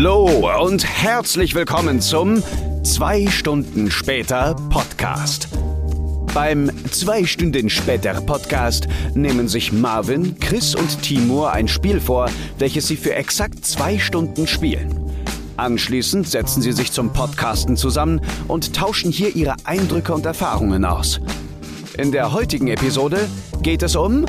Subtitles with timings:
[0.00, 2.40] Hallo und herzlich willkommen zum
[2.84, 5.48] Zwei Stunden später Podcast.
[6.32, 12.86] Beim Zwei Stunden später Podcast nehmen sich Marvin, Chris und Timur ein Spiel vor, welches
[12.86, 14.94] sie für exakt zwei Stunden spielen.
[15.56, 21.20] Anschließend setzen sie sich zum Podcasten zusammen und tauschen hier ihre Eindrücke und Erfahrungen aus.
[21.96, 23.28] In der heutigen Episode
[23.62, 24.26] geht es um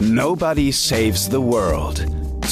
[0.00, 2.04] Nobody Saves the World.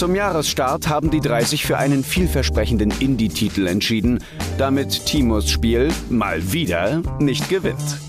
[0.03, 4.19] Zum Jahresstart haben die 30 für einen vielversprechenden Indie-Titel entschieden,
[4.59, 8.01] damit Timos Spiel mal wieder nicht gewinnt.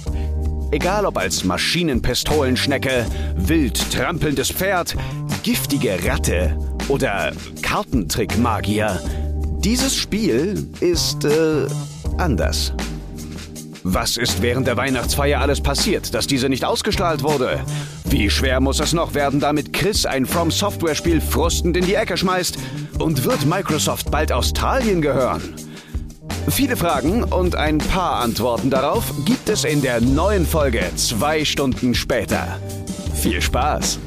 [0.71, 4.95] Egal ob als Maschinenpistolenschnecke, wild trampelndes Pferd,
[5.43, 8.99] giftige Ratte oder Kartentrickmagier,
[9.59, 11.67] dieses Spiel ist äh,
[12.17, 12.73] anders.
[13.85, 17.59] Was ist während der Weihnachtsfeier alles passiert, dass diese nicht ausgestrahlt wurde?
[18.05, 21.95] Wie schwer muss es noch werden, damit Chris ein From Software Spiel frustend in die
[21.95, 22.57] Ecke schmeißt?
[22.99, 25.55] Und wird Microsoft bald Australien gehören?
[26.49, 31.93] Viele Fragen und ein paar Antworten darauf gibt es in der neuen Folge zwei Stunden
[31.93, 32.59] später.
[33.13, 33.99] Viel Spaß!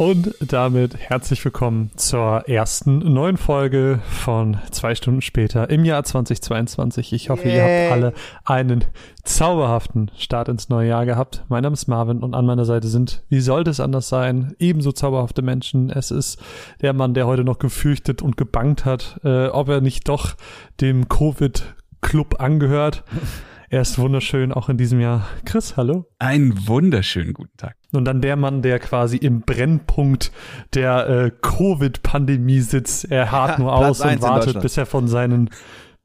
[0.00, 7.12] Und damit herzlich willkommen zur ersten neuen Folge von zwei Stunden später im Jahr 2022.
[7.12, 7.54] Ich hoffe, yeah.
[7.54, 8.12] ihr habt alle
[8.46, 8.86] einen
[9.24, 11.44] zauberhaften Start ins neue Jahr gehabt.
[11.50, 14.92] Mein Name ist Marvin und an meiner Seite sind, wie sollte es anders sein, ebenso
[14.92, 15.90] zauberhafte Menschen.
[15.90, 16.40] Es ist
[16.80, 20.34] der Mann, der heute noch gefürchtet und gebangt hat, äh, ob er nicht doch
[20.80, 23.04] dem Covid-Club angehört.
[23.72, 25.28] Er ist wunderschön, auch in diesem Jahr.
[25.44, 26.04] Chris, hallo.
[26.18, 27.76] Einen wunderschönen guten Tag.
[27.92, 30.32] Und dann der Mann, der quasi im Brennpunkt
[30.74, 33.08] der äh, Covid-Pandemie sitzt.
[33.12, 35.50] Er hart nur aus und wartet, bis er von seinen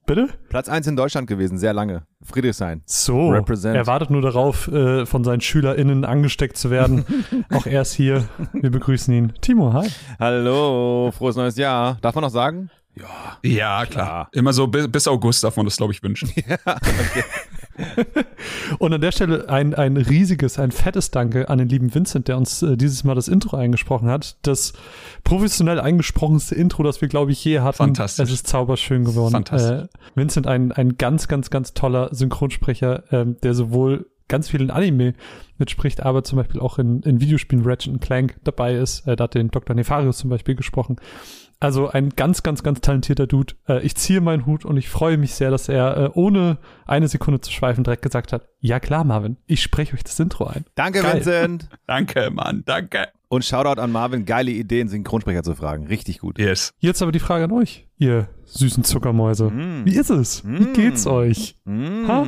[0.05, 0.29] Bitte?
[0.49, 2.03] Platz 1 in Deutschland gewesen, sehr lange.
[2.21, 2.83] Friedrichshain.
[2.85, 3.75] So, Represent.
[3.75, 7.03] er wartet nur darauf, äh, von seinen SchülerInnen angesteckt zu werden.
[7.51, 8.25] Auch er ist hier.
[8.53, 9.33] Wir begrüßen ihn.
[9.41, 9.89] Timo, hi.
[10.19, 11.97] Hallo, frohes neues Jahr.
[12.01, 12.69] Darf man noch sagen?
[12.95, 13.87] Ja, ja klar.
[13.87, 14.29] klar.
[14.31, 16.31] Immer so bis, bis August darf man das, glaube ich, wünschen.
[16.47, 17.23] ja, okay.
[18.79, 22.37] Und an der Stelle ein, ein riesiges, ein fettes Danke an den lieben Vincent, der
[22.37, 24.37] uns äh, dieses Mal das Intro eingesprochen hat.
[24.43, 24.73] Das
[25.23, 27.77] professionell eingesprochenste Intro, das wir, glaube ich, je hatten.
[27.77, 28.23] Fantastisch.
[28.23, 29.33] Es ist zauberschön geworden.
[29.33, 29.83] Fantastisch.
[29.83, 34.71] Äh, Vincent, ein, ein ganz, ganz, ganz toller Synchronsprecher, ähm, der sowohl ganz viel in
[34.71, 35.13] Anime
[35.57, 39.07] mitspricht, aber zum Beispiel auch in, in Videospielen Ratchet Clank dabei ist.
[39.07, 39.75] Äh, da hat den Dr.
[39.75, 40.97] Nefarius zum Beispiel gesprochen.
[41.59, 43.53] Also ein ganz, ganz, ganz talentierter Dude.
[43.67, 47.07] Äh, ich ziehe meinen Hut und ich freue mich sehr, dass er äh, ohne eine
[47.07, 50.65] Sekunde zu schweifen direkt gesagt hat, ja klar, Marvin, ich spreche euch das Intro ein.
[50.75, 51.15] Danke, Geil.
[51.15, 51.69] Vincent.
[51.87, 53.07] danke, Mann, danke.
[53.27, 55.87] Und Shoutout an Marvin, geile Idee, einen Synchronsprecher zu fragen.
[55.87, 56.37] Richtig gut.
[56.37, 56.73] Yes.
[56.79, 59.49] Jetzt aber die Frage an euch, ihr süßen Zuckermäuse.
[59.49, 59.85] Mm.
[59.85, 60.43] Wie ist es?
[60.43, 60.59] Mm.
[60.59, 61.57] Wie geht's euch?
[61.65, 62.07] Mm.
[62.07, 62.27] Ha?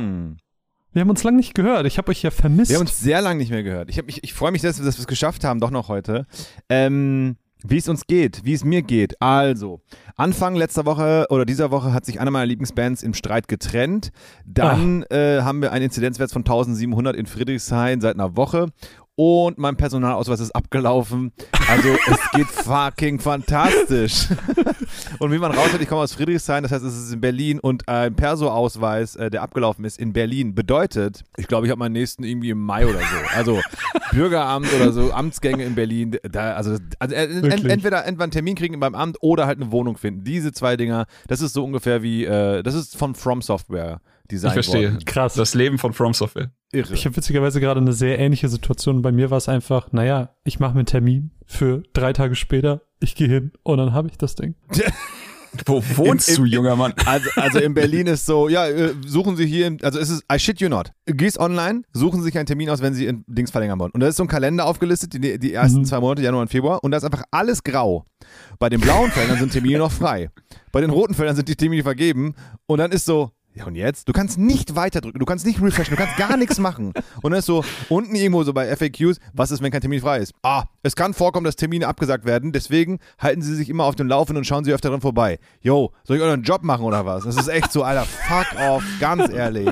[0.92, 1.86] Wir haben uns lange nicht gehört.
[1.86, 2.70] Ich habe euch ja vermisst.
[2.70, 3.88] Wir haben uns sehr lange nicht mehr gehört.
[3.88, 6.26] Ich, ich, ich freue mich, dass wir es geschafft haben, doch noch heute.
[6.68, 9.20] Ähm, wie es uns geht, wie es mir geht.
[9.20, 9.80] Also,
[10.16, 14.10] Anfang letzter Woche oder dieser Woche hat sich einer meiner Lieblingsbands im Streit getrennt.
[14.44, 18.68] Dann äh, haben wir einen Inzidenzwert von 1700 in Friedrichshain seit einer Woche
[19.18, 21.32] und mein Personalausweis ist abgelaufen.
[21.68, 24.28] Also es geht fucking fantastisch.
[25.18, 27.88] und wie man raushört, ich komme aus Friedrichshain, das heißt, es ist in Berlin und
[27.88, 32.22] ein Perso-Ausweis, äh, der abgelaufen ist, in Berlin bedeutet, ich glaube, ich habe meinen nächsten
[32.22, 33.36] irgendwie im Mai oder so.
[33.36, 33.60] Also
[34.12, 38.78] Bürgeramt oder so, Amtsgänge in Berlin, da, also, also äh, entweder, entweder einen Termin kriegen
[38.78, 40.22] beim Amt oder halt eine Wohnung finden.
[40.22, 44.00] Diese zwei Dinger, das ist so ungefähr wie, äh, das ist von From Software.
[44.30, 44.92] Design ich verstehe.
[44.92, 45.04] Worden.
[45.04, 45.34] Krass.
[45.34, 46.50] Das Leben von From Software.
[46.72, 46.92] Irre.
[46.94, 49.02] Ich habe witzigerweise gerade eine sehr ähnliche Situation.
[49.02, 52.82] Bei mir war es einfach, naja, ich mache mir einen Termin für drei Tage später,
[53.00, 54.54] ich gehe hin und dann habe ich das Ding.
[55.66, 56.92] Wo wohnst Im, im, du, junger Mann?
[57.06, 60.38] Also, also in Berlin ist so, ja, äh, suchen Sie hier, also es ist, I
[60.38, 60.92] shit you not.
[61.06, 63.90] Gehst online, suchen Sie sich einen Termin aus, wenn Sie in Dings verlängern wollen.
[63.92, 65.84] Und da ist so ein Kalender aufgelistet, die, die ersten mhm.
[65.84, 68.04] zwei Monate, Januar und Februar, und da ist einfach alles grau.
[68.58, 70.30] Bei den blauen Feldern sind Termine noch frei.
[70.70, 72.34] Bei den roten Feldern sind die Termine vergeben.
[72.66, 74.08] Und dann ist so, ja, und jetzt?
[74.08, 76.92] Du kannst nicht weiterdrücken, du kannst nicht refreshen, du kannst gar nichts machen.
[77.22, 80.18] Und dann ist so unten irgendwo so bei FAQs, was ist, wenn kein Termin frei
[80.18, 80.32] ist?
[80.42, 84.08] Ah, es kann vorkommen, dass Termine abgesagt werden, deswegen halten sie sich immer auf dem
[84.08, 85.38] Laufenden und schauen sie öfter dran vorbei.
[85.60, 87.24] Yo, soll ich euren Job machen oder was?
[87.24, 89.70] Das ist echt so, Alter, fuck off, ganz ehrlich.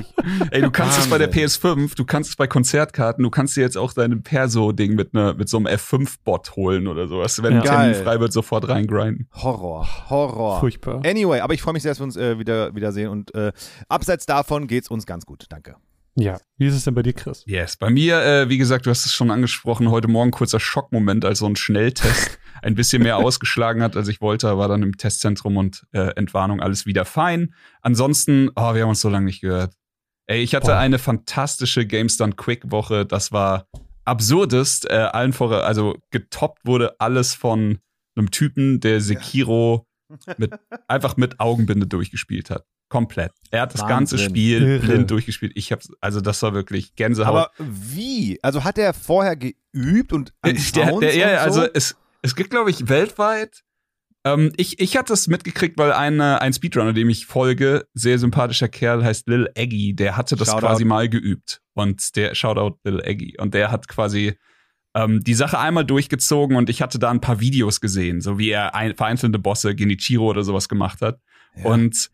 [0.51, 3.61] Ey, du kannst es bei der PS5, du kannst es bei Konzertkarten, du kannst dir
[3.61, 7.41] jetzt auch dein Perso-Ding mit, ne, mit so einem F5-Bot holen oder sowas.
[7.41, 7.59] Wenn ja.
[7.61, 9.29] ein Termin frei wird, sofort reingrinden.
[9.33, 10.59] Horror, Horror.
[10.59, 11.01] Furchtbar.
[11.05, 13.51] Anyway, aber ich freue mich sehr, dass wir uns äh, wieder, wiedersehen und äh,
[13.87, 15.45] abseits davon geht es uns ganz gut.
[15.49, 15.75] Danke.
[16.19, 17.43] Ja, wie ist es denn bei dir, Chris?
[17.45, 21.23] Yes, bei mir, äh, wie gesagt, du hast es schon angesprochen, heute Morgen kurzer Schockmoment,
[21.23, 24.97] als so ein Schnelltest ein bisschen mehr ausgeschlagen hat, als ich wollte, war dann im
[24.97, 27.53] Testzentrum und äh, Entwarnung alles wieder fein.
[27.83, 29.75] Ansonsten, oh, wir haben uns so lange nicht gehört.
[30.25, 30.77] Ey, ich hatte Boah.
[30.77, 33.67] eine fantastische Games Done Quick Woche, das war
[34.03, 37.77] absurdest, äh, allen vor, also getoppt wurde alles von
[38.15, 39.85] einem Typen, der Sekiro
[40.37, 40.51] mit,
[40.87, 42.65] einfach mit Augenbinde durchgespielt hat.
[42.89, 43.31] Komplett.
[43.51, 43.95] Er hat das Wahnsinn.
[43.97, 44.79] ganze Spiel Irre.
[44.79, 45.51] blind durchgespielt.
[45.55, 47.27] Ich hab's, also das war wirklich Gänsehaut.
[47.35, 48.39] Aber wie?
[48.41, 51.61] Also hat er vorher geübt und an Äh, der, der, ja, so?
[51.61, 53.63] also es, es gibt, glaube ich, weltweit.
[54.25, 58.67] Ähm, ich, ich hatte es mitgekriegt, weil eine, ein Speedrunner, dem ich folge, sehr sympathischer
[58.69, 60.65] Kerl, heißt Lil Eggy, der hatte das Shoutout.
[60.67, 61.61] quasi mal geübt.
[61.73, 63.35] Und der, Shoutout Lil Eggy.
[63.37, 64.37] Und der hat quasi
[64.95, 68.49] ähm, die Sache einmal durchgezogen und ich hatte da ein paar Videos gesehen, so wie
[68.49, 71.19] er ein, vereinzelte Bosse, Genichiro oder sowas gemacht hat.
[71.55, 71.65] Ja.
[71.65, 72.09] Und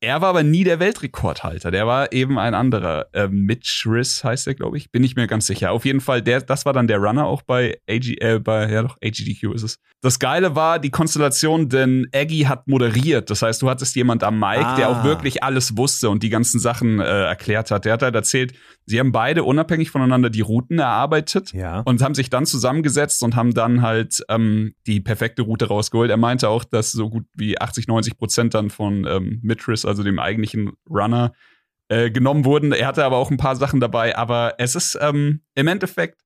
[0.00, 1.70] er war aber nie der Weltrekordhalter.
[1.70, 3.06] Der war eben ein anderer.
[3.12, 4.92] Ähm, Mitch Riss heißt er, glaube ich.
[4.92, 5.72] Bin ich mir ganz sicher.
[5.72, 8.82] Auf jeden Fall, der, das war dann der Runner auch bei AG, äh, bei, ja
[8.82, 9.78] doch, AGDQ ist es.
[10.00, 13.30] Das Geile war die Konstellation, denn Aggie hat moderiert.
[13.30, 15.00] Das heißt, du hattest jemand am Mic, der Ah.
[15.00, 17.84] auch wirklich alles wusste und die ganzen Sachen äh, erklärt hat.
[17.84, 18.52] Der hat halt erzählt,
[18.86, 21.80] sie haben beide unabhängig voneinander die Routen erarbeitet ja.
[21.80, 26.10] und haben sich dann zusammengesetzt und haben dann halt ähm, die perfekte Route rausgeholt.
[26.10, 30.02] Er meinte auch, dass so gut wie 80, 90 Prozent dann von ähm, Mitris, also
[30.04, 31.32] dem eigentlichen Runner,
[31.88, 32.72] äh, genommen wurden.
[32.72, 36.20] Er hatte aber auch ein paar Sachen dabei, aber es ist ähm, im Endeffekt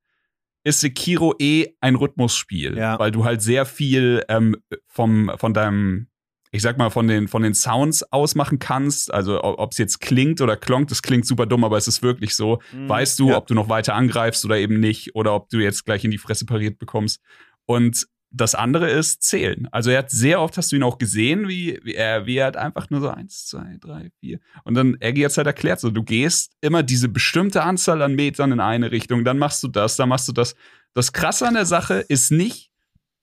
[0.64, 2.99] ist Sekiro eh ein Rhythmusspiel, Ja.
[2.99, 4.56] weil du halt sehr viel ähm,
[4.87, 6.06] vom, von deinem,
[6.53, 9.12] ich sag mal, von den, von den Sounds ausmachen kannst.
[9.12, 12.37] Also ob es jetzt klingt oder klonkt, das klingt super dumm, aber es ist wirklich
[12.37, 12.61] so.
[12.73, 13.31] Weißt du, Mhm.
[13.31, 13.37] Ja.
[13.38, 16.19] ob du noch weiter angreifst oder eben nicht, oder ob du jetzt gleich in die
[16.19, 17.20] Fresse pariert bekommst.
[17.67, 19.69] Und das andere ist zählen.
[19.70, 22.46] Also er hat sehr oft, hast du ihn auch gesehen, wie, wie er, wie er
[22.46, 24.40] hat einfach nur so eins, zwei, drei, vier.
[24.64, 28.52] Und dann, er jetzt halt erklärt, so, du gehst immer diese bestimmte Anzahl an Metern
[28.52, 30.55] in eine Richtung, dann machst du das, dann machst du das.
[30.94, 32.70] Das Krasse an der Sache ist nicht,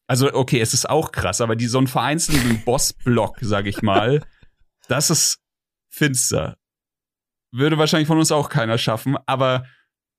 [0.08, 4.24] also okay, es ist auch krass, aber die so einen vereinzelten Bossblock, sag ich mal,
[4.88, 5.40] das ist
[5.90, 6.58] finster.
[7.52, 9.66] Würde wahrscheinlich von uns auch keiner schaffen, aber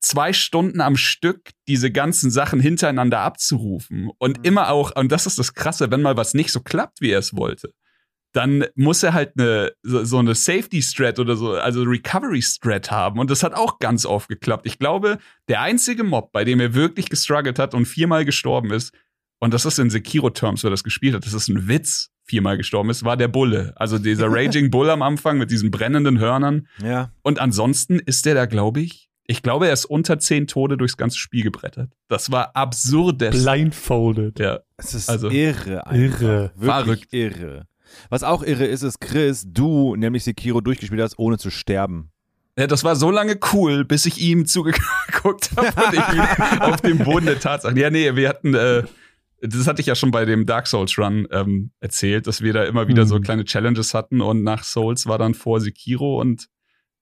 [0.00, 4.44] zwei Stunden am Stück diese ganzen Sachen hintereinander abzurufen und Mhm.
[4.44, 7.18] immer auch, und das ist das Krasse, wenn mal was nicht so klappt, wie er
[7.18, 7.72] es wollte,
[8.32, 13.18] dann muss er halt eine, so, so eine Safety-Strat oder so, also Recovery-Strat haben.
[13.18, 14.66] Und das hat auch ganz oft geklappt.
[14.66, 15.18] Ich glaube,
[15.48, 18.94] der einzige Mob, bei dem er wirklich gestruggelt hat und viermal gestorben ist,
[19.40, 22.90] und das ist in Sekiro-Terms, wer das gespielt hat, das ist ein Witz, viermal gestorben
[22.90, 23.72] ist, war der Bulle.
[23.76, 26.68] Also dieser Raging Bull am Anfang mit diesen brennenden Hörnern.
[26.82, 27.10] Ja.
[27.22, 30.96] Und ansonsten ist der da, glaube ich, ich glaube, er ist unter zehn Tode durchs
[30.96, 31.90] ganze Spiel gebrettert.
[32.08, 33.42] Das war absurdes.
[33.44, 34.38] Blindfolded.
[34.38, 34.60] Ja.
[34.76, 35.86] Es ist Also, irre.
[35.86, 36.20] Einfach.
[36.20, 36.52] irre.
[36.56, 37.08] Wirklich Verrückt.
[37.12, 37.66] irre.
[38.08, 42.10] Was auch irre ist, ist, Chris, du nämlich Sekiro durchgespielt hast, ohne zu sterben.
[42.58, 46.98] Ja, das war so lange cool, bis ich ihm zugeguckt habe und ich auf dem
[46.98, 47.76] Boden der Tatsachen.
[47.76, 48.82] Ja, nee, wir hatten, äh,
[49.40, 52.64] das hatte ich ja schon bei dem Dark Souls Run ähm, erzählt, dass wir da
[52.64, 53.22] immer wieder so Mhm.
[53.22, 56.48] kleine Challenges hatten und nach Souls war dann vor Sekiro und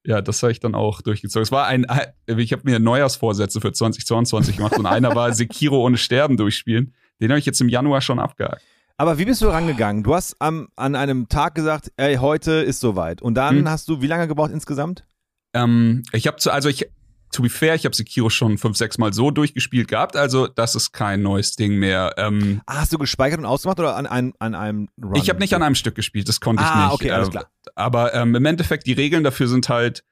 [0.09, 1.43] ja, das habe ich dann auch durchgezogen.
[1.43, 1.87] Es war ein,
[2.27, 6.95] ich habe mir Neujahrsvorsätze für 2022 gemacht und einer war Sekiro ohne Sterben durchspielen.
[7.21, 8.63] Den habe ich jetzt im Januar schon abgehakt.
[8.97, 10.03] Aber wie bist du rangegangen?
[10.03, 13.21] Du hast am, an einem Tag gesagt, ey, heute ist soweit.
[13.21, 13.69] Und dann Hm.
[13.69, 15.05] hast du wie lange gebraucht insgesamt?
[15.53, 16.89] Ähm, ich habe zu, also ich,
[17.33, 20.75] to be fair, ich habe Sekiro schon fünf, sechs Mal so durchgespielt gehabt, also das
[20.75, 22.15] ist kein neues Ding mehr.
[22.17, 25.15] Ähm, Ah, hast du gespeichert und ausgemacht oder an, einem an einem Run?
[25.17, 26.95] ich habe nicht an einem Stück gespielt, das konnte ich Ah, nicht.
[26.95, 27.51] okay, alles Äh, klar.
[27.75, 30.05] Aber ähm, im Endeffekt, die Regeln dafür sind halt,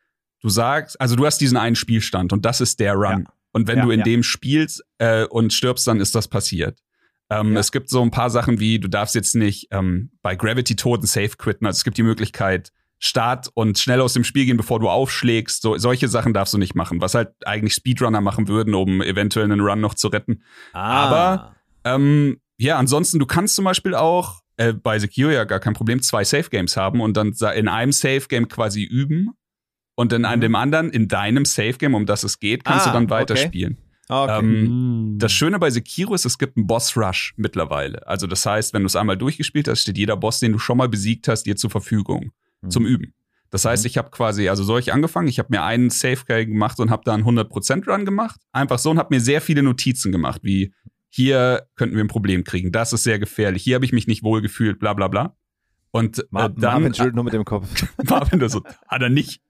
[0.43, 3.25] du sagst, also du hast diesen einen Spielstand und das ist der Run.
[3.27, 3.33] Ja.
[3.53, 4.05] Und wenn Ja, du in ja.
[4.05, 6.81] dem spielst äh, und stirbst, dann ist das passiert.
[7.31, 7.61] Ähm, Ja.
[7.61, 11.07] Es gibt so ein paar Sachen wie, du darfst jetzt nicht ähm, bei Gravity Toten
[11.07, 11.67] safe quitten.
[11.67, 15.61] Also es gibt die Möglichkeit, Start und schnell aus dem Spiel gehen, bevor du aufschlägst.
[15.63, 19.45] So, solche Sachen darfst du nicht machen, was halt eigentlich Speedrunner machen würden, um eventuell
[19.45, 20.43] einen Run noch zu retten.
[20.73, 21.05] Ah.
[21.05, 25.75] aber- Ähm, ja, ansonsten, du kannst zum Beispiel auch äh, bei Sekiro ja gar kein
[25.75, 29.31] Problem zwei Safe Games haben und dann in einem Safe Game quasi üben
[29.95, 30.41] und in an Mhm.
[30.43, 33.13] dem anderen, in deinem Safe Game, um das es geht, kannst Ah, du dann okay.
[33.13, 33.77] weiterspielen.
[34.09, 34.39] okay.
[34.39, 35.19] Ähm, Mm.
[35.19, 38.07] das Schöne bei Sekiro ist, es gibt einen Boss Rush mittlerweile.
[38.09, 40.79] Also das heißt, wenn du es einmal durchgespielt hast, steht jeder Boss, den du schon
[40.79, 42.71] mal besiegt hast, dir zur Verfügung Mhm.
[42.71, 43.15] zum Üben.
[43.51, 43.87] Das heißt, Mhm.
[43.89, 46.91] ich habe quasi, also so ich angefangen, ich habe mir einen Safe Game gemacht und
[46.91, 48.41] habe da einen 100% Run gemacht.
[48.53, 50.75] Einfach so und habe mir sehr viele Notizen gemacht, wie
[51.11, 54.23] hier könnten wir ein Problem kriegen, das ist sehr gefährlich, hier habe ich mich nicht
[54.23, 55.37] wohl gefühlt, bla bla bla.
[55.93, 57.87] Und äh, dann Marvin schüttelt nur mit dem Kopf.
[58.09, 59.41] Marvin da so, hat er nicht.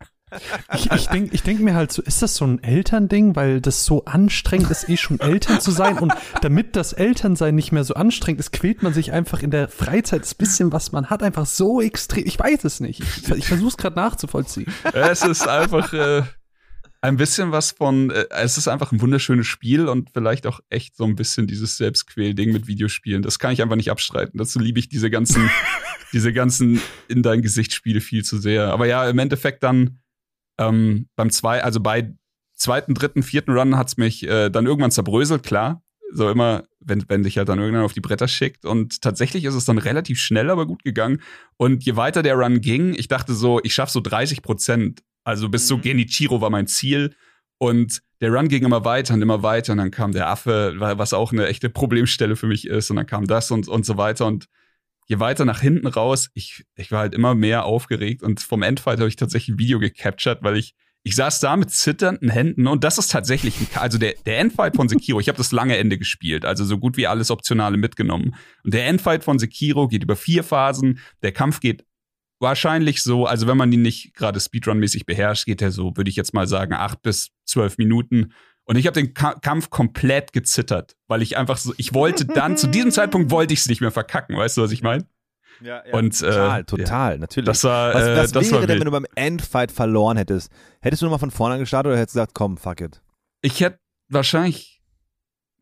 [0.75, 3.85] Ich, ich denke ich denk mir halt so, ist das so ein Elternding, weil das
[3.85, 7.95] so anstrengend ist, eh schon Eltern zu sein und damit das Elternsein nicht mehr so
[7.95, 11.47] anstrengend ist, quält man sich einfach in der Freizeit das bisschen, was man hat, einfach
[11.47, 12.27] so extrem.
[12.27, 13.01] Ich weiß es nicht.
[13.01, 14.67] Ich, ich versuche es gerade nachzuvollziehen.
[14.93, 16.23] Es ist einfach äh,
[17.03, 20.97] ein bisschen was von, äh, es ist einfach ein wunderschönes Spiel und vielleicht auch echt
[20.97, 23.23] so ein bisschen dieses Selbstquäl-Ding mit Videospielen.
[23.23, 24.39] Das kann ich einfach nicht abstreiten.
[24.39, 25.49] Dazu liebe ich diese ganzen,
[26.13, 28.73] diese ganzen in dein Gesicht Spiele viel zu sehr.
[28.73, 30.01] Aber ja, im Endeffekt dann
[30.59, 32.15] ähm, beim zwei, also bei
[32.55, 35.83] zweiten, dritten, vierten Run hat's mich äh, dann irgendwann zerbröselt, klar.
[36.13, 38.65] So immer wenn, wenn dich halt dann irgendwann auf die Bretter schickt.
[38.65, 41.21] Und tatsächlich ist es dann relativ schnell, aber gut gegangen.
[41.57, 45.03] Und je weiter der Run ging, ich dachte so, ich schaffe so 30 Prozent.
[45.25, 45.69] Also bis mhm.
[45.69, 47.15] so Genichiro war mein Ziel.
[47.59, 49.73] Und der Run ging immer weiter und immer weiter.
[49.73, 52.91] Und dann kam der Affe, was auch eine echte Problemstelle für mich ist.
[52.91, 54.27] Und dann kam das und, und so weiter.
[54.27, 54.47] Und
[55.07, 58.23] je weiter nach hinten raus, ich, ich war halt immer mehr aufgeregt.
[58.23, 60.75] Und vom Endfight habe ich tatsächlich ein Video gecaptured, weil ich
[61.07, 64.75] ich saß da mit zitternden Händen und das ist tatsächlich, ein, also der, der Endfight
[64.75, 68.35] von Sekiro, ich habe das lange Ende gespielt, also so gut wie alles Optionale mitgenommen.
[68.65, 70.99] Und der Endfight von Sekiro geht über vier Phasen.
[71.23, 71.85] Der Kampf geht
[72.41, 76.17] wahrscheinlich so, also wenn man ihn nicht gerade Speedrun-mäßig beherrscht, geht er so, würde ich
[76.17, 78.33] jetzt mal sagen, acht bis zwölf Minuten.
[78.67, 82.57] Und ich habe den Ka Kampf komplett gezittert, weil ich einfach so, ich wollte dann,
[82.57, 85.07] zu diesem Zeitpunkt wollte ich es nicht mehr verkacken, weißt du, was ich meine?
[85.61, 85.95] Ja, ja.
[85.95, 87.19] Und, total, äh, total, ja.
[87.19, 87.47] natürlich.
[87.47, 90.53] Das war, was, was äh, das wäre war denn, wenn du beim Endfight verloren hättest?
[90.81, 93.01] Hättest du nochmal von vorne gestartet oder hättest du gesagt, komm, fuck it?
[93.41, 94.76] Ich hätte wahrscheinlich ein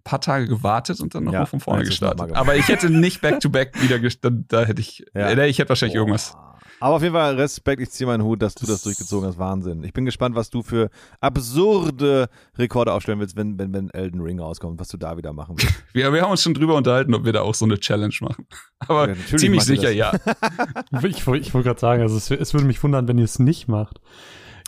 [0.04, 2.32] paar Tage gewartet und dann nochmal ja, von vorne gestartet.
[2.34, 4.44] Aber ich hätte nicht back-to-back -back wieder gestartet.
[4.49, 5.30] Da hätte ich, ja.
[5.30, 6.02] äh, ich hätte wahrscheinlich oh.
[6.02, 6.37] irgendwas
[6.84, 9.38] aber auf jeden Fall Respekt, ich ziehe meinen Hut, dass du das durchgezogen hast.
[9.38, 9.82] Wahnsinn.
[9.84, 14.38] Ich bin gespannt, was du für absurde Rekorde aufstellen willst, wenn, wenn, wenn Elden Ring
[14.38, 15.75] rauskommt, was du da wieder machen willst.
[15.94, 18.46] Ja, wir haben uns schon drüber unterhalten, ob wir da auch so eine Challenge machen.
[18.80, 20.12] Aber ja, ziemlich sicher, ja.
[21.02, 23.66] ich, ich wollte gerade sagen, also es, es würde mich wundern, wenn ihr es nicht
[23.66, 24.02] macht.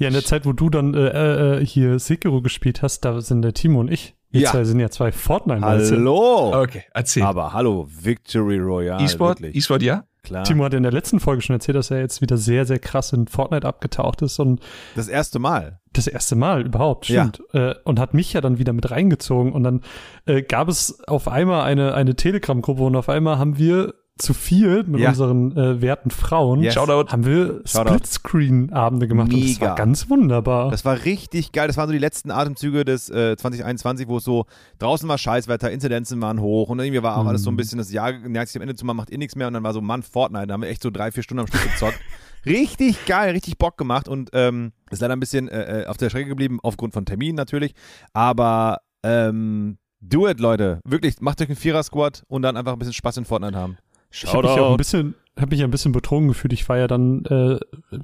[0.00, 3.42] Ja, in der Zeit, wo du dann äh, äh hier Sekiro gespielt hast, da sind
[3.42, 4.15] der Timo und ich.
[4.30, 4.50] Wir ja.
[4.50, 5.62] zwei sind ja zwei Fortnite.
[5.62, 6.62] Hallo.
[6.62, 7.22] Okay, erzähl.
[7.22, 9.04] Aber hallo, Victory Royale.
[9.04, 10.04] E-Sport, E-Sport, ja?
[10.26, 10.42] Klar.
[10.42, 13.12] Timo hat in der letzten Folge schon erzählt, dass er jetzt wieder sehr, sehr krass
[13.12, 14.60] in Fortnite abgetaucht ist und
[14.96, 15.78] das erste Mal.
[15.92, 17.40] Das erste Mal überhaupt, stimmt.
[17.52, 17.70] Ja.
[17.70, 19.82] Äh, und hat mich ja dann wieder mit reingezogen und dann
[20.26, 24.84] äh, gab es auf einmal eine, eine Telegram-Gruppe und auf einmal haben wir zu viel
[24.84, 25.10] mit ja.
[25.10, 26.74] unseren äh, werten Frauen yes.
[26.74, 27.12] Shoutout.
[27.12, 29.42] haben wir Splitscreen-Abende gemacht Mega.
[29.42, 30.70] und das war ganz wunderbar.
[30.70, 31.66] Das war richtig geil.
[31.66, 34.46] Das waren so die letzten Atemzüge des äh, 2021, wo es so
[34.78, 37.28] draußen war Scheißwetter, Inzidenzen waren hoch und irgendwie war auch mhm.
[37.28, 37.58] alles so ein mhm.
[37.58, 39.62] bisschen das Jahr neigt sich am Ende zu, man macht eh nichts mehr und dann
[39.62, 41.98] war so, Mann, Fortnite, da haben wir echt so drei, vier Stunden am Stück gezockt.
[42.46, 46.08] richtig geil, richtig Bock gemacht und ähm, ist leider ein bisschen äh, äh, auf der
[46.08, 47.74] Strecke geblieben, aufgrund von Terminen natürlich,
[48.14, 50.80] aber ähm, do it, Leute.
[50.84, 53.76] Wirklich, macht euch einen Vierer-Squad und dann einfach ein bisschen Spaß in Fortnite haben.
[54.24, 56.52] Ich habe mich, ja ein bisschen, hab mich ja ein bisschen betrogen gefühlt.
[56.54, 57.58] Ich war ja dann äh,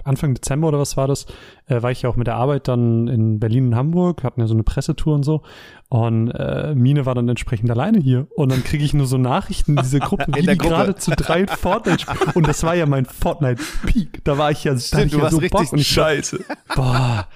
[0.05, 1.27] Anfang Dezember oder was war das,
[1.67, 4.47] äh, war ich ja auch mit der Arbeit dann in Berlin und Hamburg, hatten ja
[4.47, 5.43] so eine Pressetour und so.
[5.89, 8.27] Und äh, Mine war dann entsprechend alleine hier.
[8.37, 11.47] Und dann kriege ich nur so Nachrichten in diese Gruppe, wie die gerade zu drei
[11.47, 12.31] Fortnite spielen.
[12.35, 14.25] Und das war ja mein Fortnite-Peak.
[14.25, 15.73] Da war ich ja, Stimmt, ich du ja warst so richtig Bock.
[15.73, 16.45] Und ich scheiße.
[16.77, 17.27] Boah,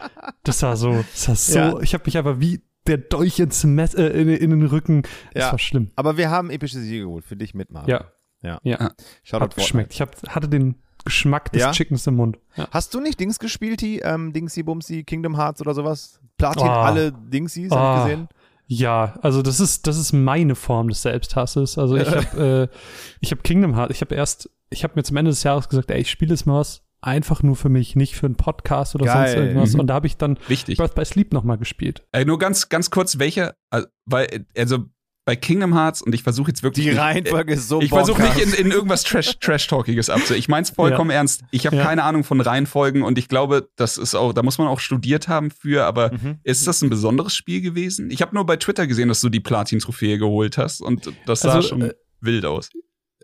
[0.42, 1.80] das war so, das war so, ja.
[1.80, 5.02] ich habe mich einfach wie der Dolch ins Mess, äh, in, in, den Rücken.
[5.34, 5.52] Das ja.
[5.52, 5.90] war schlimm.
[5.96, 7.90] Aber wir haben epische Siege geholt für dich mit, Marvin.
[7.90, 8.04] Ja,
[8.46, 8.60] ja.
[8.62, 8.92] ja.
[9.22, 9.92] Shoutout hat geschmeckt.
[9.92, 11.72] Ich hab, hatte den Geschmack des ja?
[11.72, 12.38] Chickens im Mund.
[12.56, 12.68] Ja.
[12.70, 16.20] Hast du nicht Dings gespielt, die ähm, Dingsy Bumsy, Kingdom Hearts oder sowas?
[16.36, 16.70] Platin oh.
[16.70, 17.76] alle Dingsies, oh.
[17.76, 18.28] hab ich gesehen?
[18.68, 21.78] Ja, also das ist das ist meine Form des Selbsthasses.
[21.78, 22.76] Also ich habe äh,
[23.20, 23.94] ich habe Kingdom Hearts.
[23.94, 26.46] Ich habe erst ich habe mir zum Ende des Jahres gesagt, ey, ich spiele jetzt
[26.46, 29.28] mal was einfach nur für mich, nicht für einen Podcast oder Geil.
[29.28, 29.74] sonst irgendwas.
[29.74, 29.80] Mhm.
[29.80, 30.76] Und da habe ich dann Wichtig.
[30.76, 32.04] Birth by Sleep nochmal gespielt.
[32.12, 34.86] Äh, nur ganz, ganz kurz, welche, also, weil, also
[35.26, 36.86] bei Kingdom Hearts und ich versuche jetzt wirklich.
[36.86, 40.34] Die Reihenfolge ist so Ich versuche nicht in, in irgendwas Trash, Trash-Talkiges abzu.
[40.34, 41.16] Ich meine es vollkommen ja.
[41.16, 41.42] ernst.
[41.50, 41.84] Ich habe ja.
[41.84, 45.26] keine Ahnung von Reihenfolgen und ich glaube, das ist auch, da muss man auch studiert
[45.26, 46.38] haben für, aber mhm.
[46.44, 48.08] ist das ein besonderes Spiel gewesen?
[48.12, 51.54] Ich habe nur bei Twitter gesehen, dass du die Platin-Trophäe geholt hast und das sah
[51.54, 52.70] also, schon äh, wild aus.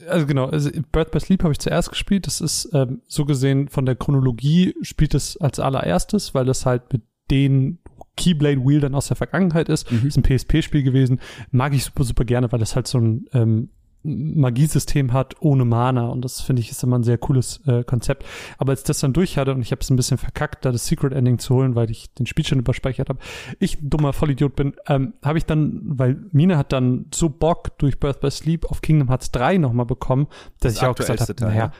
[0.08, 2.26] Also genau, also Birth by Sleep habe ich zuerst gespielt.
[2.26, 6.92] Das ist ähm, so gesehen von der Chronologie spielt es als allererstes, weil das halt
[6.92, 7.78] mit den
[8.16, 9.90] Keyblade Wheel dann aus der Vergangenheit ist.
[9.90, 10.06] Mhm.
[10.08, 11.20] Ist ein PSP-Spiel gewesen.
[11.50, 13.68] Mag ich super, super gerne, weil das halt so ein ähm,
[14.04, 18.24] Magiesystem hat ohne Mana und das finde ich ist immer ein sehr cooles äh, Konzept.
[18.58, 20.86] Aber als das dann durch hatte und ich habe es ein bisschen verkackt, da das
[20.86, 23.20] Secret Ending zu holen, weil ich den Spielstand überspeichert habe,
[23.60, 28.00] ich dummer Vollidiot bin, ähm, habe ich dann, weil Mine hat dann so Bock durch
[28.00, 30.26] Birth by Sleep auf Kingdom Hearts 3 nochmal bekommen,
[30.60, 31.72] dass das ich auch gesagt habe, naja,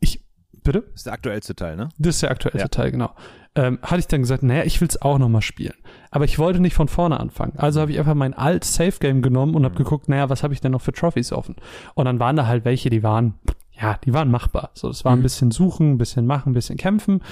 [0.00, 0.22] ich
[0.62, 0.82] bitte?
[0.82, 1.88] Das ist der aktuellste Teil, ne?
[1.98, 2.68] Das ist der aktuellste ja.
[2.68, 3.14] Teil, genau
[3.56, 5.74] ähm, hatte ich dann gesagt, naja, ich will es auch nochmal spielen.
[6.10, 7.54] Aber ich wollte nicht von vorne anfangen.
[7.56, 9.78] Also habe ich einfach mein alt Safe Game genommen und habe mhm.
[9.78, 11.56] geguckt, naja, was habe ich denn noch für Trophies offen?
[11.94, 13.34] Und dann waren da halt welche, die waren,
[13.72, 14.70] ja, die waren machbar.
[14.74, 15.20] So, das war mhm.
[15.20, 17.22] ein bisschen suchen, ein bisschen machen, ein bisschen kämpfen.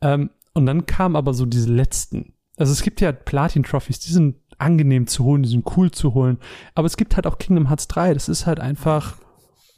[0.00, 2.34] Ähm, und dann kamen aber so diese letzten.
[2.56, 6.38] Also es gibt ja Platin-Trophies, die sind angenehm zu holen, die sind cool zu holen.
[6.74, 9.16] Aber es gibt halt auch Kingdom Hearts 3, das ist halt einfach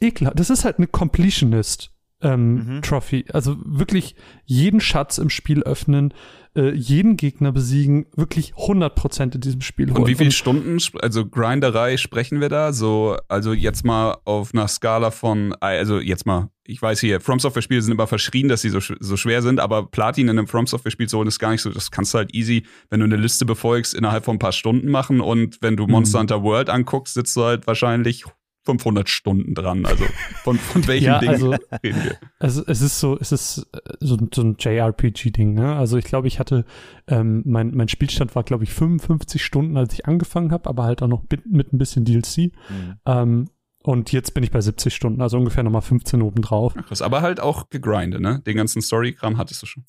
[0.01, 0.39] ekelhaft.
[0.39, 1.92] Das ist halt eine Completionist
[2.23, 2.81] ähm, Mhm.
[2.81, 3.25] Trophy.
[3.31, 4.15] Also wirklich
[4.45, 6.13] jeden Schatz im Spiel öffnen,
[6.55, 10.07] äh, jeden Gegner besiegen, wirklich 100% in diesem Spiel Und holen.
[10.07, 12.73] wie viele Stunden, also Grinderei sprechen wir da?
[12.73, 17.39] So, also jetzt mal auf einer Skala von, also jetzt mal, ich weiß hier, From
[17.39, 20.47] Software Spiele sind immer verschrien, dass sie so, so schwer sind, aber Platin in einem
[20.47, 22.99] From Software Spiel zu holen ist gar nicht so, das kannst du halt easy, wenn
[22.99, 26.43] du eine Liste befolgst, innerhalb von ein paar Stunden machen und wenn du Monster Hunter
[26.43, 28.25] World anguckst, sitzt du halt wahrscheinlich
[28.65, 29.85] 500 Stunden dran.
[29.85, 30.05] Also
[30.43, 31.51] von, von welchem Ja, Ding also-
[31.83, 32.17] reden wir?
[32.39, 35.75] Also es ist so, es ist äh, so, ein- so ein JRPG-Ding, ne?
[35.75, 36.65] Also ich glaube, ich hatte,
[37.07, 41.01] ähm, mein, mein Spielstand war, glaube ich, 55 Stunden, als ich angefangen habe, aber halt
[41.01, 42.37] auch noch mit, mit ein bisschen DLC.
[42.69, 42.95] Mhm.
[43.05, 43.49] Ähm,
[43.85, 46.73] und jetzt bin ich bei 70 Stunden, also ungefähr nochmal 15 obendrauf.
[46.73, 48.41] Krass, aber halt auch gegrindet, ne?
[48.45, 49.83] Den ganzen Story-Kram hattest du schon.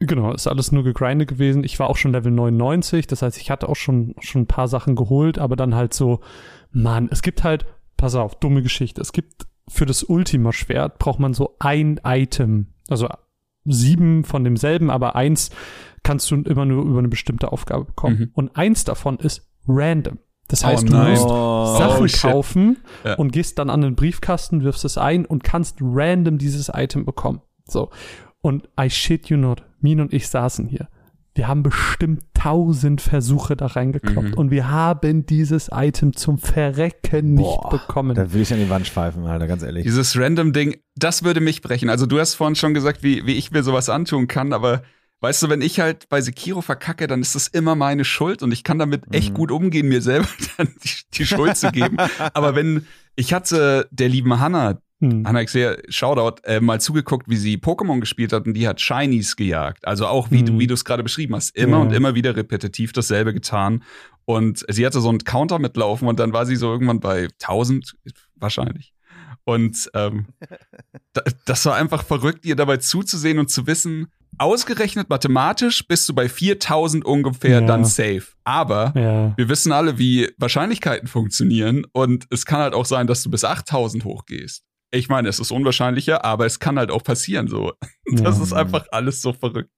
[0.00, 1.64] Genau, ist alles nur gegrindet gewesen.
[1.64, 4.68] Ich war auch schon Level 99, das heißt, ich hatte auch schon, schon ein paar
[4.68, 6.20] Sachen geholt, aber dann halt so,
[6.72, 7.64] Mann, es gibt halt,
[7.96, 13.08] pass auf, dumme Geschichte, es gibt für das Ultima-Schwert braucht man so ein Item, also
[13.64, 15.50] sieben von demselben, aber eins
[16.04, 18.18] kannst du immer nur über eine bestimmte Aufgabe bekommen.
[18.18, 18.30] Mhm.
[18.34, 20.18] Und eins davon ist random.
[20.46, 21.10] Das Oh heißt, du nein.
[21.10, 21.76] musst Oh.
[21.76, 22.20] Sachen Oh, shit.
[22.30, 23.14] kaufen Ja.
[23.14, 27.42] und gehst dann an den Briefkasten, wirfst es ein und kannst random dieses Item bekommen.
[27.66, 27.90] So.
[28.40, 30.88] Und I shit you not, Min und ich saßen hier.
[31.36, 34.34] Wir haben bestimmt tausend Versuche da reingekloppt Mhm.
[34.34, 38.14] und wir haben dieses Item zum Verrecken nicht Boah, bekommen.
[38.14, 39.84] Da will ich an die Wand pfeifen, Alter, ganz ehrlich.
[39.84, 41.90] Dieses random Ding, das würde mich brechen.
[41.90, 44.82] Also du hast vorhin schon gesagt, wie, wie ich mir sowas antun kann, aber
[45.20, 48.52] weißt du, wenn ich halt bei Sekiro verkacke, dann ist das immer meine Schuld und
[48.52, 49.34] ich kann damit echt Mhm.
[49.34, 51.96] gut umgehen, mir selber dann die, die Schuld zu geben.
[52.34, 55.26] Aber wenn, ich hatte der lieben Hannah, Hm.
[55.26, 59.36] Hannah Xer, Shoutout, äh, mal zugeguckt, wie sie Pokémon gespielt hat und die hat Shinies
[59.36, 59.86] gejagt.
[59.86, 61.54] Also auch wie du, wie du es gerade beschrieben hast.
[61.54, 61.82] Immer Ja.
[61.82, 63.82] und immer wieder repetitiv dasselbe getan.
[64.24, 67.94] Und sie hatte so einen Counter mitlaufen und dann war sie so irgendwann bei 1000
[68.36, 68.92] wahrscheinlich.
[69.44, 70.26] Und ähm,
[71.12, 74.06] da, das war einfach verrückt, ihr dabei zuzusehen und zu wissen,
[74.38, 77.66] ausgerechnet mathematisch bist du bei 4000 ungefähr Ja.
[77.66, 78.24] dann safe.
[78.44, 79.34] Aber Ja.
[79.36, 83.44] wir wissen alle, wie Wahrscheinlichkeiten funktionieren und es kann halt auch sein, dass du bis
[83.44, 84.62] 8000 hochgehst.
[84.96, 87.72] Ich meine, es ist unwahrscheinlicher, aber es kann halt auch passieren so.
[88.12, 88.42] Das Ja.
[88.44, 89.70] ist einfach alles so verrückt.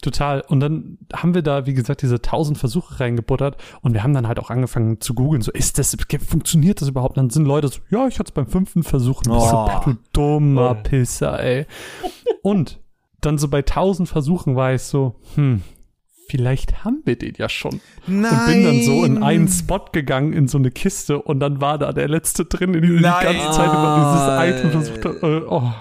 [0.00, 0.42] Total.
[0.42, 4.28] Und dann haben wir da, wie gesagt, diese tausend Versuche reingebuttert und wir haben dann
[4.28, 7.16] halt auch angefangen zu googeln, so, ist das, funktioniert das überhaupt?
[7.18, 9.22] Und dann sind Leute so, ja, ich hatte es beim fünften Versuch.
[9.26, 9.80] Und ich so, Oh.
[9.84, 10.82] du dummer Oh.
[10.84, 11.66] Pisser, ey.
[12.42, 12.80] Und
[13.20, 15.62] dann so bei tausend Versuchen war ich so, hm,
[16.28, 17.80] vielleicht haben wir den ja schon.
[18.06, 18.32] Nein.
[18.32, 21.78] Und bin dann so in einen Spot gegangen, in so eine Kiste und dann war
[21.78, 25.26] da der letzte drin, in dem ich die ganze Zeit über dieses Item versucht habe.
[25.26, 25.72] Äh, Oh,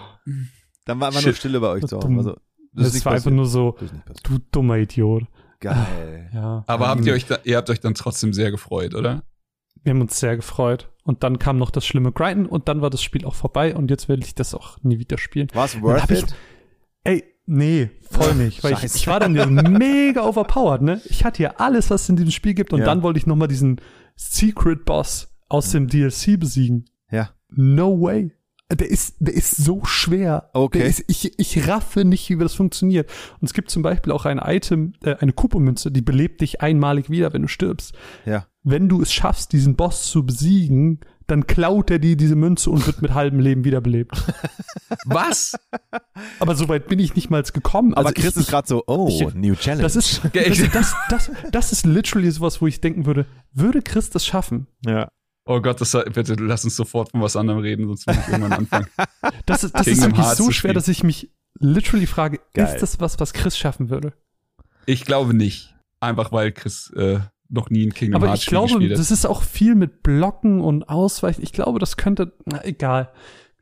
[0.85, 1.37] Dann war einfach nur Shit.
[1.37, 2.07] Stille bei euch zu Hause.
[2.17, 2.35] Also,
[2.73, 3.75] das, ist nicht war einfach nur so,
[4.07, 5.23] Das du dummer Idiot.
[5.61, 6.29] Geil.
[6.33, 6.63] Ja.
[6.67, 9.23] Aber habt ihr euch da, ihr habt euch dann trotzdem sehr gefreut, oder?
[9.83, 10.89] Wir haben uns sehr gefreut.
[11.03, 13.89] Und dann kam noch das schlimme Grinden und dann war das Spiel auch vorbei und
[13.91, 15.47] jetzt will ich das auch nie wieder spielen.
[15.53, 16.35] War es worth hab ich- it?
[17.03, 18.63] Ey, nee, voll nicht.
[18.63, 21.01] Weil ich, ich war dann ja mega overpowered, ne?
[21.05, 22.85] Ich hatte ja alles, was es in diesem Spiel gibt und Ja.
[22.85, 23.81] dann wollte ich nochmal diesen
[24.15, 26.85] Secret Boss aus dem DLC besiegen.
[27.11, 27.29] Ja.
[27.49, 28.31] No way.
[28.71, 30.49] Der ist, der ist so schwer.
[30.53, 30.87] Okay.
[30.87, 33.11] Ist, ich, ich raffe nicht, wie das funktioniert.
[33.39, 37.11] Und es gibt zum Beispiel auch ein Item, äh, eine Kupo-Münze, die belebt dich einmalig
[37.11, 37.93] wieder, wenn du stirbst.
[38.25, 38.47] Ja.
[38.63, 42.85] Wenn du es schaffst, diesen Boss zu besiegen, dann klaut er dir diese Münze und
[42.85, 44.11] wird mit halbem Leben wiederbelebt.
[45.05, 45.55] Was?
[46.39, 47.93] Aber so weit bin ich nicht mal gekommen.
[47.93, 49.83] Aber Also Chris ich, ist gerade so, oh, ich- new challenge.
[49.83, 54.09] Das ist, das, das, das, das ist literally sowas, wo ich denken würde, würde Chris
[54.09, 54.67] das schaffen?
[54.85, 55.07] ja.
[55.47, 58.53] Oh Gott, das, bitte lass uns sofort von was anderem reden, sonst muss ich irgendwann
[58.53, 58.87] anfangen.
[59.45, 62.65] Das, ist- das ist wirklich so schwer, dass ich mich literally frage, Geil.
[62.65, 64.13] ist das was, was Chris schaffen würde?
[64.87, 65.75] Ich glaube nicht.
[65.99, 69.25] Einfach weil Chris äh, noch nie ein Kingdom Aber Hearts ich glaube, gespielt das ist
[69.25, 71.41] auch viel mit Blocken und Ausweichen.
[71.43, 73.11] Ich glaube, das könnte, na egal.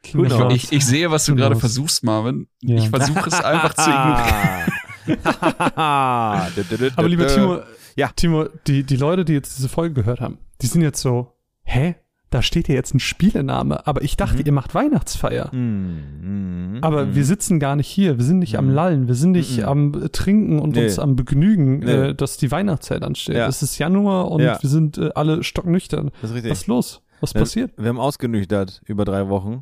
[0.01, 0.37] Kingdom?
[0.37, 0.55] Hearts.
[0.55, 2.47] Ich, ich sehe, was du gerade versuchst, Marvin.
[2.61, 2.77] Ja.
[2.77, 4.71] Ich versuche es einfach zu ignorieren.
[5.75, 7.59] Aber lieber Timo,
[7.95, 8.09] Ja.
[8.15, 11.95] Timo, die, die Leute, die jetzt diese Folge gehört haben, die sind jetzt so, hä?
[12.33, 14.45] Da steht ja jetzt ein Spielename, aber ich dachte, Mhm.
[14.47, 15.53] ihr macht Weihnachtsfeier.
[15.53, 17.15] Mm, mm, Aber mm.
[17.15, 18.73] wir sitzen gar nicht hier, wir sind nicht am Mhm.
[18.73, 19.63] Lallen, wir sind nicht Mhm.
[19.65, 20.85] am äh, Trinken und Nee.
[20.85, 21.91] uns am Begnügen, Nee.
[21.91, 23.35] äh, dass die Weihnachtszeit ansteht.
[23.35, 23.47] Ja.
[23.47, 24.57] Es ist Januar und Ja.
[24.61, 26.09] wir sind äh, alle stocknüchtern.
[26.21, 26.51] Das ist richtig.
[26.51, 27.01] Was ist los?
[27.21, 27.71] Was passiert?
[27.77, 29.61] Wir haben ausgenüchtert über drei Wochen.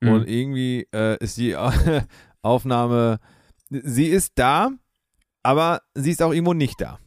[0.00, 0.08] Mhm.
[0.12, 1.56] Und irgendwie äh, ist die
[2.42, 3.20] Aufnahme,
[3.70, 4.68] sie ist da,
[5.42, 6.98] aber sie ist auch irgendwo nicht da,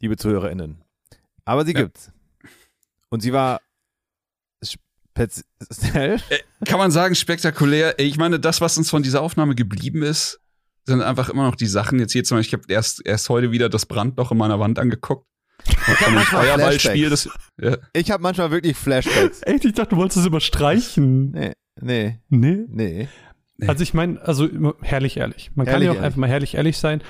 [0.00, 0.78] liebe ZuhörerInnen.
[1.44, 1.82] Aber sie Ja.
[1.82, 2.10] gibt's.
[3.10, 3.60] Und sie war
[5.16, 6.20] speziell.
[6.64, 7.98] Kann man sagen, spektakulär.
[7.98, 10.40] Ich meine, das, was uns von dieser Aufnahme geblieben ist,
[10.84, 11.98] sind einfach immer noch die Sachen.
[11.98, 14.78] Jetzt hier zum Beispiel, ich habe erst, erst heute wieder das Brandloch in meiner Wand
[14.78, 15.26] angeguckt.
[15.64, 17.10] Von dem manchmal Feuerballspiel.
[17.10, 17.28] Das,
[17.60, 17.76] ja.
[17.92, 19.42] Ich habe manchmal wirklich Flashbacks.
[19.46, 21.30] Echt, ich dachte, du wolltest es überstreichen.
[21.30, 22.64] Nee, nee, Nee?
[22.68, 23.08] nee.
[23.68, 24.48] Also ich meine, also
[24.80, 25.52] herrlich ehrlich.
[25.54, 26.04] Man Herrlich kann ja auch ehrlich.
[26.06, 27.00] einfach mal herrlich ehrlich sein.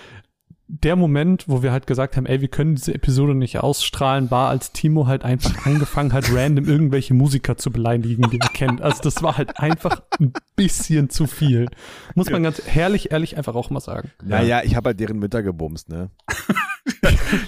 [0.74, 4.48] Der Moment, wo wir halt gesagt haben, ey, wir können diese Episode nicht ausstrahlen, war,
[4.48, 8.80] als Timo halt einfach angefangen hat, random irgendwelche Musiker zu beleidigen, die er kennt.
[8.80, 11.68] Also das war halt einfach ein bisschen zu viel.
[12.14, 14.12] Muss man ganz herrlich ehrlich einfach auch mal sagen.
[14.24, 16.10] Naja, ich habe halt deren Mütter gebumst, ne?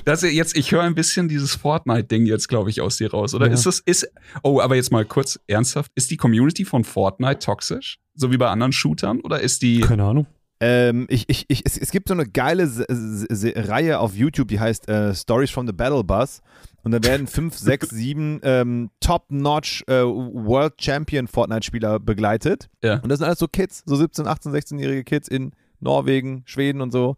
[0.05, 3.35] Das jetzt, ich höre ein bisschen dieses Fortnite-Ding jetzt, glaube ich, aus dir raus.
[3.35, 3.53] Oder Ja.
[3.53, 4.11] ist das, ist,
[4.43, 5.91] oh, aber jetzt mal kurz ernsthaft.
[5.95, 7.99] Ist die Community von Fortnite toxisch?
[8.15, 9.21] So wie bei anderen Shootern?
[9.21, 10.27] Oder ist die, Keine Ahnung.
[10.61, 14.15] Ähm, ich, ich, ich, es, es gibt so eine geile Se Se Se Reihe auf
[14.15, 16.41] YouTube, die heißt äh, Stories from the Battle Bus.
[16.85, 22.69] Und da werden fünf, sechs, sieben ähm, Top-Notch äh, World Champion Fortnite-Spieler begleitet.
[22.83, 23.01] Ja.
[23.01, 26.93] Und das sind alles so Kids, so 17, 18, 16-jährige Kids in Norwegen, Schweden und
[26.93, 27.17] so.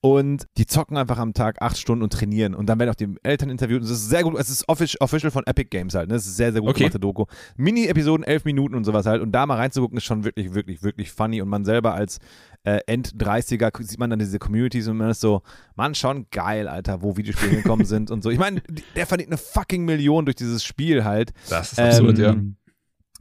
[0.00, 2.54] Und die zocken einfach am Tag acht Stunden und trainieren.
[2.54, 3.80] Und dann werden auch die Eltern interviewt.
[3.80, 4.38] Und es ist sehr gut.
[4.38, 6.08] Es ist offic- official von Epic Games halt.
[6.08, 6.14] Ne?
[6.14, 6.80] Es ist sehr, sehr gut Okay.
[6.80, 7.26] gemachte Doku.
[7.56, 9.20] Mini-Episoden, elf Minuten und sowas halt.
[9.20, 11.42] Und da mal reinzugucken, ist schon wirklich, wirklich, wirklich funny.
[11.42, 12.18] Und man selber als
[12.66, 15.42] äh, End-30er sieht man dann diese Communities und man ist so,
[15.76, 18.30] Mann, schon geil, Alter, wo Videospiele gekommen sind und so.
[18.30, 18.60] Ich meine,
[18.96, 21.32] der verdient eine fucking Million durch dieses Spiel halt.
[21.48, 22.32] das ist absurd, ja.
[22.32, 22.56] Ähm,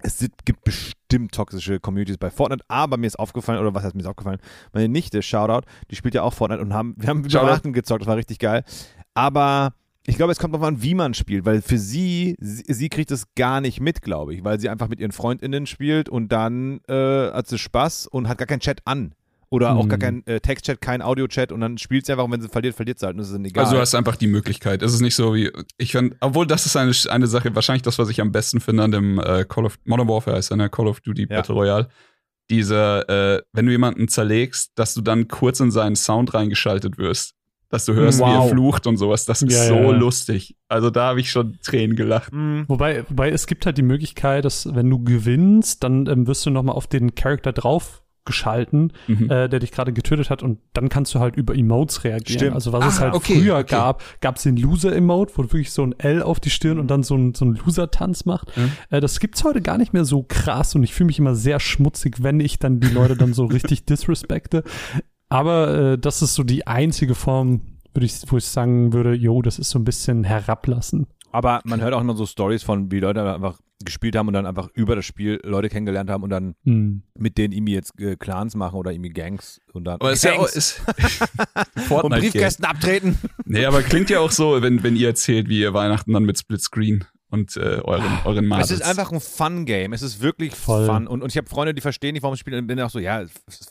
[0.02, 4.02] es gibt bestimmt toxische Communities bei Fortnite, aber mir ist aufgefallen, oder was heißt mir
[4.02, 4.40] ist aufgefallen?
[4.74, 7.24] Meine Nichte, Shoutout, die spielt ja auch Fortnite und haben, wir haben.
[7.24, 8.64] Weihnachten gezockt, das war richtig geil.
[9.14, 9.74] Aber
[10.08, 13.12] ich glaube, es kommt darauf an, wie man spielt, weil für sie, sie, sie kriegt
[13.12, 16.82] es gar nicht mit, glaube ich, weil sie einfach mit ihren FreundInnen spielt und dann
[16.88, 19.14] äh, hat sie Spaß und hat gar keinen Chat an.
[19.56, 20.02] Oder auch gar Mhm.
[20.02, 23.00] kein äh, Textchat, kein Audio-Chat und dann spielt sie einfach und wenn sie verliert, verliert
[23.00, 23.64] sie halt und das ist dann egal.
[23.64, 24.82] Also du hast einfach die Möglichkeit.
[24.82, 27.98] Es ist nicht so wie, ich finde, obwohl das ist eine, eine Sache, wahrscheinlich das,
[28.00, 30.70] was ich am besten finde an dem äh, Call of Modern Warfare heißt ja, ne?
[30.70, 31.38] Call of Duty Ja.
[31.38, 31.88] Battle Royale.
[32.50, 37.34] Diese, äh, wenn du jemanden zerlegst, dass du dann kurz in seinen Sound reingeschaltet wirst.
[37.70, 38.46] Dass du hörst, wie Wow.
[38.46, 39.26] er flucht und sowas.
[39.26, 39.90] Das ist Ja, so ja, ja.
[39.92, 40.56] lustig.
[40.68, 42.32] Also da habe ich schon Tränen gelacht.
[42.32, 42.66] Mhm.
[42.68, 46.52] Wobei, wobei es gibt halt die Möglichkeit, dass wenn du gewinnst, dann ähm, wirst du
[46.52, 49.30] nochmal auf den Charakter drauf geschalten, Mhm.
[49.30, 52.40] äh, der dich gerade getötet hat und dann kannst du halt über Emotes reagieren.
[52.40, 52.56] Stimmt.
[52.56, 53.68] Also was es Ah, halt okay, früher okay.
[53.76, 57.04] gab, gab es den Loser-Emote, wo wirklich so ein L auf die Stirn und dann
[57.04, 58.56] so ein, so ein Loser-Tanz macht.
[58.58, 58.72] Mhm.
[58.90, 61.60] Äh, das gibt's heute gar nicht mehr so krass und ich fühle mich immer sehr
[61.60, 64.64] schmutzig, wenn ich dann die Leute dann so richtig disrespekte.
[65.30, 67.62] Aber äh, das ist so die einzige Form,
[67.94, 71.08] würde ich, wo ich sagen würde, jo, das ist so ein bisschen herablassen.
[71.36, 74.46] Aber man hört auch immer so Stories von, wie Leute einfach gespielt haben und dann
[74.46, 77.04] einfach über das Spiel Leute kennengelernt haben und dann Hm.
[77.18, 80.32] mit denen irgendwie jetzt äh, Clans machen oder irgendwie Gangs und dann Aber ist ja
[80.34, 80.82] auch, Gangs ist
[81.90, 82.10] und.
[82.12, 83.18] Briefkästen abtreten.
[83.44, 86.40] Nee, aber klingt ja auch so, wenn, wenn ihr erzählt, wie ihr Weihnachten dann mit
[86.40, 87.04] Splitscreen
[87.36, 88.72] und äh, euren, euren Marbles.
[88.72, 89.94] Es ist einfach ein Fun-Game.
[89.94, 90.86] Es ist wirklich Voll.
[90.88, 91.08] fun.
[91.08, 92.58] Und, und ich habe Freunde, die verstehen nicht, warum ich spiele.
[92.58, 93.24] Und bin auch so, ja,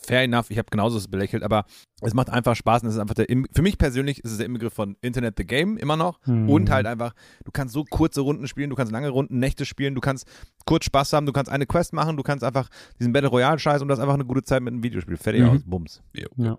[0.07, 0.49] fair enough.
[0.49, 1.43] Ich habe genauso das belächelt.
[1.43, 1.65] Aber
[2.01, 2.83] es macht einfach Spaß.
[2.83, 5.35] Und es ist einfach der, Im- für mich persönlich ist es der Inbegriff von Internet
[5.37, 6.19] the Game immer noch.
[6.23, 6.49] Hm.
[6.49, 9.95] Und halt einfach, du kannst so kurze Runden spielen, du kannst lange Runden, Nächte spielen,
[9.95, 10.25] du kannst
[10.65, 13.87] kurz Spaß haben, du kannst eine Quest machen, du kannst einfach diesen Battle Royale-Scheiß und
[13.87, 15.17] das ist einfach eine gute Zeit mit einem Videospiel.
[15.17, 15.49] Fertig Mhm.
[15.49, 15.61] aus.
[15.65, 16.01] Bums.
[16.37, 16.57] Ja.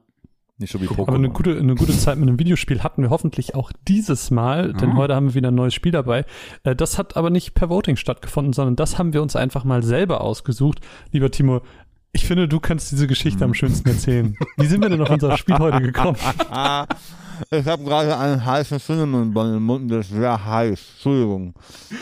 [0.59, 1.33] Nicht so wie Aber eine Pokémon.
[1.33, 4.97] gute, eine gute Zeit mit einem Videospiel hatten wir hoffentlich auch dieses Mal, denn Ah.
[4.97, 6.25] heute haben wir wieder ein neues Spiel dabei.
[6.65, 9.83] Äh, Das hat aber nicht per Voting stattgefunden, sondern das haben wir uns einfach mal
[9.83, 10.81] selber ausgesucht.
[11.13, 11.61] Lieber Timo,
[12.13, 14.35] ich finde, du kannst diese Geschichte am schönsten erzählen.
[14.57, 16.17] Wie sind wir denn auf unser Spiel heute gekommen?
[17.51, 20.81] Ich habe gerade einen heißen Cinnamon Bun im Mund, der ist sehr heiß.
[20.95, 21.53] Entschuldigung.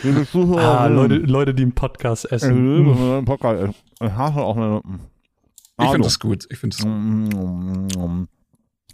[0.01, 2.77] Liebe Zuhörer, Ah, Leute, Leute, die im Podcast ich essen.
[2.77, 3.09] liebe Mm.
[3.09, 3.73] meinen Podcast.
[3.99, 4.99] Ich hasse auch meine Lippen.
[5.81, 6.45] ich finde das gut.
[6.49, 8.27] Ich finde das Mm,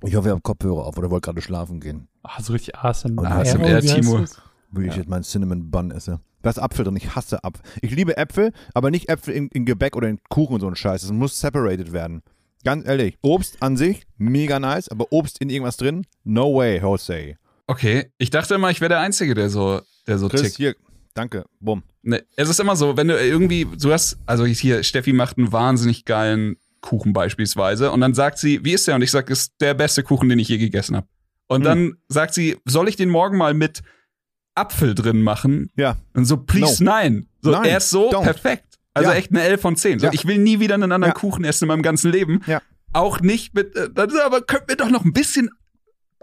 [0.04, 2.08] Ich hoffe, ihr habt Kopfhörer auf oder wollt gerade schlafen gehen.
[2.24, 3.24] Ah, so richtig ASMR.
[3.24, 4.26] ASMR, Wie heißt Timo.
[4.72, 6.20] Wie ich jetzt meinen Cinnamon Bun esse.
[6.42, 6.96] Da ist Apfel drin.
[6.96, 7.64] Ich hasse Apfel.
[7.82, 10.76] Ich liebe Äpfel, aber nicht Äpfel in, in Gebäck oder in Kuchen und so ein
[10.76, 11.04] Scheiß.
[11.04, 12.24] Es muss separated werden.
[12.64, 13.18] Ganz ehrlich.
[13.22, 17.36] Obst an sich, mega nice, aber Obst in irgendwas drin, no way, Jose.
[17.68, 20.58] Okay, ich dachte immer, ich wäre der Einzige, der so, der so Chris, tickt.
[20.58, 20.76] hier,
[21.14, 21.84] danke, bumm.
[22.04, 25.52] Ne, es ist immer so, wenn du irgendwie, du hast, also hier, Steffi macht einen
[25.52, 28.96] wahnsinnig geilen Kuchen beispielsweise und dann sagt sie, wie ist der?
[28.96, 31.08] Und ich sag, ist der beste Kuchen, den ich je gegessen habe.
[31.48, 31.63] Und Hm.
[31.65, 33.82] dann sagt sie, soll ich den morgen mal mit
[34.56, 35.70] Apfel drin machen?
[35.76, 35.98] Ja.
[36.13, 37.28] Und so, please, nein.
[37.41, 38.24] So, Nein, er ist so don't.
[38.24, 38.78] perfekt.
[38.94, 39.15] Also Ja.
[39.15, 40.00] echt eine 11 von 10.
[40.00, 40.13] So, Ja.
[40.13, 41.20] Ich will nie wieder einen anderen Ja.
[41.20, 42.41] Kuchen essen in meinem ganzen Leben.
[42.48, 42.62] Ja.
[42.94, 43.89] Auch nicht mit, äh,
[44.26, 45.50] aber könnt mir doch noch ein bisschen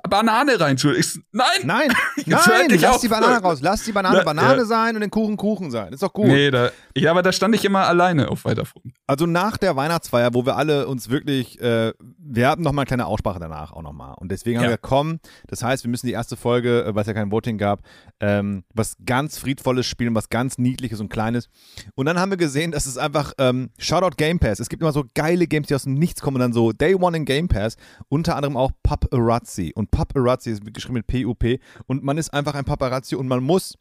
[0.08, 0.94] Banane reintun.
[0.98, 1.46] Ich, nein!
[1.64, 1.88] Nein,
[2.26, 3.00] nein, lass auf.
[3.00, 3.58] die Banane raus.
[3.62, 4.64] Lass die Banane Na, Banane ja.
[4.64, 5.92] sein und den Kuchen Kuchen sein.
[5.92, 6.26] Ist doch gut.
[6.26, 8.94] Nee, da, ja, aber da stand ich immer alleine auf weiter Front.
[9.06, 12.86] Also nach der Weihnachtsfeier, wo wir alle uns wirklich, äh, wir hatten noch mal eine
[12.86, 14.12] kleine Aussprache danach auch noch mal.
[14.14, 14.70] Und deswegen haben Ja.
[14.70, 15.20] wir kommen.
[15.46, 17.80] Das heißt, wir müssen die erste Folge, äh, weil es ja kein Voting gab,
[18.20, 21.48] ähm, was ganz friedvolles spielen, was ganz niedliches und kleines.
[21.94, 24.60] Und dann haben wir gesehen, dass es einfach ähm, Shoutout Game Pass.
[24.60, 26.94] Es gibt immer so geile Games, die aus dem Nichts kommen und dann so Day
[26.94, 27.76] One in Game Pass.
[28.08, 29.72] Unter anderem auch Paparazzi.
[29.74, 31.58] Und Paparazzi ist geschrieben mit P-U-P.
[31.86, 33.76] Und man ist einfach ein Paparazzi und man muss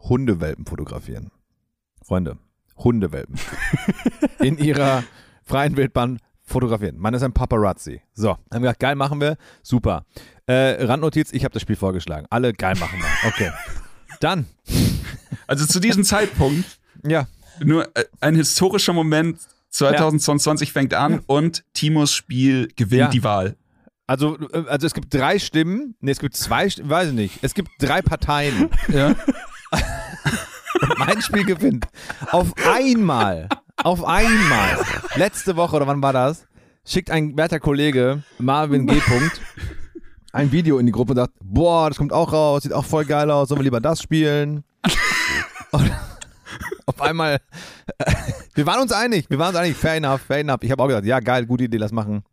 [0.00, 1.30] Hundewelpen fotografieren.
[2.02, 2.38] Freunde,
[2.76, 3.36] Hundewelpen.
[4.40, 5.04] In ihrer
[5.44, 6.96] freien Wildbahn fotografieren.
[6.98, 8.02] Man ist ein Paparazzi.
[8.14, 10.04] So, haben wir gesagt, geil machen wir, super.
[10.46, 12.26] Äh, Randnotiz, ich habe das Spiel vorgeschlagen.
[12.30, 13.28] Alle geil machen wir.
[13.28, 13.52] Okay.
[14.20, 14.46] Dann,
[15.46, 17.28] Also zu diesem Zeitpunkt ja,
[17.62, 19.38] nur äh, ein historischer Moment.
[19.72, 23.08] 2022 fängt an und Timos Spiel gewinnt Ja.
[23.08, 23.56] die Wahl.
[24.10, 27.38] Also, äh, also es gibt drei Stimmen, nee, es gibt zwei, Stimmen, weiß ich nicht.
[27.42, 28.68] Es gibt drei Parteien.
[28.88, 29.14] Ja.
[30.98, 31.86] Mein Spiel gewinnt.
[32.32, 34.78] Auf einmal, auf einmal,
[35.14, 36.48] letzte Woche oder wann war das,
[36.84, 38.98] schickt ein werter Kollege, Marvin G.
[38.98, 39.40] Punkt,
[40.32, 43.04] ein Video in die Gruppe und sagt, boah, das kommt auch raus, sieht auch voll
[43.04, 44.64] geil aus, sollen wir lieber das spielen?
[45.70, 45.92] Und
[46.86, 47.38] auf einmal,
[48.54, 50.62] wir waren uns einig, wir waren uns einig, fair enough, fair enough.
[50.62, 52.24] Ich habe auch gesagt, ja geil, gute Idee, lass machen.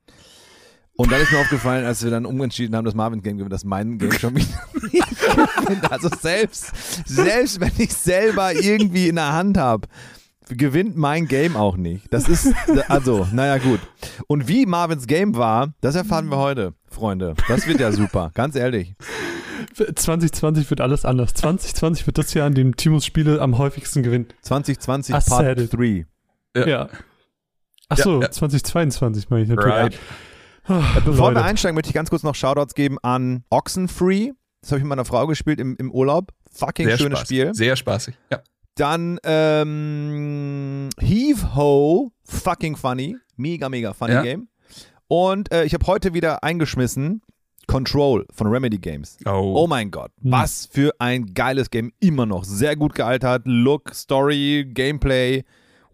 [0.97, 3.63] Und dann ist mir aufgefallen, als wir dann umentschieden haben, dass Marvin Game gewinnt, dass
[3.63, 4.47] mein Game schon wieder
[4.91, 5.91] nicht gewinnt.
[5.91, 6.71] Also selbst,
[7.05, 9.87] selbst wenn ich selber irgendwie in der Hand habe,
[10.49, 12.11] gewinnt mein Game auch nicht.
[12.11, 12.51] Das ist,
[12.87, 13.79] also, naja, gut.
[14.27, 17.35] Und wie Marvins Game war, das erfahren wir heute, Freunde.
[17.47, 18.95] Das wird ja super, ganz ehrlich.
[19.75, 21.33] 2020 wird alles anders.
[21.35, 24.33] 2020 wird das Jahr, in dem Timos Spiele am häufigsten gewinnt.
[24.41, 25.73] 2020 I Part said it.
[25.73, 26.05] 3.
[26.55, 26.67] Ja.
[26.67, 26.89] Ja.
[27.89, 28.31] Ach so, Ja, ja.
[28.31, 29.73] 2022 meine ich natürlich.
[29.73, 29.99] Right.
[30.67, 31.43] Bevor wir Leute.
[31.43, 34.31] einsteigen, möchte ich ganz kurz noch Shoutouts geben an Oxenfree.
[34.61, 36.31] Das habe ich mit meiner Frau gespielt im, im Urlaub.
[36.51, 37.37] Fucking Sehr schönes spaßig.
[37.37, 37.53] Spiel.
[37.53, 38.15] Sehr spaßig.
[38.31, 38.39] Ja.
[38.75, 43.17] Dann ähm, Heave Ho, fucking funny.
[43.35, 44.21] Mega, mega funny Ja.
[44.23, 44.49] Game.
[45.07, 47.21] Und äh, ich habe heute wieder eingeschmissen
[47.67, 49.17] Control von Remedy Games.
[49.25, 49.53] Oh.
[49.63, 50.31] Oh mein Gott, Hm.
[50.31, 51.91] was für ein geiles Game.
[51.99, 53.43] Immer noch sehr gut gealtert.
[53.45, 55.43] Look, Story, Gameplay.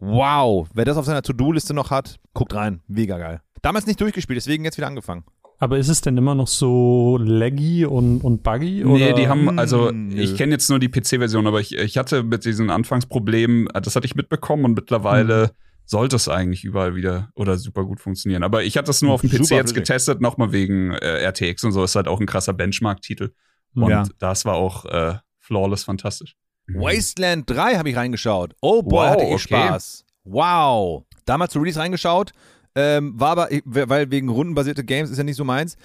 [0.06, 0.68] Wow.
[0.74, 2.82] Wer das auf seiner To-Do-Liste noch hat, guckt rein.
[2.88, 3.42] Mega geil.
[3.62, 5.24] Damals nicht durchgespielt, deswegen jetzt wieder angefangen.
[5.60, 8.84] Aber ist es denn immer noch so laggy und, und buggy?
[8.84, 9.13] Nee, oder?
[9.13, 12.44] die haben, also Hm, ich kenne jetzt nur die PC-Version, aber ich, ich hatte mit
[12.44, 15.52] diesen Anfangsproblemen, das hatte ich mitbekommen und mittlerweile
[15.86, 18.44] sollte es eigentlich überall wieder oder super gut funktionieren.
[18.44, 21.63] Aber ich hatte es nur auf dem PC Super jetzt getestet, nochmal wegen äh, RTX
[21.63, 23.32] und so, ist halt auch ein krasser Benchmark-Titel.
[23.76, 24.04] Und Ja.
[24.20, 26.36] das war auch äh, flawless fantastisch.
[26.67, 28.56] Wasteland 3 habe ich reingeschaut.
[28.62, 29.39] Oh boy, Wow, hatte ich okay.
[29.39, 30.06] Spaß.
[30.23, 31.04] Wow.
[31.26, 32.32] Damals zu Release reingeschaut.
[32.76, 35.78] Ähm, war aber, weil wegen rundenbasierte Games ist ja nicht so meins.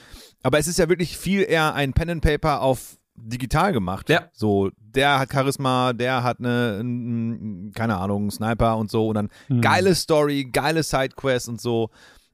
[0.43, 4.09] Aber es ist ja wirklich viel eher ein Pen and Paper auf digital gemacht.
[4.09, 4.29] Ja.
[4.33, 9.09] So, der hat Charisma, der hat eine, keine Ahnung, Sniper und so.
[9.09, 9.61] Und dann Hm.
[9.61, 11.91] geile Story, geile Sidequests und so.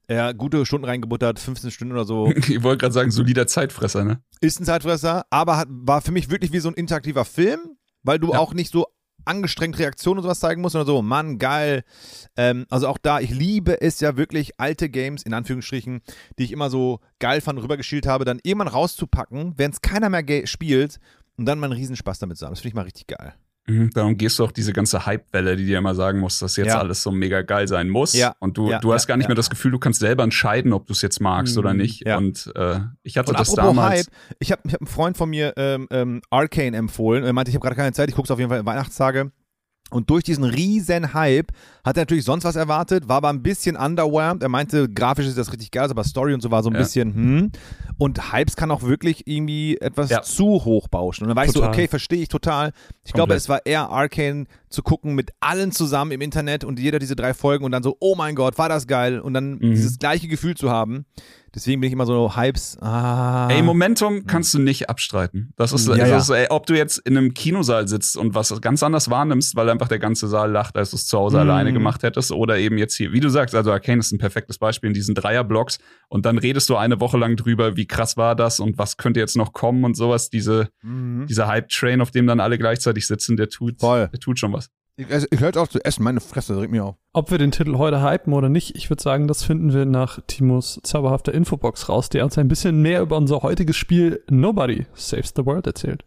[0.09, 2.27] Ja, gute Stunden reingebuttert, 15 Stunden oder so.
[2.37, 4.21] Ich wollte gerade sagen, solider Zeitfresser, ne?
[4.41, 7.59] Ist ein Zeitfresser, aber hat, war für mich wirklich wie so ein interaktiver Film,
[8.05, 8.39] weil du Ja.
[8.39, 8.87] auch nicht so
[9.27, 11.83] angestrengt Reaktionen und sowas zeigen musst, sondern so, Mann, geil.
[12.37, 16.03] Ähm, also auch da, ich liebe es ja wirklich, alte Games, in Anführungsstrichen,
[16.39, 20.47] die ich immer so geil fand, rübergeschielt habe, dann irgendwann rauszupacken, wenn es keiner mehr
[20.47, 21.01] spielt
[21.37, 22.53] und dann mal einen Riesenspaß damit zu haben.
[22.53, 23.35] Das finde ich mal richtig geil.
[23.67, 26.69] Mhm, darum gehst du auch diese ganze Hype-Welle, die dir immer sagen muss, dass jetzt
[26.69, 26.81] Ja.
[26.81, 28.13] alles so mega geil sein muss.
[28.13, 28.35] Ja.
[28.39, 30.87] Und du, Ja, du hast gar nicht mehr das Gefühl, du kannst selber entscheiden, ob
[30.87, 31.59] du es jetzt magst Mhm.
[31.61, 32.07] oder nicht.
[32.07, 32.19] Ja.
[32.19, 34.01] Und äh, ich hatte Und das damals.
[34.01, 34.07] Hype,
[34.39, 37.25] ich habe ich hab einen Freund von mir ähm, ähm, Arcane empfohlen.
[37.25, 39.33] Er meinte, ich habe gerade keine Zeit, ich gucke es auf jeden Fall Weihnachtstage.
[39.91, 41.53] Und durch diesen riesen Hype
[41.85, 44.43] hat er natürlich sonst was erwartet, war aber ein bisschen underwhelmed.
[44.43, 46.81] Er meinte, grafisch ist das richtig geil, aber Story und so war so ein Ja.
[46.81, 47.51] bisschen, hm.
[47.99, 50.23] Und Hypes kann auch wirklich irgendwie etwas Ja.
[50.23, 51.25] zu hoch bauschen.
[51.25, 52.73] Und dann war ich so, okay, verstehe ich total.
[53.05, 53.39] Ich glaube, Komplett.
[53.43, 57.33] es war eher Arcane zu gucken mit allen zusammen im Internet und jeder diese drei
[57.35, 59.21] Folgen und dann so, oh mein Gott, war das geil.
[59.21, 59.71] Und dann Mhm.
[59.75, 61.05] dieses gleiche Gefühl zu haben.
[61.55, 62.77] Deswegen bin ich immer so Hypes.
[62.81, 63.49] Ah.
[63.51, 65.53] Ey, Momentum kannst du nicht abstreiten.
[65.57, 68.61] Das ist, Ja, das ist ey, ob du jetzt in einem Kinosaal sitzt und was
[68.61, 71.43] ganz anders wahrnimmst, weil einfach der ganze Saal lacht, als du es zu Hause Mhm.
[71.43, 74.59] alleine gemacht hättest, oder eben jetzt hier, wie du sagst, also Arcane ist ein perfektes
[74.59, 78.35] Beispiel in diesen Dreierblocks und dann redest du eine Woche lang drüber, wie krass war
[78.35, 80.31] das und was könnte jetzt noch kommen und sowas.
[80.31, 81.27] Diese, Mhm.
[81.29, 84.09] dieser Hype-Train, auf dem dann alle gleichzeitig sitzen, der tut, Voll.
[84.13, 84.71] der tut schon was.
[84.97, 86.95] Ich, also, ich höre jetzt auf zu essen, meine Fresse regt mich auf.
[87.13, 90.21] Ob wir den Titel heute hypen oder nicht, ich würde sagen, das finden wir nach
[90.29, 95.33] Timos zauberhafter Infobox raus, der uns ein bisschen mehr über unser heutiges Spiel Nobody Saves
[95.35, 96.05] the World erzählt.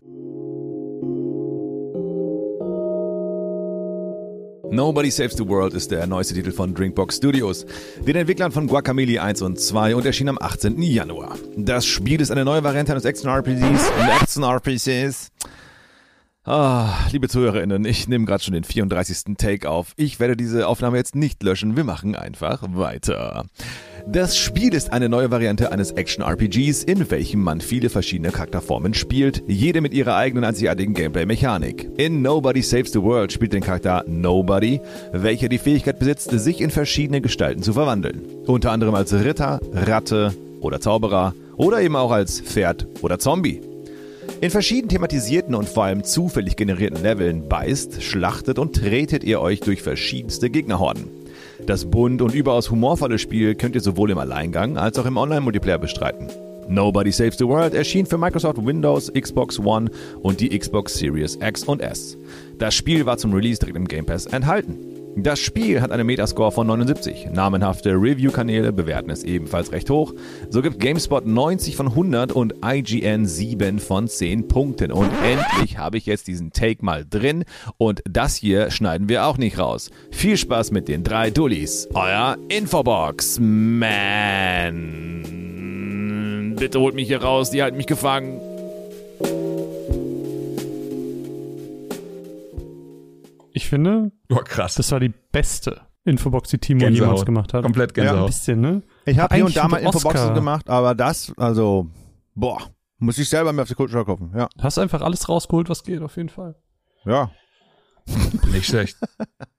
[4.69, 7.65] Nobody Saves the World ist der neueste Titel von Drinkbox Studios,
[8.05, 10.81] den Entwicklern von Guacamole 1 und 2 und erschien am 18.
[10.81, 11.35] Januar.
[11.57, 13.91] Das Spiel ist eine neue Variante eines Action-RPGs.
[14.21, 15.31] Action-RPGs.
[16.49, 19.35] Ah, liebe ZuhörerInnen, ich nehme gerade schon den 34.
[19.37, 19.91] Take auf.
[19.97, 23.43] Ich werde diese Aufnahme jetzt nicht löschen, wir machen einfach weiter.
[24.07, 29.43] Das Spiel ist eine neue Variante eines Action-RPGs, in welchem man viele verschiedene Charakterformen spielt,
[29.45, 31.89] jede mit ihrer eigenen einzigartigen Gameplay-Mechanik.
[31.97, 34.79] In Nobody Saves the World spielt den Charakter Nobody,
[35.11, 38.21] welcher die Fähigkeit besitzt, sich in verschiedene Gestalten zu verwandeln.
[38.45, 43.59] Unter anderem als Ritter, Ratte oder Zauberer oder eben auch als Pferd oder Zombie.
[44.39, 49.61] In verschieden thematisierten und vor allem zufällig generierten Leveln beißt, schlachtet und tretet ihr euch
[49.61, 51.07] durch verschiedenste Gegnerhorden.
[51.65, 55.79] Das bunt und überaus humorvolle Spiel könnt ihr sowohl im Alleingang als auch im Online-Multiplayer
[55.79, 56.27] bestreiten.
[56.69, 59.89] Nobody Saves the World erschien für Microsoft Windows, Xbox One
[60.21, 62.17] und die Xbox Series X und S.
[62.59, 64.96] Das Spiel war zum Release direkt im Game Pass enthalten.
[65.19, 67.29] Das Spiel hat einen Metascore von 79.
[67.31, 70.13] Namenhafte Review-Kanäle bewerten es ebenfalls recht hoch.
[70.51, 74.91] So gibt GameSpot 90 von 100 und IGN 7 von 10 Punkten.
[74.91, 77.45] Und endlich habe ich jetzt diesen Take mal drin.
[77.77, 79.89] Und das hier schneiden wir auch nicht raus.
[80.11, 81.89] Viel Spaß mit den drei Dullis.
[81.95, 85.23] Euer Infobox Man.
[86.59, 88.39] Bitte holt mich hier raus, die halten mich gefangen.
[93.57, 94.75] Ich finde, Boah, krass.
[94.75, 97.07] das war die beste Infobox, die Timo Gänsehaut.
[97.09, 97.63] jemals gemacht hat.
[97.63, 98.27] Komplett Ein Gänsehaut.
[98.27, 98.83] bisschen, ne?
[99.05, 99.97] Ich habe hier und da mal für Oscar.
[100.11, 101.87] Infoboxen gemacht, aber das, also,
[102.35, 102.59] boah,
[102.99, 104.31] muss ich selber mir auf die Kultur kaufen.
[104.35, 106.55] Ja, Hast einfach alles rausgeholt, was geht, auf jeden Fall.
[107.05, 107.31] ja.
[108.53, 108.95] Nicht schlecht.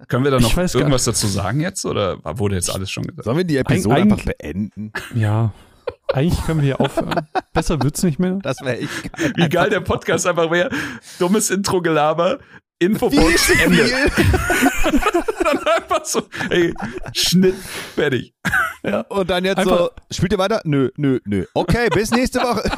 [0.09, 1.85] Können wir da Ich noch irgendwas dazu sagen jetzt?
[1.85, 3.25] Oder wurde jetzt alles schon gesagt?
[3.25, 4.91] Sollen wir die Episode Eig- einfach beenden?
[5.15, 5.53] Ja.
[6.15, 7.29] Eigentlich können wir hier aufhören.
[7.53, 8.39] Besser wird's nicht mehr.
[8.43, 9.33] Das wäre echt geil.
[9.37, 10.71] Wie geil der Podcast einfach wäre.
[11.19, 12.39] Dummes Intro-Gelaber.
[12.81, 13.89] Infobox, Ende.
[15.45, 16.73] Dann einfach so, ey,
[17.13, 18.35] Schnitt, fertig.
[19.09, 20.61] Und dann jetzt so, Einfach- spielt ihr weiter?
[20.65, 21.45] Nö, nö, nö.
[21.55, 22.71] Okay, bis nächste Woche.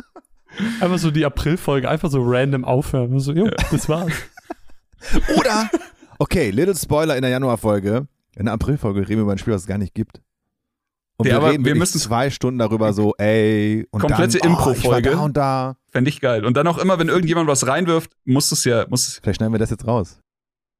[0.80, 3.20] Einfach so die Aprilfolge, einfach so random aufhören.
[3.20, 4.10] So, jo, das war's.
[5.36, 5.70] Oder,
[6.18, 8.08] okay, little Spoiler in der Januarfolge.
[8.36, 10.22] In der Aprilfolge reden wir über ein Spiel, das es gar nicht gibt.
[11.18, 14.54] Und Ja, wir reden wir müssen- zwei Stunden darüber so, ey, und Komplette dann, oh,
[14.54, 15.10] Impro-Folge.
[15.12, 15.76] da und da.
[15.90, 16.44] Fände ich geil.
[16.44, 19.54] Und dann auch immer, wenn irgendjemand was reinwirft, muss es ja, muss es, Vielleicht schneiden
[19.54, 20.18] wir das jetzt raus.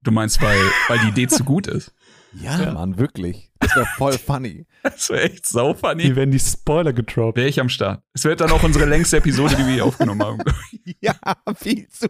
[0.02, 1.92] du meinst, weil, weil die Idee zu gut ist.
[2.38, 2.72] Ja, Ja.
[2.74, 3.50] Mann, wirklich.
[3.60, 4.66] Das wäre voll funny.
[4.82, 6.02] Das wäre echt sau funny.
[6.02, 7.38] Hier werden die Spoiler gedroppt.
[7.38, 8.02] Wäre ich am Start.
[8.12, 10.38] Es wird dann auch unsere längste Episode, die wir hier aufgenommen haben.
[11.00, 11.14] ja,
[11.56, 12.08] viel zu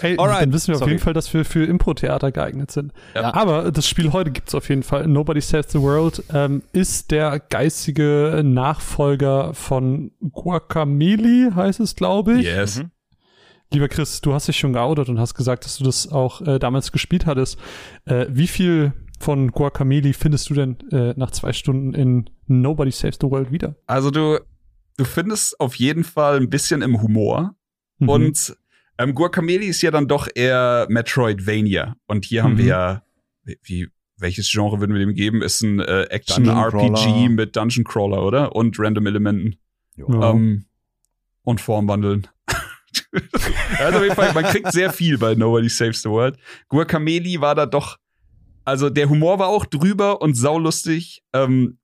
[0.00, 0.92] Hey, Alright, dann wissen wir auf sorry.
[0.92, 2.92] jeden Fall, dass wir für Impro-Theater geeignet sind.
[3.14, 3.34] Ja.
[3.34, 5.06] Aber das Spiel heute gibt's auf jeden Fall.
[5.06, 12.46] Nobody Saves the World ähm, ist der geistige Nachfolger von Guacamole, heißt es, glaube ich.
[12.46, 12.82] Yes.
[13.72, 16.58] Lieber Chris, du hast dich schon geoutet und hast gesagt, dass du das auch äh,
[16.58, 17.58] damals gespielt hattest.
[18.04, 23.18] Äh, wie viel von Guacamole findest du denn äh, nach zwei Stunden in Nobody Saves
[23.20, 23.76] the World wieder?
[23.86, 24.40] Also du,
[24.96, 27.54] du findest auf jeden Fall ein bisschen im Humor.
[27.98, 28.08] Mhm.
[28.08, 28.56] Und
[29.02, 31.96] ähm, Guacamole ist ja dann doch eher Metroidvania.
[32.06, 32.58] Und hier haben Mhm.
[32.58, 33.02] wir ja,
[33.62, 35.40] wie- welches Genre würden wir dem geben?
[35.42, 38.54] Ist ein äh, Action-RPG mit Dungeon Crawler, oder?
[38.54, 39.56] Und random Elementen.
[39.96, 40.30] Ja.
[40.30, 40.66] Ähm,
[41.42, 42.26] und Formwandeln.
[43.78, 46.36] also auf jeden Fall, man kriegt sehr viel bei Nobody Saves the World.
[46.68, 47.96] Guacamole war da doch,
[48.64, 51.22] also der Humor war auch drüber und saulustig.
[51.32, 51.78] Ähm,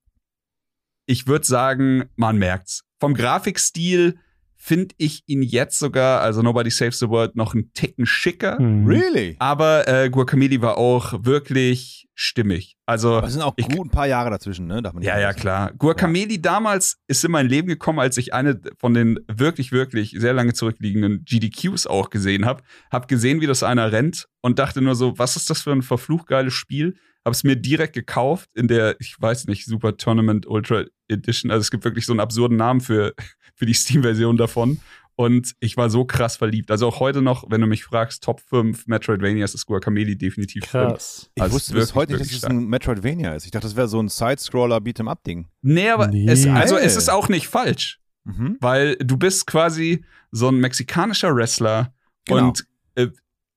[1.06, 2.84] ich würde sagen, man merkt's.
[3.00, 4.18] Vom Grafikstil
[4.66, 8.60] finde ich ihn jetzt sogar, also Nobody Saves the World, noch einen Ticken schicker.
[8.60, 8.84] Mhm.
[8.84, 9.36] Really?
[9.38, 12.76] Aber äh, Guacamole war auch wirklich stimmig.
[12.84, 14.82] Also Aber es sind auch Ich- gut ein paar Jahre dazwischen, ne?
[14.82, 15.72] Darf man nicht ja, ja, klar.
[15.78, 20.32] Guacamole damals ist in mein Leben gekommen, als ich eine von den wirklich, wirklich sehr
[20.32, 22.64] lange zurückliegenden GDQs auch gesehen habe.
[22.90, 25.82] Hab gesehen, wie das einer rennt und dachte nur so, was ist das für ein
[25.82, 26.96] verflucht geiles Spiel?
[27.24, 31.50] Hab's mir direkt gekauft in der, ich weiß nicht, Super Tournament Ultra Edition.
[31.50, 33.14] Also es gibt wirklich so einen absurden Namen für,
[33.54, 34.80] für die Steam-Version davon.
[35.18, 36.70] Und ich war so krass verliebt.
[36.70, 40.88] Also auch heute noch, wenn du mich fragst, Top 5 Metroidvanias ist Guacamole definitiv drin.
[40.90, 41.30] Krass.
[41.34, 43.46] Ich Also wusste wirklich, bis heute nicht, dass es ein Metroidvania ist.
[43.46, 45.48] Ich dachte, das wäre so ein Side-Scroller Beat'em-up-Ding.
[45.62, 46.28] Nee, aber Nee.
[46.28, 47.98] Es, also es ist auch nicht falsch.
[48.28, 48.56] Mhm.
[48.60, 52.48] weil du bist quasi so ein mexikanischer Wrestler Genau.
[52.48, 52.66] und
[52.96, 53.06] äh,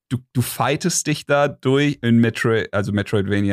[0.10, 2.92] du, du fightest dich da durch in Metroid, also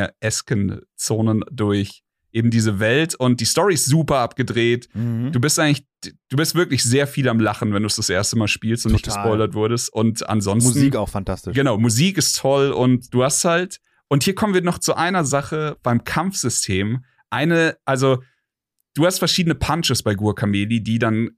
[0.01, 2.03] Metroidvania-esken Zonen durch
[2.37, 4.91] eben diese Welt und die Story ist super abgedreht.
[4.93, 5.33] Mhm.
[5.33, 8.37] Du bist eigentlich, du bist wirklich sehr viel am Lachen, wenn du es das erste
[8.37, 9.23] Mal spielst und nicht Total.
[9.23, 9.91] gespoilert wurdest.
[9.91, 10.69] Und ansonsten.
[10.69, 11.55] Musik auch fantastisch.
[11.57, 15.25] Genau, Musik ist toll und du hast halt, und hier kommen wir noch zu einer
[15.25, 17.05] Sache beim Kampfsystem.
[17.31, 18.23] Eine, also,
[18.95, 21.31] du hast verschiedene Punches bei Guacamole, die dann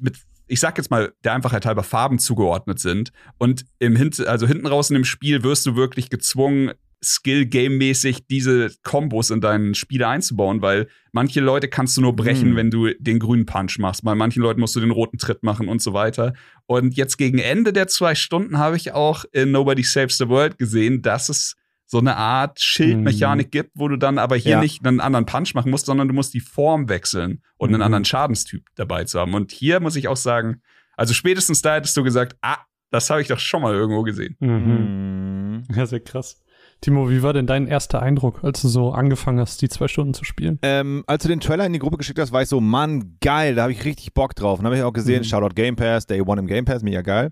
[0.00, 0.16] mit,
[0.48, 3.12] ich sag jetzt mal, der Einfachheit halber Farben zugeordnet sind.
[3.38, 8.70] Und im Hint also hinten raus in dem Spiel wirst du wirklich gezwungen, Skill-Game-mäßig diese
[8.82, 12.56] Kombos in deinen Spiele einzubauen, weil manche Leute kannst du nur brechen, Hm.
[12.56, 14.04] wenn du den grünen Punch machst.
[14.04, 16.34] Bei manchen Leuten musst du den roten Tritt machen und so weiter.
[16.66, 20.58] Und jetzt gegen Ende der zwei Stunden habe ich auch in Nobody Saves the World
[20.58, 24.60] gesehen, dass es so eine Art Schildmechanik gibt, wo du dann aber hier Ja.
[24.60, 27.82] nicht einen anderen Punch machen musst, sondern du musst die Form wechseln und einen Mhm.
[27.82, 29.34] anderen Schadenstyp dabei zu haben.
[29.34, 30.62] Und hier muss ich auch sagen,
[30.96, 32.58] also spätestens da hättest du gesagt, ah,
[32.90, 34.36] das habe ich doch schon mal irgendwo gesehen.
[34.40, 34.48] Mhm.
[34.48, 35.62] Mhm.
[35.74, 36.38] Ja, sehr krass.
[36.82, 40.14] Timo, wie war denn dein erster Eindruck, als du so angefangen hast, die zwei Stunden
[40.14, 40.58] zu spielen?
[40.62, 43.54] Ähm, als du den Trailer in die Gruppe geschickt hast, war ich so, Mann, geil,
[43.54, 44.58] da habe ich richtig Bock drauf.
[44.58, 45.24] Und habe ich auch gesehen, Mhm.
[45.24, 47.30] Shoutout Game Pass, Day One im Game Pass, mega geil.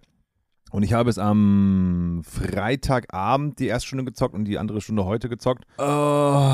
[0.71, 5.29] Und ich habe es am Freitagabend die erste Stunde gezockt und die andere Stunde heute
[5.29, 5.65] gezockt.
[5.79, 6.45] Oh.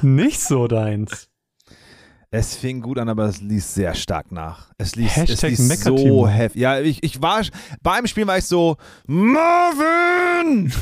[0.02, 1.28] Nicht so deins.
[2.34, 4.72] Es fing gut an, aber es ließ sehr stark nach.
[4.78, 6.62] Es ließ, Hashtag es ließ so heftig.
[6.62, 7.42] Ja, ich, ich war,
[7.82, 10.72] beim Spiel war ich so, Marvin!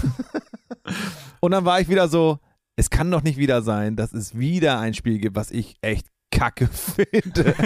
[1.41, 2.39] Und dann war ich wieder so,
[2.77, 6.07] es kann doch nicht wieder sein, dass es wieder ein Spiel gibt, was ich echt
[6.31, 7.57] kacke finde.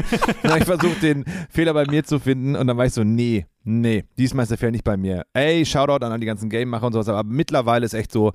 [0.43, 3.45] dann ich versucht, den Fehler bei mir zu finden und dann war ich so, nee,
[3.64, 5.26] nee, diesmal ist der Fehler nicht bei mir.
[5.35, 8.32] Ey, Shoutout an all die ganzen Game-Macher und sowas, aber mittlerweile ist echt so,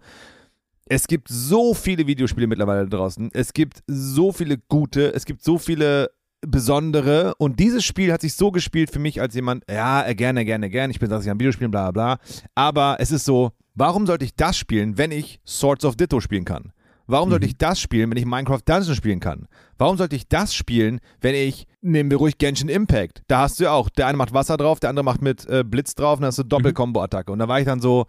[0.89, 3.29] es gibt so viele Videospiele mittlerweile draußen.
[3.33, 6.09] Es gibt so viele gute, es gibt so viele
[6.41, 7.35] besondere.
[7.37, 10.91] Und dieses Spiel hat sich so gespielt für mich als jemand, ja, gerne, gerne, gerne,
[10.91, 14.25] ich bin dass ich am Videospielen, bla bla bla, aber es ist so, warum sollte
[14.25, 16.71] ich das spielen, wenn ich Swords of Ditto spielen kann?
[17.05, 19.47] Warum sollte ich das spielen, wenn ich Minecraft Dungeon spielen kann?
[19.79, 23.63] Warum sollte ich das spielen, wenn ich, nehmen wir ruhig Genshin Impact, da hast du
[23.63, 26.21] ja auch, der eine macht Wasser drauf, der andere macht mit äh, Blitz drauf und
[26.21, 27.31] dann hast du Doppel-Kombo-Attacke.
[27.31, 28.05] Und da war ich dann so,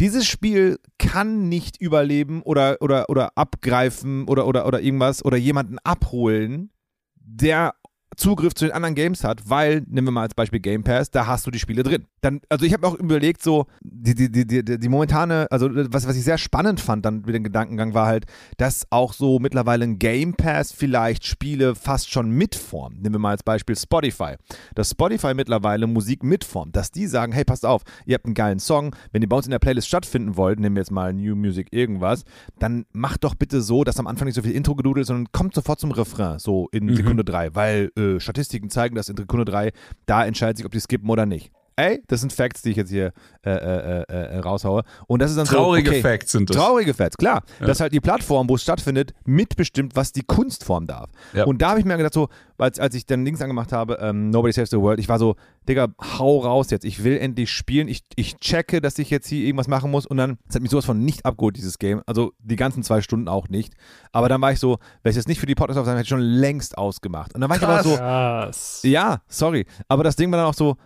[0.00, 5.78] dieses Spiel kann nicht überleben oder, oder, oder abgreifen oder, oder, oder irgendwas oder jemanden
[5.84, 6.70] abholen,
[7.16, 7.74] der
[8.16, 11.26] Zugriff zu den anderen Games hat, weil, nehmen wir mal als Beispiel Game Pass, da
[11.26, 12.06] hast du die Spiele drin.
[12.20, 16.06] Dann, also ich habe auch überlegt, so, die, die, die, die, die momentane, also was,
[16.06, 19.84] was ich sehr spannend fand dann mit dem Gedankengang war halt, dass auch so mittlerweile
[19.84, 23.02] ein Game Pass vielleicht Spiele fast schon mitformt.
[23.02, 24.34] Nehmen wir mal als Beispiel Spotify.
[24.74, 28.58] Dass Spotify mittlerweile Musik mitformt, dass die sagen, hey, passt auf, ihr habt einen geilen
[28.58, 31.36] Song, wenn ihr bei uns in der Playlist stattfinden wollt, nehmen wir jetzt mal New
[31.36, 32.24] Music irgendwas,
[32.58, 35.30] dann macht doch bitte so, dass am Anfang nicht so viel Intro gedudelt, ist, sondern
[35.32, 39.44] kommt sofort zum Refrain, so in Sekunde drei, weil äh, Statistiken zeigen, dass in Sekunde
[39.44, 39.72] drei
[40.06, 41.50] da entscheidet sich, ob die skippen oder nicht.
[41.76, 43.12] Ey, das sind Facts, die ich jetzt hier
[43.44, 44.84] äh, äh, äh, äh, raushaue.
[45.06, 46.56] Und das ist dann Traurige so, okay, Facts sind das.
[46.56, 47.42] Traurige Facts, klar.
[47.60, 51.10] Dass halt die Plattform, wo es stattfindet, mitbestimmt, was die Kunstform darf.
[51.32, 51.44] Ja.
[51.44, 54.30] Und da habe ich mir gedacht, so, als, als ich dann links angemacht habe, ähm,
[54.30, 55.34] Nobody Saves the World, ich war so,
[55.68, 56.84] Digga, hau raus jetzt.
[56.84, 57.88] Ich will endlich spielen.
[57.88, 60.06] Ich, ich checke, dass ich jetzt hier irgendwas machen muss.
[60.06, 62.02] Und dann, es hat mich sowas von nicht abgeholt, dieses Game.
[62.06, 63.74] Also die ganzen zwei Stunden auch nicht.
[64.12, 66.08] Aber dann war ich so, wenn ich jetzt nicht für die Podcast aufsage, hätte ich
[66.08, 67.34] schon längst ausgemacht.
[67.34, 68.80] Und dann war ich aber so, Krass.
[68.84, 69.66] ja, sorry.
[69.88, 70.76] Aber das Ding war dann auch so,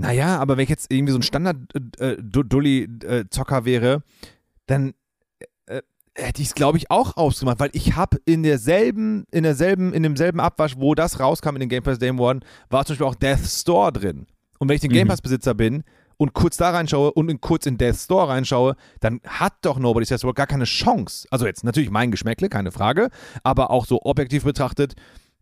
[0.00, 4.02] naja, aber wenn ich jetzt irgendwie so ein Standard-Dulli-Zocker wäre,
[4.66, 4.94] dann
[5.66, 5.82] äh,
[6.14, 10.02] hätte ich es, glaube ich, auch ausgemacht, weil ich habe in derselben, in derselben, in
[10.02, 13.14] demselben Abwasch, wo das rauskam in den Game Pass Day One, war zum Beispiel auch
[13.14, 14.26] Death Store drin.
[14.58, 15.10] Und wenn ich den Game Mhm.
[15.10, 15.82] Pass Besitzer bin
[16.18, 20.04] und kurz da reinschaue und in, kurz in Death Store reinschaue, dann hat doch Nobody
[20.04, 21.26] Says the World gar keine Chance.
[21.30, 23.08] Also jetzt natürlich mein Geschmäckle, keine Frage,
[23.42, 24.94] aber auch so objektiv betrachtet,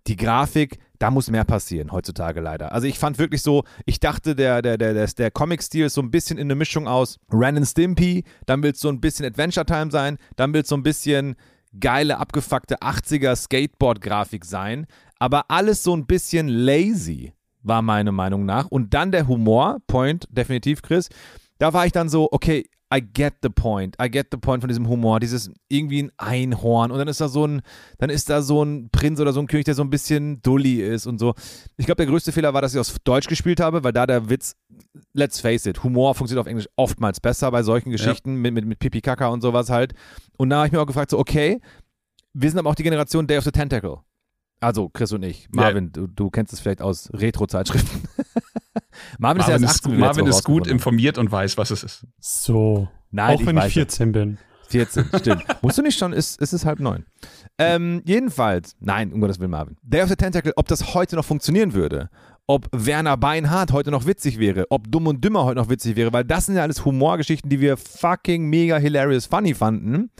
[0.08, 2.72] die Grafik, da muss mehr passieren heutzutage leider.
[2.72, 6.02] Also ich fand wirklich so, ich dachte, der, der, der, der, der Comic-Stil ist so
[6.02, 9.26] ein bisschen in eine Mischung aus Ren and Stimpy, dann will es so ein bisschen
[9.26, 11.36] Adventure Time sein, dann will es so ein bisschen
[11.78, 14.86] geile, abgefuckte 80er Skateboard-Grafik sein,
[15.18, 17.32] aber alles so ein bisschen lazy,
[17.62, 18.66] war meine Meinung nach.
[18.66, 21.10] Und dann der Humor, Point, definitiv, Chris,
[21.58, 23.96] da war ich dann so, okay, I get the point.
[24.02, 25.20] I get the point von diesem Humor.
[25.20, 27.60] Dieses irgendwie ein Einhorn und dann ist da so ein,
[27.98, 30.80] dann ist da so ein Prinz oder so ein König, der so ein bisschen dully
[30.80, 31.34] ist und so.
[31.76, 34.30] Ich glaube, der größte Fehler war, dass ich aus Deutsch gespielt habe, weil da der
[34.30, 34.56] Witz,
[35.12, 38.78] let's face it, Humor funktioniert auf Englisch oftmals besser bei solchen Geschichten mit, mit, mit
[38.78, 39.92] Pipi Kaka und sowas halt.
[40.38, 41.60] Und da habe ich mir auch gefragt, so, okay,
[42.32, 43.98] wir sind aber auch die Generation Day of the Tentacle.
[44.60, 45.48] Also Chris und ich.
[45.50, 48.08] Marvin, du, du kennst es vielleicht aus Retro-Zeitschriften.
[49.18, 51.58] Marvin, Marvin, ist, ja ist, erst 18, wie wir Marvin ist gut informiert und weiß,
[51.58, 52.06] was es ist.
[52.20, 52.88] So.
[53.10, 53.72] Nein, auch wenn ich weiß es.
[53.72, 54.38] 14 bin.
[54.68, 55.44] 14, stimmt.
[55.62, 57.04] Musst du nicht schon, ist, ist es halb neun.
[57.58, 59.76] Ähm, jedenfalls, nein, um Gottes Willen, Marvin.
[59.82, 62.10] Day of the Tentacle, ob das heute noch funktionieren würde,
[62.46, 66.12] ob Werner Beinhardt heute noch witzig wäre, ob Dumm und Dümmer heute noch witzig wäre,
[66.12, 70.10] weil das sind ja alles Humorgeschichten, die wir fucking mega hilarious funny fanden,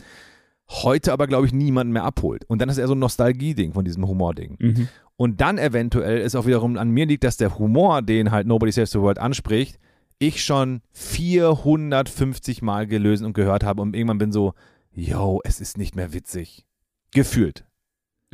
[0.71, 2.45] heute aber, glaube ich, niemanden mehr abholt.
[2.47, 4.57] Und dann ist eher so ein Nostalgie-Ding von diesem Humor-Ding.
[4.59, 4.89] Mhm.
[5.17, 8.71] Und dann eventuell ist auch wiederum an mir liegt, dass der Humor, den halt Nobody
[8.71, 9.79] Saves the World anspricht,
[10.19, 14.55] ich schon 450 Mal gelöst und gehört habe und irgendwann bin so,
[14.93, 16.67] yo, es ist nicht mehr witzig.
[17.13, 17.65] Gefühlt.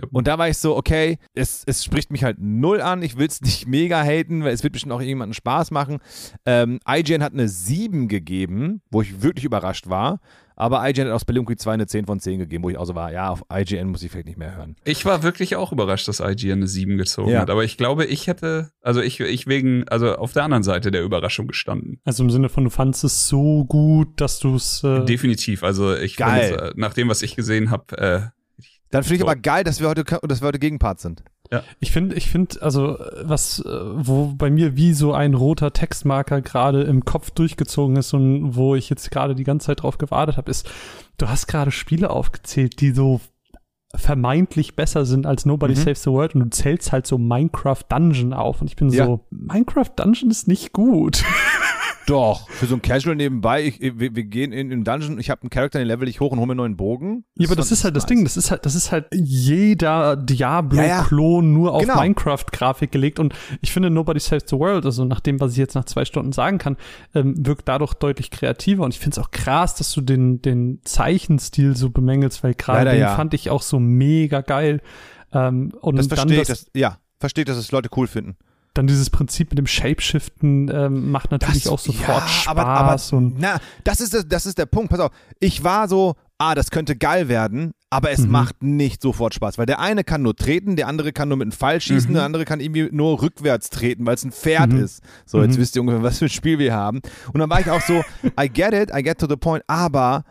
[0.01, 0.09] Ja.
[0.11, 3.03] Und da war ich so, okay, es, es spricht mich halt null an.
[3.03, 5.99] Ich will es nicht mega haten, weil es wird bestimmt auch irgendjemanden Spaß machen.
[6.47, 10.21] Ähm, IGN hat eine 7 gegeben, wo ich wirklich überrascht war.
[10.57, 12.95] Aber IGN hat aus Spelunky 2 eine 10 von 10 gegeben, wo ich auch so
[12.95, 14.77] war, ja, auf IGN muss ich vielleicht nicht mehr hören.
[14.85, 17.41] Ich war wirklich auch überrascht, dass IGN eine 7 gezogen Ja.
[17.41, 17.51] hat.
[17.51, 21.03] Aber ich glaube, ich hätte, also ich, ich wegen, also auf der anderen Seite der
[21.03, 22.01] Überraschung gestanden.
[22.05, 24.85] Also im Sinne von, du fandest es so gut, dass du es.
[24.85, 25.65] Äh, Definitiv.
[25.65, 28.21] Also ich finde, äh, nach dem, was ich gesehen habe, äh,
[28.91, 29.27] Dann finde ich So.
[29.27, 31.25] aber geil, dass wir heute, dass wir heute Gegenpart sind.
[31.81, 36.41] Ich finde, ich finde, also was, äh, wo bei mir wie so ein roter Textmarker
[36.43, 40.37] gerade im Kopf durchgezogen ist und wo ich jetzt gerade die ganze Zeit drauf gewartet
[40.37, 40.69] habe, ist,
[41.19, 43.21] du hast gerade Spiele aufgezählt, die so
[43.95, 45.79] vermeintlich besser sind als Nobody Mhm.
[45.79, 49.07] Saves the World und du zählst halt so Minecraft Dungeon auf und ich bin Ja.
[49.07, 51.23] so, Minecraft Dungeon ist nicht gut.
[52.07, 55.43] Doch, für so ein Casual nebenbei, ich, wir, wir gehen in den Dungeon, ich habe
[55.43, 57.25] einen Charakter, den level ich hoch und hole mir einen neuen Bogen.
[57.37, 58.09] Ja, aber das ist halt das nice.
[58.09, 62.01] Ding, das ist halt, das ist halt jeder Diablo-Klon nur auf Genau.
[62.01, 65.75] Minecraft-Grafik gelegt und ich finde Nobody Saves the World, also nach dem, was ich jetzt
[65.75, 66.77] nach zwei Stunden sagen kann,
[67.15, 70.81] ähm, wirkt dadurch deutlich kreativer und ich finde es auch krass, dass du den, den
[70.85, 73.17] Zeichenstil so bemängelst, weil gerade den ja.
[73.17, 74.81] fand ich auch so mega geil.
[75.33, 78.37] Ähm, und Das verstehe ich, das, das, ja, verstehe ich, dass es Leute cool finden.
[78.75, 83.37] Dann dieses Prinzip mit dem Shapeshiften ähm, macht natürlich auch sofort Spaß aber, aber, und
[83.39, 84.91] na, das ist, das, das ist der Punkt.
[84.91, 85.11] Pass auf,
[85.41, 88.31] ich war so, ah, das könnte geil werden, aber es Mhm.
[88.33, 91.45] macht nicht sofort Spaß, weil der eine kann nur treten, der andere kann nur mit
[91.47, 92.15] einem Pfeil schießen, Mhm.
[92.15, 94.83] der andere kann irgendwie nur rückwärts treten, weil es ein Pferd Mhm.
[94.83, 95.03] ist.
[95.25, 95.61] So, jetzt Mhm.
[95.61, 97.01] wisst ihr ungefähr, was für ein Spiel wir haben.
[97.33, 98.03] Und dann war ich auch so,
[98.41, 100.25] I get it, I get to the point, aber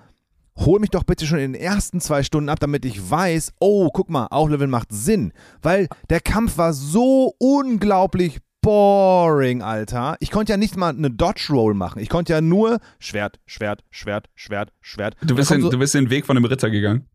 [0.57, 3.89] hol mich doch bitte schon in den ersten zwei Stunden ab, damit ich weiß, oh,
[3.91, 5.33] guck mal, Aufleveln macht Sinn.
[5.61, 10.15] Weil der Kampf war so unglaublich boring, Alter.
[10.19, 12.01] Ich konnte ja nicht mal eine Dodge Roll machen.
[12.01, 15.15] Ich konnte ja nur Schwert, Schwert, Schwert, Schwert, Schwert.
[15.21, 17.07] Du bist, kommt so, du bist den Weg von dem Ritter gegangen.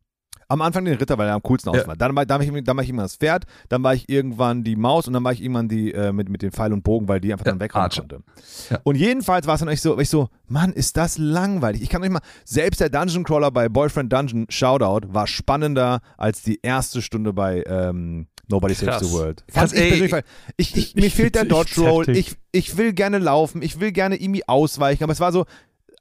[0.50, 1.80] Am Anfang den Ritter, weil er am coolsten Ja.
[1.82, 1.94] aussah.
[1.94, 4.64] Dann, war- dann, war ich, dann war ich irgendwann das Pferd, dann war ich irgendwann
[4.64, 7.06] die Maus und dann war ich irgendwann die äh, mit, mit den Pfeil und Bogen,
[7.06, 8.00] weil die einfach Ja, dann Archer.
[8.02, 8.22] konnte.
[8.70, 8.78] Ja.
[8.82, 11.82] Und jedenfalls war es dann echt so, ich so, Mann, ist das langweilig.
[11.82, 16.42] Ich kann euch mal, selbst der Dungeon Crawler bei Boyfriend Dungeon Shoutout war spannender als
[16.42, 19.06] die erste Stunde bei ähm, Nobody Saves Krass.
[19.06, 19.44] the World.
[19.48, 19.88] Krass, ich ey.
[19.88, 20.22] persönlich, weil
[20.56, 23.78] ich, ich, mir Ich fehlt der ich Dodge Roll, ich, ich will gerne laufen, ich
[23.80, 25.44] will gerne irgendwie ausweichen, aber es war so,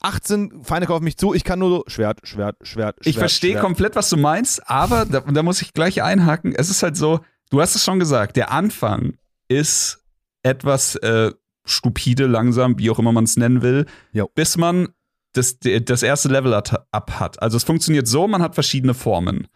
[0.01, 3.07] 18 Feinde auf mich zu, ich kann nur so Schwert, Schwert, Schwert, Schwert.
[3.07, 6.53] Ich verstehe komplett, was du meinst, aber da, da muss ich gleich einhaken.
[6.55, 9.17] Es ist halt so, du hast es schon gesagt, der Anfang
[9.47, 10.03] ist
[10.43, 11.31] etwas äh,
[11.65, 14.29] stupide, langsam, wie auch immer man es nennen will, Jo.
[14.33, 14.89] bis man
[15.33, 17.41] das, das erste Level up hat.
[17.41, 19.47] Also es funktioniert so, man hat verschiedene Formen.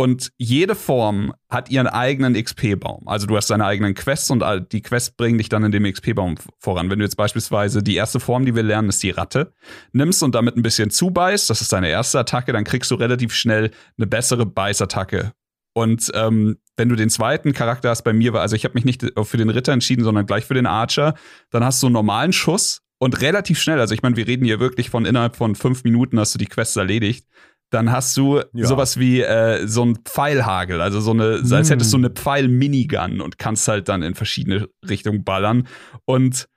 [0.00, 3.06] Und jede Form hat ihren eigenen XP-Baum.
[3.06, 4.42] Also du hast deine eigenen Quests und
[4.72, 6.88] die Quests bringen dich dann in dem XP-Baum voran.
[6.88, 9.52] Wenn du jetzt beispielsweise die erste Form, die wir lernen, ist die Ratte,
[9.92, 13.34] nimmst und damit ein bisschen zubeißt, das ist deine erste Attacke, dann kriegst du relativ
[13.34, 15.32] schnell eine bessere Beißattacke.
[15.74, 18.86] Und ähm, wenn du den zweiten Charakter hast, bei mir war, also ich habe mich
[18.86, 21.12] nicht für den Ritter entschieden, sondern gleich für den Archer,
[21.50, 24.60] dann hast du einen normalen Schuss und relativ schnell, also ich meine, wir reden hier
[24.60, 27.26] wirklich von innerhalb von fünf Minuten hast du die Quests erledigt.
[27.70, 28.66] Dann hast du Ja.
[28.66, 31.72] sowas wie äh, so ein Pfeilhagel, also so eine, als Mm.
[31.72, 35.68] hättest du eine Pfeil-Minigun und kannst halt dann in verschiedene Richtungen ballern.
[36.04, 36.48] Und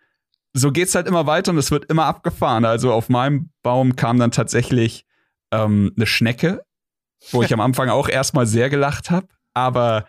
[0.53, 2.66] so geht's halt immer weiter und es wird immer abgefahren.
[2.66, 5.05] Also auf meinem Baum kam dann tatsächlich
[5.51, 6.64] ähm, eine Schnecke,
[7.32, 9.28] wo ich am Anfang auch erstmal sehr gelacht habe.
[9.53, 10.05] Aber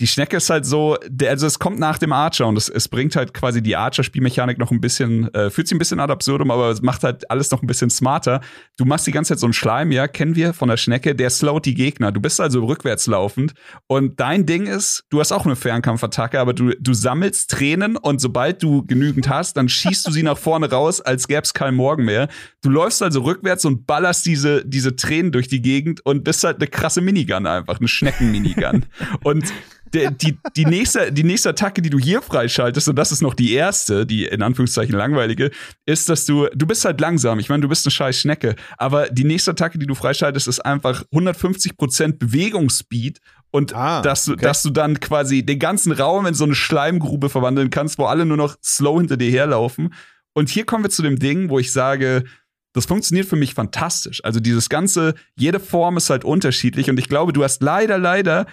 [0.00, 2.88] die Schnecke ist halt so, der, also es kommt nach dem Archer und es, es
[2.88, 6.50] bringt halt quasi die Archer-Spielmechanik noch ein bisschen, äh, fühlt sich ein bisschen ad absurdum,
[6.50, 8.40] aber es macht halt alles noch ein bisschen smarter.
[8.78, 11.28] Du machst die ganze Zeit so einen Schleim, ja, kennen wir von der Schnecke, der
[11.28, 12.12] slowt die Gegner.
[12.12, 13.52] Du bist also rückwärts laufend
[13.88, 18.22] und dein Ding ist, du hast auch eine Fernkampfattacke, aber du, du sammelst Tränen und
[18.22, 22.06] sobald du genügend hast, dann schießt du sie nach vorne raus, als gäb's keinen Morgen
[22.06, 22.28] mehr.
[22.62, 26.56] Du läufst also rückwärts und ballerst diese, diese Tränen durch die Gegend und bist halt
[26.56, 28.86] eine krasse Minigun einfach, eine Schnecken-Minigun.
[29.24, 29.44] und
[29.92, 33.34] der, die, die, nächste, die nächste Attacke, die du hier freischaltest, und das ist noch
[33.34, 35.50] die erste, die in Anführungszeichen langweilige,
[35.86, 37.38] ist, dass du, du bist halt langsam.
[37.38, 40.60] Ich meine, du bist eine scheiß Schnecke, aber die nächste Attacke, die du freischaltest, ist
[40.60, 43.20] einfach 150% Bewegungsspeed
[43.50, 44.42] und Ah, dass, du, okay.
[44.42, 48.24] dass du dann quasi den ganzen Raum in so eine Schleimgrube verwandeln kannst, wo alle
[48.24, 49.92] nur noch slow hinter dir herlaufen.
[50.34, 52.24] Und hier kommen wir zu dem Ding, wo ich sage,
[52.72, 54.24] das funktioniert für mich fantastisch.
[54.24, 58.46] Also dieses ganze, jede Form ist halt unterschiedlich und ich glaube, du hast leider, leider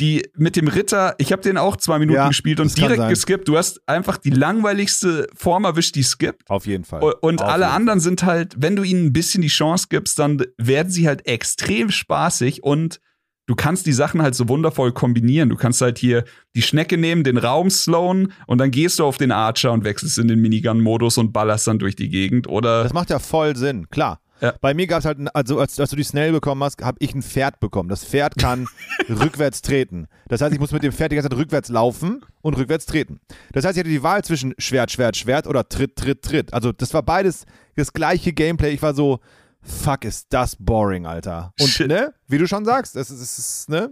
[0.00, 3.48] die mit dem Ritter, ich habe den auch zwei Minuten Ja, gespielt und direkt geskippt.
[3.48, 6.48] Du hast einfach die langweiligste Form erwischt, die es gibt.
[6.48, 7.02] Auf jeden Fall.
[7.20, 10.44] Und Auf alle anderen sind halt, wenn du ihnen ein bisschen die Chance gibst, dann
[10.56, 13.00] werden sie halt extrem spaßig und
[13.46, 15.48] du kannst die Sachen halt so wundervoll kombinieren.
[15.48, 16.24] Du kannst halt hier
[16.54, 20.18] die Schnecke nehmen, den Raum slowen und dann gehst du auf den Archer und wechselst
[20.18, 22.46] in den Minigun-Modus und ballerst dann durch die Gegend.
[22.46, 24.20] Oder Das macht ja voll Sinn, klar.
[24.40, 24.54] Ja.
[24.60, 27.14] Bei mir gab es halt, also als, als du die Snail bekommen hast, habe ich
[27.14, 27.88] ein Pferd bekommen.
[27.88, 28.66] Das Pferd kann
[29.08, 30.06] rückwärts treten.
[30.28, 33.20] Das heißt, ich muss mit dem Pferd die ganze Zeit rückwärts laufen und rückwärts treten.
[33.52, 36.54] Das heißt, ich hatte die Wahl zwischen Schwert, Schwert, Schwert oder Tritt, Tritt, Tritt.
[36.54, 37.44] Also das war beides
[37.76, 38.70] das gleiche Gameplay.
[38.70, 39.20] Ich war so,
[39.60, 41.52] fuck, ist das boring, Alter.
[41.60, 41.88] Und Shit.
[41.88, 43.90] ne, wie du schon sagst, es ist, es ist ne,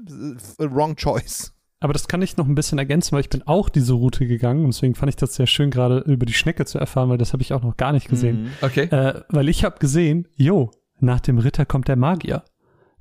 [0.59, 1.53] wrong choice.
[1.81, 4.61] Aber das kann ich noch ein bisschen ergänzen, weil ich bin auch diese Route gegangen
[4.64, 7.33] und deswegen fand ich das sehr schön, gerade über die Schnecke zu erfahren, weil das
[7.35, 8.51] habe ich auch noch gar nicht gesehen.
[8.62, 8.85] okay.
[8.85, 10.70] Äh, weil ich habe gesehen, jo,
[11.01, 12.43] nach dem Ritter kommt der Magier.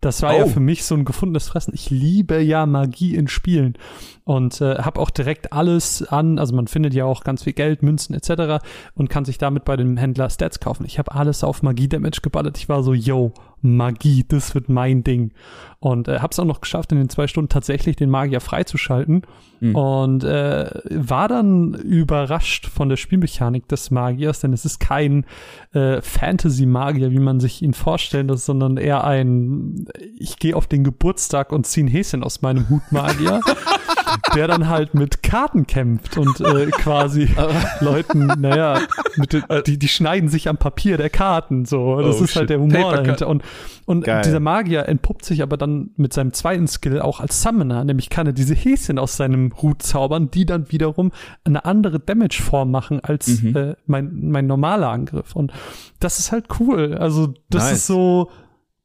[0.01, 0.47] Das war ja Oh.
[0.47, 1.73] für mich so ein gefundenes Fressen.
[1.73, 3.75] Ich liebe ja Magie in Spielen
[4.25, 6.37] und äh, habe auch direkt alles an.
[6.37, 8.63] Also man findet ja auch ganz viel Geld, Münzen etc.
[8.93, 10.85] und kann sich damit bei dem Händler Stats kaufen.
[10.85, 12.57] Ich habe alles auf Magie-Damage geballert.
[12.57, 13.31] Ich war so, yo,
[13.65, 15.31] Magie, das wird mein Ding.
[15.79, 19.23] Und äh, hab's auch noch geschafft, in den zwei Stunden tatsächlich den Magier freizuschalten.
[19.59, 19.75] Mhm.
[19.75, 25.25] Und äh, war dann überrascht von der Spielmechanik des Magiers, denn es ist kein
[25.73, 29.85] äh, Fantasy-Magier, wie man sich ihn vorstellt, sondern eher ein,
[30.17, 33.41] ich gehe auf den Geburtstag und ziehe ein Häschen aus meinem Hut Magier.
[34.35, 37.29] der dann halt mit Karten kämpft und äh, quasi
[37.79, 38.81] Leuten, naja,
[39.17, 42.01] mit, die, die schneiden sich am Papier der Karten, so.
[42.01, 43.27] Das oh, ist halt der Humor dahinter.
[43.27, 43.43] Und,
[43.85, 48.09] und dieser Magier entpuppt sich aber dann mit seinem zweiten Skill auch als Summoner, nämlich
[48.09, 51.11] kann er diese Häschen aus seinem Hut zaubern, die dann wiederum
[51.43, 53.55] eine andere Damage-Form machen als mhm.
[53.55, 55.35] äh, mein, mein normaler Angriff.
[55.35, 55.53] Und
[55.99, 56.95] das ist halt cool.
[56.95, 57.73] Also, das nice.
[57.73, 58.29] ist so,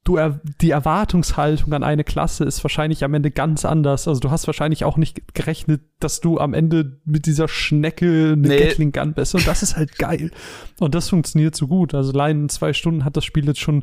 [0.05, 4.09] du er, die Erwartungshaltung an eine Klasse ist wahrscheinlich am Ende ganz anders.
[4.09, 8.49] Also du hast wahrscheinlich auch nicht gerechnet, dass du am Ende mit dieser Schnecke eine
[8.49, 8.59] nee.
[8.59, 9.35] Gatling Gun bist.
[9.35, 10.31] Und das ist halt geil.
[10.79, 11.95] Und das funktioniert so gut.
[11.95, 13.83] Also allein in zwei Stunden hat das Spiel jetzt schon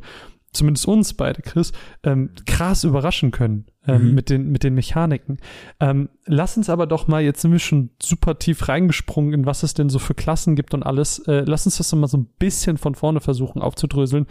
[0.53, 1.72] zumindest uns beide, Chris,
[2.03, 4.15] ähm, krass überraschen können ähm, mhm.
[4.15, 5.38] mit, den, mit den Mechaniken.
[5.80, 9.63] Ähm, lass uns aber doch mal, jetzt sind wir schon super tief reingesprungen, in was
[9.63, 11.20] es denn so für Klassen gibt und alles.
[11.20, 14.26] Äh, lass uns das doch mal so ein bisschen von vorne versuchen aufzudröseln.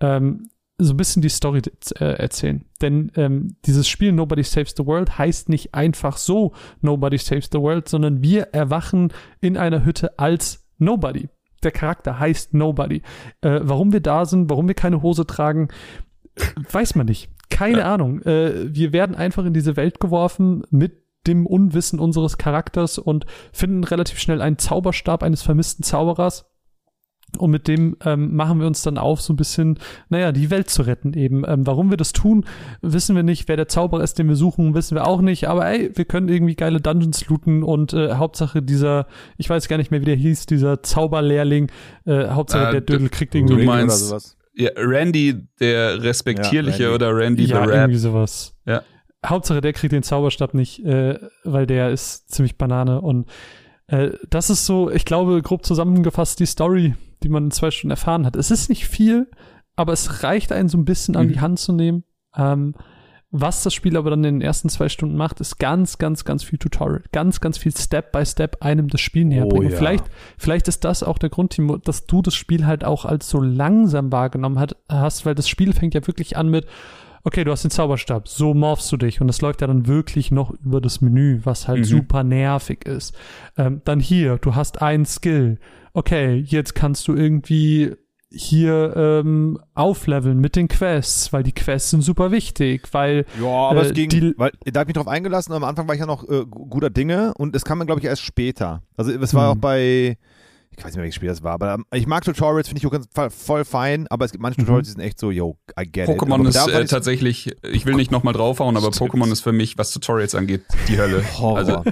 [0.00, 0.48] Ähm,
[0.84, 1.62] so ein bisschen die Story
[1.98, 2.64] äh, erzählen.
[2.80, 7.58] Denn ähm, dieses Spiel Nobody Saves the World heißt nicht einfach so Nobody Saves the
[7.58, 11.28] World, sondern wir erwachen in einer Hütte als Nobody.
[11.62, 13.02] Der Charakter heißt Nobody.
[13.40, 15.68] Äh, warum wir da sind, warum wir keine Hose tragen,
[16.70, 17.30] weiß man nicht.
[17.50, 17.94] Keine ja.
[17.94, 18.22] Ahnung.
[18.22, 23.84] Äh, wir werden einfach in diese Welt geworfen mit dem Unwissen unseres Charakters und finden
[23.84, 26.51] relativ schnell einen Zauberstab eines vermissten Zauberers
[27.38, 29.78] und mit dem ähm, machen wir uns dann auf, so ein bisschen,
[30.08, 31.44] naja, die Welt zu retten eben.
[31.46, 32.44] Ähm, warum wir das tun,
[32.80, 33.48] wissen wir nicht.
[33.48, 35.48] Wer der Zauberer ist, den wir suchen, wissen wir auch nicht.
[35.48, 39.06] Aber ey, wir können irgendwie geile Dungeons looten und äh, Hauptsache dieser,
[39.36, 41.70] ich weiß gar nicht mehr, wie der hieß, dieser Zauberlehrling,
[42.04, 44.36] äh, Hauptsache äh, der Dödel kriegt irgendwie du meinst, oder sowas.
[44.54, 47.04] Ja, Randy, der Respektierliche ja, Randy.
[47.04, 47.78] oder Randy ja, the Rap.
[47.78, 48.54] irgendwie sowas.
[48.66, 48.82] Ja.
[49.24, 53.28] Hauptsache der kriegt den Zauberstab nicht, äh, weil der ist ziemlich Banane und
[53.86, 57.92] äh, das ist so, ich glaube, grob zusammengefasst die Story die man in zwei Stunden
[57.92, 58.36] erfahren hat.
[58.36, 59.28] Es ist nicht viel,
[59.76, 61.32] aber es reicht einen so ein bisschen an mhm.
[61.32, 62.04] die Hand zu nehmen.
[62.36, 62.74] Ähm,
[63.34, 66.44] was das Spiel aber dann in den ersten zwei Stunden macht, ist ganz, ganz, ganz
[66.44, 67.02] viel Tutorial.
[67.12, 69.68] Ganz, ganz viel Step by Step einem das Spiel näher bringen.
[69.68, 69.76] Oh, ja.
[69.76, 70.04] Vielleicht,
[70.36, 73.40] vielleicht ist das auch der Grund, Timo, dass du das Spiel halt auch als so
[73.40, 76.66] langsam wahrgenommen hast, weil das Spiel fängt ja wirklich an mit,
[77.24, 80.30] okay, du hast den Zauberstab, so morphst du dich und das läuft ja dann wirklich
[80.30, 81.84] noch über das Menü, was halt mhm.
[81.84, 83.14] super nervig ist.
[83.56, 85.58] Ähm, dann hier, du hast einen Skill,
[85.92, 87.94] okay, jetzt kannst du irgendwie
[88.34, 93.82] hier ähm, aufleveln mit den Quests, weil die Quests sind super wichtig, weil ja, aber
[93.82, 95.52] äh, es ging, die, weil da habe ich mich drauf eingelassen.
[95.52, 98.06] Am Anfang war ich ja noch äh, guter Dinge und es kam mir glaube ich
[98.06, 98.82] erst später.
[98.96, 99.58] Also es war hm.
[99.58, 100.16] auch bei
[100.76, 102.86] ich weiß nicht mehr, welches Spiel das war, aber ähm, ich mag Tutorials, finde ich
[102.86, 104.60] auch ganz, voll fein, aber es gibt manche.
[104.60, 106.20] Tutorials, die sind echt so, yo, I get Pokémon it.
[106.20, 109.92] Pokémon ist äh, tatsächlich, ich will nicht nochmal draufhauen, aber Pokémon ist für mich, was
[109.92, 111.22] Tutorials angeht, die Hölle.
[111.38, 111.58] Horror.
[111.58, 111.84] Also,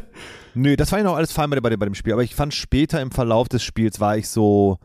[0.55, 2.55] Nö, das fand ich noch alles fein bei, bei, bei dem Spiel, aber ich fand
[2.55, 4.79] später im Verlauf des Spiels war ich so,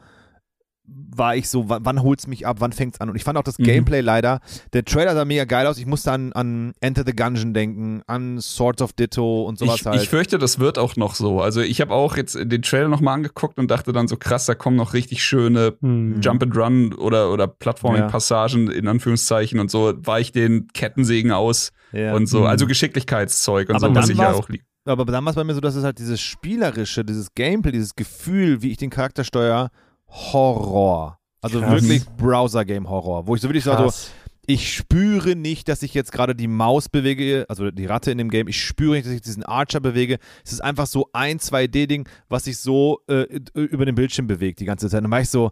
[0.88, 3.10] war ich so, wann, wann holt's mich ab, wann fängt's an?
[3.10, 3.64] Und ich fand auch das mhm.
[3.64, 4.40] Gameplay leider,
[4.74, 5.78] der Trailer sah mega geil aus.
[5.78, 9.86] Ich musste an, an Enter the Gungeon denken, an Swords of Ditto und sowas ich,
[9.86, 10.02] halt.
[10.02, 11.42] Ich fürchte, das wird auch noch so.
[11.42, 14.56] Also ich habe auch jetzt den Trailer nochmal angeguckt und dachte dann so krass, da
[14.56, 16.22] kommen noch richtig schöne mhm.
[16.22, 18.74] Jump and Run oder, oder Plattforming-Passagen ja.
[18.74, 22.14] in Anführungszeichen und so weich den Kettensägen aus ja.
[22.14, 22.42] und so.
[22.42, 22.48] Mhm.
[22.48, 25.44] Also Geschicklichkeitszeug und Aber so, was ich ja auch liebe aber dann war es bei
[25.44, 29.24] mir so, dass es halt dieses Spielerische, dieses Gameplay, dieses Gefühl, wie ich den Charakter
[29.24, 29.72] steuere,
[30.16, 31.20] Horror.
[31.41, 31.84] Also Krass.
[31.84, 34.05] wirklich Browser-Game-Horror, wo ich so wirklich Krass.
[34.05, 34.11] so,
[34.47, 38.30] ich spüre nicht, dass ich jetzt gerade die Maus bewege, also die Ratte in dem
[38.30, 40.18] Game, ich spüre nicht, dass ich diesen Archer bewege.
[40.43, 44.66] Es ist einfach so ein 2D-Ding, was sich so äh, über den Bildschirm bewegt die
[44.66, 45.03] ganze Zeit.
[45.03, 45.51] dann war ich so,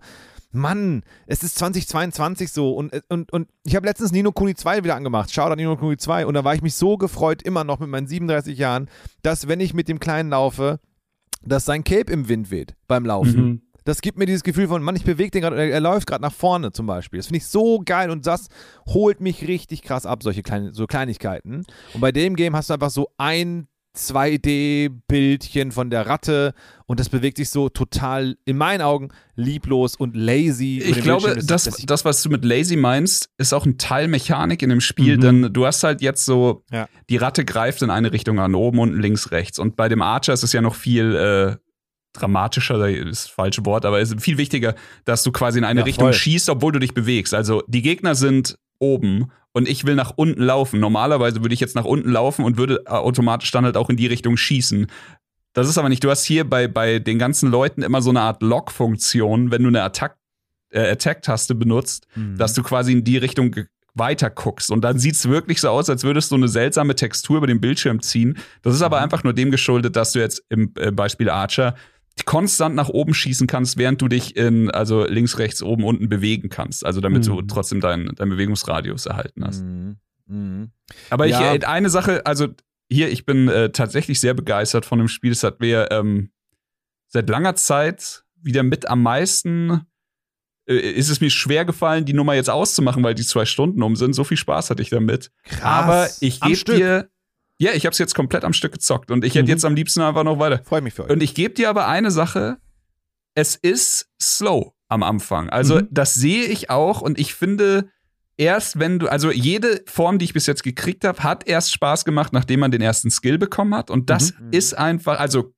[0.51, 4.95] Mann, es ist 2022 so und, und, und ich habe letztens Nino Kuni 2 wieder
[4.95, 5.31] angemacht.
[5.33, 7.89] Schau da Nino Kuni 2 und da war ich mich so gefreut, immer noch mit
[7.89, 8.87] meinen 37 Jahren,
[9.23, 10.79] dass wenn ich mit dem Kleinen laufe,
[11.43, 13.45] dass sein Cape im Wind weht beim Laufen.
[13.45, 16.07] Mhm das gibt mir dieses Gefühl von, Mann, ich bewege den gerade, er, er, läuft
[16.07, 17.19] gerade nach vorne zum Beispiel.
[17.19, 18.47] Das finde ich so geil und das
[18.87, 21.65] holt mich richtig krass ab, solche kleine, so Kleinigkeiten.
[21.93, 26.53] Und bei dem Game hast du einfach so ein 2D-Bildchen von der Ratte
[26.87, 30.81] und das bewegt sich so total, in meinen Augen, lieblos und lazy.
[30.83, 34.63] Ich glaube, das, das, das, was du mit lazy meinst, ist auch ein Teil Mechanik
[34.63, 35.21] in dem Spiel, mhm.
[35.21, 36.87] denn du hast halt jetzt so, ja.
[37.09, 39.59] die Ratte greift in eine Richtung an, oben, unten, links, rechts.
[39.59, 41.72] Und bei dem Archer ist es ja noch viel äh,
[42.13, 45.81] dramatischer, ist das falsche Wort, aber es ist viel wichtiger, dass du quasi in eine
[45.81, 46.13] ja, Richtung voll.
[46.13, 47.33] schießt, obwohl du dich bewegst.
[47.33, 50.79] Also die Gegner sind oben und ich will nach unten laufen.
[50.79, 54.07] Normalerweise würde ich jetzt nach unten laufen und würde automatisch dann halt auch in die
[54.07, 54.87] Richtung schießen.
[55.53, 56.03] Das ist aber nicht.
[56.03, 59.69] Du hast hier bei, bei den ganzen Leuten immer so eine Art Lock-Funktion, wenn du
[59.69, 60.17] eine Attack,
[60.71, 62.37] äh, Attack-Taste benutzt, mhm.
[62.37, 63.55] dass du quasi in die Richtung
[63.95, 64.71] weiter guckst.
[64.71, 68.01] Und dann sieht's wirklich so aus, als würdest du eine seltsame Textur über den Bildschirm
[68.01, 68.37] ziehen.
[68.63, 69.03] Das ist aber Mhm.
[69.03, 71.75] einfach nur dem geschuldet, dass du jetzt im äh, Beispiel Archer
[72.25, 76.49] konstant nach oben schießen kannst, während du dich in, also links, rechts, oben, unten bewegen
[76.49, 76.85] kannst.
[76.85, 77.47] Also damit du Mhm.
[77.47, 79.63] trotzdem deinen dein Bewegungsradius erhalten hast.
[79.63, 79.97] Mhm.
[80.27, 80.71] Mhm.
[81.09, 81.53] Aber ich, Ja.
[81.53, 82.47] äh, eine Sache, also
[82.89, 85.31] hier, ich bin äh, tatsächlich sehr begeistert von dem Spiel.
[85.31, 86.29] Es hat mir ähm,
[87.07, 89.81] seit langer Zeit wieder mit am meisten
[90.65, 93.95] äh, ist es mir schwer gefallen, die Nummer jetzt auszumachen, weil die zwei Stunden um
[93.95, 94.13] sind.
[94.13, 95.31] So viel Spaß hatte ich damit.
[95.43, 95.61] Krass.
[95.63, 97.09] Aber ich gebe dir,
[97.63, 99.49] ja, ich habe es jetzt komplett am Stück gezockt und ich hätte Mhm.
[99.49, 100.61] jetzt am liebsten einfach noch weiter.
[100.63, 101.09] Freue mich für euch.
[101.09, 102.57] Und ich gebe dir aber eine Sache,
[103.35, 105.49] es ist slow am Anfang.
[105.49, 105.87] Also Mhm.
[105.91, 107.89] das sehe ich auch und ich finde,
[108.37, 112.05] erst wenn du, also jede Form, die ich bis jetzt gekriegt habe, hat erst Spaß
[112.05, 113.89] gemacht, nachdem man den ersten Skill bekommen hat.
[113.89, 114.49] Und das Mhm.
[114.51, 115.53] ist einfach, also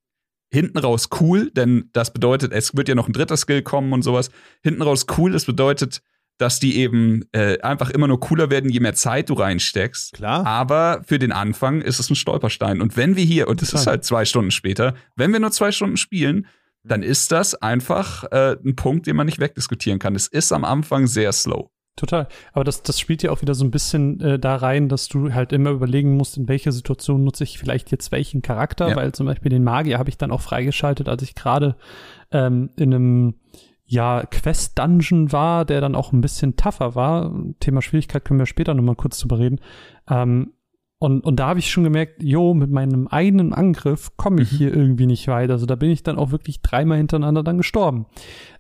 [0.52, 4.04] hinten raus cool, denn das bedeutet, es wird ja noch ein dritter Skill kommen und
[4.04, 4.30] sowas.
[4.64, 6.02] Hinten raus cool, das bedeutet,
[6.38, 10.14] dass die eben äh, einfach immer nur cooler werden, je mehr Zeit du reinsteckst.
[10.14, 10.46] Klar.
[10.46, 12.82] Aber für den Anfang ist es ein Stolperstein.
[12.82, 15.72] Und wenn wir hier, und das ist halt zwei Stunden später, wenn wir nur zwei
[15.72, 16.48] Stunden spielen,
[16.84, 20.14] dann ist das einfach äh, ein Punkt, den man nicht wegdiskutieren kann.
[20.16, 21.70] Es ist am Anfang sehr slow.
[21.96, 22.28] Total.
[22.52, 25.34] Aber das, das spielt ja auch wieder so ein bisschen äh, da rein, dass du
[25.34, 28.96] halt immer überlegen musst, in welcher Situation nutze ich vielleicht jetzt welchen Charakter, Ja.
[28.98, 31.78] weil zum Beispiel den Magier habe ich dann auch freigeschaltet, als ich gerade
[32.32, 33.36] ähm, in einem
[33.86, 37.32] ja, Quest-Dungeon war, der dann auch ein bisschen tougher war.
[37.60, 39.60] Thema Schwierigkeit können wir später nochmal kurz drüber reden.
[40.10, 40.54] Ähm,
[40.98, 44.74] und, und da habe ich schon gemerkt, jo, mit meinem eigenen Angriff komme ich hier
[44.74, 45.52] irgendwie nicht weit.
[45.52, 48.06] Also da bin ich dann auch wirklich dreimal hintereinander dann gestorben.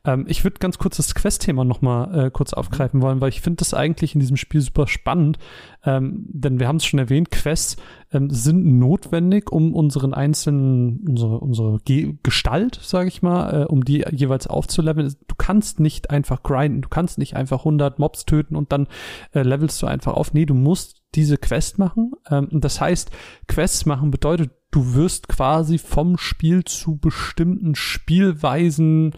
[0.03, 3.39] Ähm, ich würde ganz kurz das Quest-Thema noch mal äh, kurz aufgreifen wollen, weil ich
[3.39, 5.39] finde das eigentlich in diesem Spiel super spannend.
[5.85, 7.77] Ähm, denn wir haben es schon erwähnt, Quests
[8.11, 13.85] ähm, sind notwendig, um unseren einzelnen, unsere, unsere Ge Gestalt, sage ich mal, äh, um
[13.85, 15.15] die jeweils aufzuleveln.
[15.27, 18.87] Du kannst nicht einfach grinden, du kannst nicht einfach 100 Mobs töten und dann
[19.33, 20.33] äh, levelst du einfach auf.
[20.33, 22.11] Nee, du musst diese Quest machen.
[22.29, 23.11] Ähm, das heißt,
[23.47, 29.13] Quests machen bedeutet, du wirst quasi vom Spiel zu bestimmten Spielweisen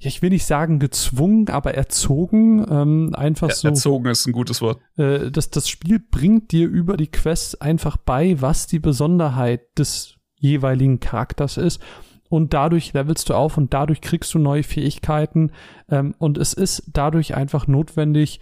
[0.00, 3.68] ja, ich will nicht sagen gezwungen, aber erzogen, ähm, einfach so.
[3.68, 4.80] Erzogen ist ein gutes Wort.
[4.96, 10.14] Äh, das, das Spiel bringt dir über die Quests einfach bei, was die Besonderheit des
[10.36, 11.82] jeweiligen Charakters ist.
[12.30, 15.52] Und dadurch levelst du auf und dadurch kriegst du neue Fähigkeiten.
[15.90, 18.40] Ähm, und es ist dadurch einfach notwendig,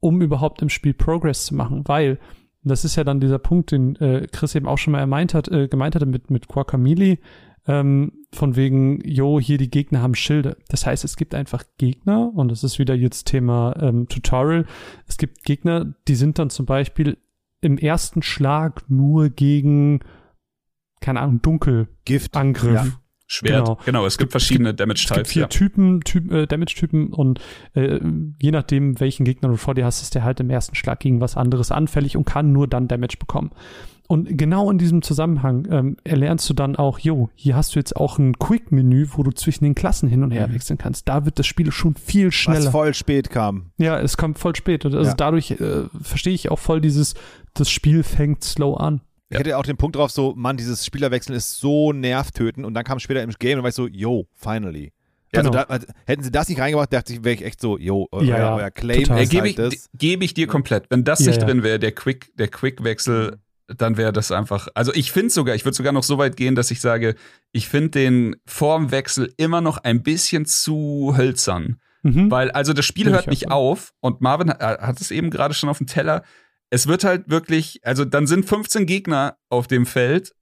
[0.00, 2.18] um überhaupt im Spiel Progress zu machen, weil
[2.64, 5.48] das ist ja dann dieser Punkt, den äh, Chris eben auch schon mal gemeint hat,
[5.48, 7.18] äh, gemeint hatte mit, mit Quacamili,
[7.66, 10.56] ähm, von wegen, jo, hier die Gegner haben Schilde.
[10.68, 14.66] Das heißt, es gibt einfach Gegner, und das ist wieder jetzt Thema ähm, Tutorial,
[15.06, 17.18] es gibt Gegner, die sind dann zum Beispiel
[17.60, 20.00] im ersten Schlag nur gegen,
[21.00, 21.40] keine Ahnung,
[22.04, 22.34] Gift.
[22.34, 22.74] Dunkelangriff.
[22.74, 23.00] Ja.
[23.30, 23.66] Schwert.
[23.66, 23.78] Genau.
[23.84, 25.30] Genau, es gibt verschiedene Es gibt Damage-Types.
[25.32, 25.48] vier Ja.
[25.48, 27.38] Typen, typ, äh, Damage-Typen und
[27.74, 28.00] äh,
[28.40, 31.20] je nachdem, welchen Gegner du vor dir hast, ist der halt im ersten Schlag gegen
[31.20, 33.50] was anderes anfällig und kann nur dann Damage bekommen.
[34.10, 37.94] Und genau in diesem Zusammenhang ähm, erlernst du dann auch, jo, hier hast du jetzt
[37.94, 40.54] auch ein Quick-Menü, wo du zwischen den Klassen hin und her Mhm.
[40.54, 41.06] wechseln kannst.
[41.10, 42.70] Da wird das Spiel schon viel Was schneller.
[42.70, 43.66] voll spät kam.
[43.76, 44.86] Ja, es kommt voll spät.
[44.86, 45.14] Und also Ja.
[45.14, 47.12] dadurch äh, verstehe ich auch voll dieses,
[47.52, 49.02] das Spiel fängt slow an.
[49.30, 52.64] Ich hätte auch den Punkt drauf, so, Mann, dieses Spielerwechseln ist so nervtötend.
[52.66, 54.92] Und dann kam später im Game und war ich so, yo, finally.
[55.34, 55.62] Also, Genau.
[55.64, 58.22] da, also hätten sie das nicht reingebracht, dachte ich, wäre ich echt so, yo, euer,
[58.24, 59.22] Ja, ja, euer Claim total.
[59.22, 59.90] Ist Gebe halt ich, das.
[59.92, 60.86] geb ich dir komplett.
[60.88, 61.46] Wenn das Ja, nicht ja.
[61.46, 64.68] drin wäre, der Quick, der Quick-Wechsel, dann wäre das einfach.
[64.72, 67.14] Also ich finde sogar, ich würde sogar noch so weit gehen, dass ich sage,
[67.52, 71.76] ich finde den Formwechsel immer noch ein bisschen zu hölzern.
[72.02, 72.30] Mhm.
[72.30, 75.68] Weil, also das Spiel hört nicht auf und Marvin hat, hat es eben gerade schon
[75.68, 76.22] auf dem Teller.
[76.70, 80.34] Es wird halt wirklich, also dann sind 15 Gegner auf dem Feld.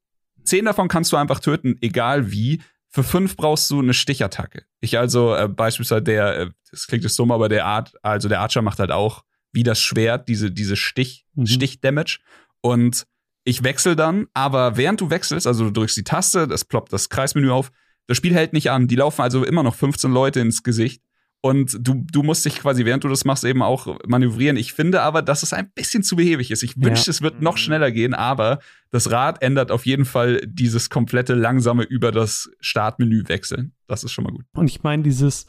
[0.44, 2.62] Zehn davon kannst du einfach töten, egal wie.
[2.88, 4.64] Für fünf brauchst du eine Stichattacke.
[4.80, 8.40] Ich also äh, beispielsweise der, äh, das klingt jetzt dumm, aber der Art, also der
[8.40, 9.22] Archer macht halt auch
[9.52, 11.46] wie das Schwert diese diese Stich Mhm.
[11.46, 12.18] Stich-Damage
[12.60, 13.06] und
[13.44, 17.08] ich wechsle dann, aber während du wechselst, also du drückst die Taste, das ploppt das
[17.08, 17.70] Kreismenü auf,
[18.08, 18.88] das Spiel hält nicht an.
[18.88, 21.02] Die laufen also immer noch 15 Leute ins Gesicht.
[21.42, 24.56] Und du, du musst dich quasi, während du das machst, eben auch manövrieren.
[24.56, 26.64] Ich finde aber, dass es ein bisschen zu behäbig ist.
[26.64, 28.58] Ich wünschte, es wird noch schneller gehen, aber
[28.90, 33.75] das Rad ändert auf jeden Fall dieses komplette langsame über das Startmenü wechseln.
[33.88, 34.44] Das ist schon mal gut.
[34.54, 35.46] Und ich meine, dieses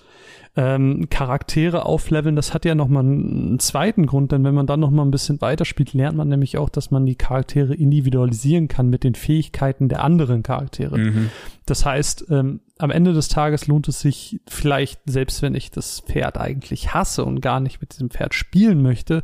[0.55, 4.79] ähm, Charaktere aufleveln, das hat ja noch mal einen zweiten Grund, denn wenn man dann
[4.79, 8.89] noch mal ein bisschen weiterspielt, lernt man nämlich auch, dass man die Charaktere individualisieren kann
[8.89, 10.97] mit den Fähigkeiten der anderen Charaktere.
[10.97, 11.29] Mhm.
[11.65, 15.99] Das heißt, ähm, am Ende des Tages lohnt es sich vielleicht, selbst wenn ich das
[16.01, 19.23] Pferd eigentlich hasse und gar nicht mit diesem Pferd spielen möchte,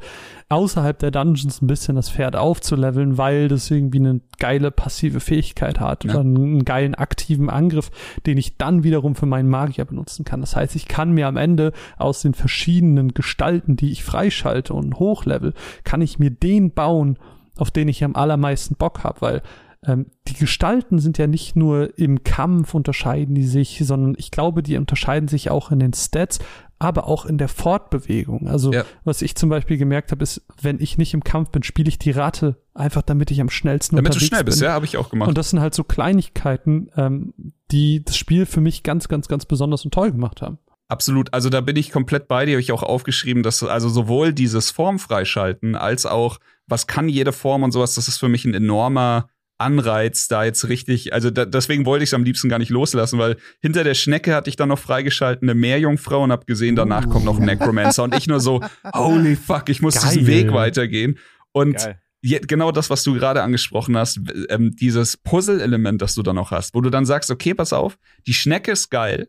[0.49, 5.79] außerhalb der Dungeons ein bisschen das Pferd aufzuleveln, weil das irgendwie eine geile passive Fähigkeit
[5.79, 6.11] hat Ja.
[6.11, 7.91] oder einen geilen aktiven Angriff,
[8.25, 10.39] den ich dann wiederum wiederum für meinen Magier benutzen kann.
[10.39, 14.97] Das heißt, ich kann mir am Ende aus den verschiedenen Gestalten, die ich freischalte und
[14.97, 17.17] hochlevel, kann ich mir den bauen,
[17.57, 19.41] auf den ich am allermeisten Bock habe, weil
[19.85, 24.63] ähm, die Gestalten sind ja nicht nur im Kampf unterscheiden die sich, sondern ich glaube,
[24.63, 26.39] die unterscheiden sich auch in den Stats,
[26.83, 28.47] aber auch in der Fortbewegung.
[28.47, 28.85] Also ja.
[29.03, 31.99] was ich zum Beispiel gemerkt habe, ist, wenn ich nicht im Kampf bin, spiele ich
[31.99, 34.37] die Ratte einfach, damit ich am schnellsten damit unterwegs bin.
[34.37, 35.29] Damit du schnell bist, ja, habe ich auch gemacht.
[35.29, 37.33] Und das sind halt so Kleinigkeiten, ähm,
[37.71, 40.59] die das Spiel für mich ganz, ganz, ganz besonders und toll gemacht haben.
[40.89, 44.33] Absolut, also da bin ich komplett bei dir, habe ich auch aufgeschrieben, dass also sowohl
[44.33, 48.53] dieses Formfreischalten als auch was kann jede Form und sowas, das ist für mich ein
[48.53, 49.29] enormer
[49.63, 53.17] Anreiz, da jetzt richtig, also da, deswegen wollte ich es am liebsten gar nicht loslassen,
[53.17, 57.07] weil hinter der Schnecke hatte ich dann noch freigeschalten eine Meerjungfrau und hab gesehen, danach
[57.07, 57.09] uh.
[57.09, 58.61] kommt noch ein Necromancer und ich nur so,
[58.93, 60.03] holy fuck, ich muss Geil.
[60.13, 61.17] diesen Weg weitergehen.
[61.51, 61.89] Und
[62.21, 66.51] je, genau das, was du gerade angesprochen hast, ähm, dieses Puzzle-Element, das du dann noch
[66.51, 69.27] hast, wo du dann sagst, okay, pass auf, die Schnecke ist geil,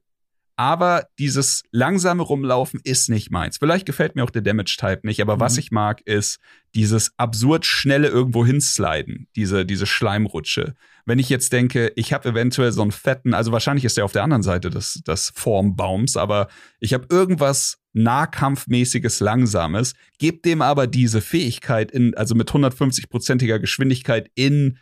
[0.57, 3.59] aber dieses langsame Rumlaufen ist nicht meins.
[3.59, 5.41] Vielleicht gefällt mir auch der Damage-Type nicht, aber mhm.
[5.41, 6.39] was ich mag, ist
[6.75, 10.75] dieses absurd schnelle irgendwo hinsliden, diese, diese Schleimrutsche.
[11.07, 14.13] Wenn ich jetzt denke, ich habe eventuell so einen fetten, also wahrscheinlich ist der auf
[14.13, 16.49] der anderen Seite des, des Formbaums, aber
[16.81, 24.31] ich habe irgendwas Nahkampfmäßiges, Langsames, gebe dem aber diese Fähigkeit in, also mit 150-prozentiger Geschwindigkeit
[24.35, 24.79] in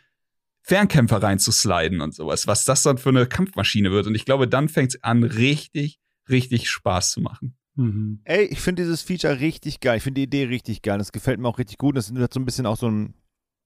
[0.63, 4.07] Fernkämpfer reinzusliden und sowas, was das dann für eine Kampfmaschine wird.
[4.07, 5.99] Und ich glaube, dann fängt es an, richtig,
[6.29, 7.57] richtig Spaß zu machen.
[7.75, 8.21] Mhm.
[8.23, 9.97] Ey, ich finde dieses Feature richtig geil.
[9.97, 10.97] Ich finde die Idee richtig geil.
[10.97, 11.97] Das gefällt mir auch richtig gut.
[11.97, 13.13] Das hat so ein bisschen auch so ein.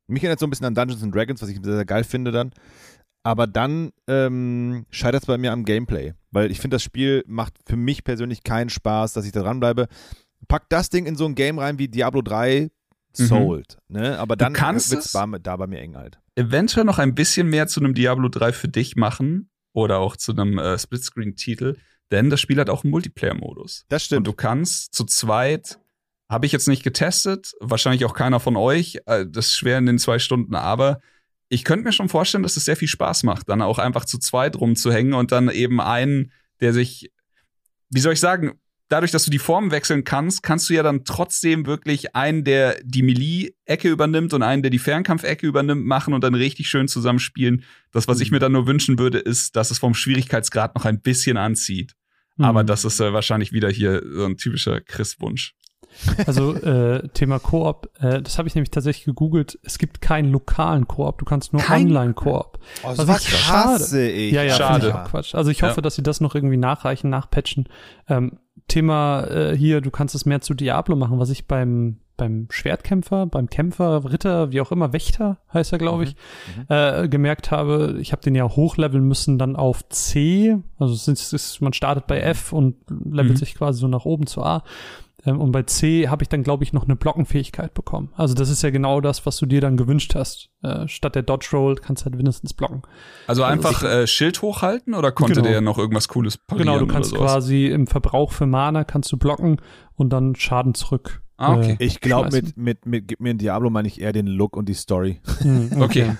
[0.07, 2.31] Mich erinnert so ein bisschen an Dungeons and Dragons, was ich sehr, sehr geil finde
[2.31, 2.51] dann.
[3.23, 6.13] Aber dann ähm, scheitert es bei mir am Gameplay.
[6.31, 9.87] Weil ich finde, das Spiel macht für mich persönlich keinen Spaß, dass ich da dranbleibe.
[10.47, 12.71] Pack das Ding in so ein Game rein wie Diablo 3
[13.11, 13.77] Sold.
[13.89, 13.99] Mhm.
[13.99, 14.19] Ne?
[14.19, 17.79] Aber dann wird es da bei mir eng halt eventuell noch ein bisschen mehr zu
[17.79, 21.77] einem Diablo 3 für dich machen oder auch zu einem äh, Splitscreen-Titel,
[22.11, 23.85] denn das Spiel hat auch einen Multiplayer-Modus.
[23.89, 24.19] Das stimmt.
[24.19, 25.79] Und du kannst zu zweit,
[26.29, 29.87] habe ich jetzt nicht getestet, wahrscheinlich auch keiner von euch, äh, das ist schwer in
[29.87, 31.01] den zwei Stunden, aber
[31.49, 34.19] ich könnte mir schon vorstellen, dass es sehr viel Spaß macht, dann auch einfach zu
[34.19, 37.11] zweit rumzuhängen und dann eben einen, der sich,
[37.89, 38.59] wie soll ich sagen,
[38.89, 42.79] dadurch, dass du die Form wechseln kannst, kannst du ja dann trotzdem wirklich einen, der
[42.83, 47.63] die Melee-Ecke übernimmt und einen, der die Fernkampfecke übernimmt, machen und dann richtig schön zusammenspielen.
[47.91, 48.23] Das, was mhm.
[48.23, 51.93] ich mir dann nur wünschen würde, ist, dass es vom Schwierigkeitsgrad noch ein bisschen anzieht.
[52.37, 52.45] Mhm.
[52.45, 55.53] Aber das ist äh, wahrscheinlich wieder hier so ein typischer Chris-Wunsch.
[56.25, 59.59] Also äh, Thema Koop, äh, das habe ich nämlich tatsächlich gegoogelt.
[59.63, 61.87] Es gibt keinen lokalen Koop, du kannst nur Kein?
[61.87, 62.59] Online-Koop.
[62.83, 64.09] Oh, was was schade.
[64.09, 64.31] Ich.
[64.31, 64.87] Ja, ja, schade.
[64.87, 65.35] Ich auch Quatsch.
[65.35, 65.81] Also ich hoffe, ja.
[65.81, 67.67] dass sie das noch irgendwie nachreichen, nachpatchen.
[68.07, 72.47] Ähm, Thema äh, hier, du kannst es mehr zu Diablo machen, was ich beim beim
[72.49, 76.15] Schwertkämpfer, beim Kämpfer, Ritter, wie auch immer, Wächter heißt er, glaube ich,
[76.55, 76.61] mhm.
[76.61, 76.65] mhm.
[76.69, 81.31] äh, gemerkt habe, ich habe den ja hochleveln müssen dann auf C, also es ist,
[81.31, 83.37] ist, man startet bei F und levelt mhm.
[83.37, 84.63] sich quasi so nach oben zu A.
[85.27, 88.09] Ähm, und bei C habe ich dann, glaube ich, noch eine Blockenfähigkeit bekommen.
[88.15, 90.49] Also das ist ja genau das, was du dir dann gewünscht hast.
[90.63, 92.81] Äh, statt der Dodge Roll kannst du halt mindestens blocken.
[93.27, 95.47] Also, also einfach äh, Schild hochhalten oder konnte genau.
[95.47, 96.67] der noch irgendwas Cooles parieren?
[96.67, 99.57] Genau, du kannst quasi im Verbrauch für Mana kannst du blocken
[99.95, 101.77] und dann Schaden zurück Ah, okay.
[101.79, 104.57] Äh, ich glaube, mit, mit, mit Gib mir ein Diablo meine ich eher den Look
[104.57, 105.21] und die Story.
[105.39, 106.15] Hm, okay.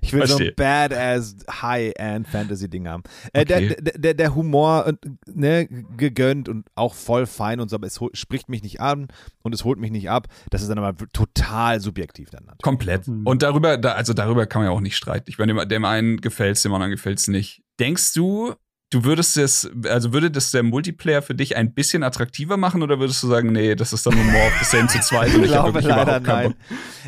[0.00, 0.46] ich will Verstehe.
[0.46, 3.02] so ein badass High-End-Fantasy-Ding haben.
[3.34, 3.76] Äh, okay.
[3.80, 4.94] der, der, der Humor,
[5.26, 9.08] ne, gegönnt und auch voll fein und so, aber es spricht mich nicht an
[9.42, 10.28] und es holt mich nicht ab.
[10.50, 12.62] Das ist dann aber total subjektiv dann natürlich.
[12.62, 13.06] Komplett.
[13.06, 13.26] Mhm.
[13.26, 15.26] Und darüber, da, also darüber kann man ja auch nicht streiten.
[15.28, 17.62] Ich meine, dem, dem einen gefällt es, dem anderen gefällt es nicht.
[17.78, 18.54] Denkst du,
[18.90, 22.98] Du würdest es, also würde das der Multiplayer für dich ein bisschen attraktiver machen oder
[22.98, 25.44] würdest du sagen, nee, das ist dann nur more of the same zu zweit und
[25.44, 26.54] ich glaube leider nein.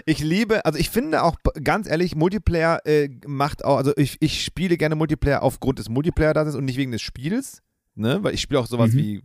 [0.05, 4.45] Ich liebe, also ich finde auch ganz ehrlich, Multiplayer äh, macht auch, also ich, ich
[4.45, 7.63] spiele gerne Multiplayer aufgrund des Multiplayer-Daseins und nicht wegen des Spiels,
[7.95, 8.99] ne, weil ich spiele auch sowas mhm.
[8.99, 9.23] wie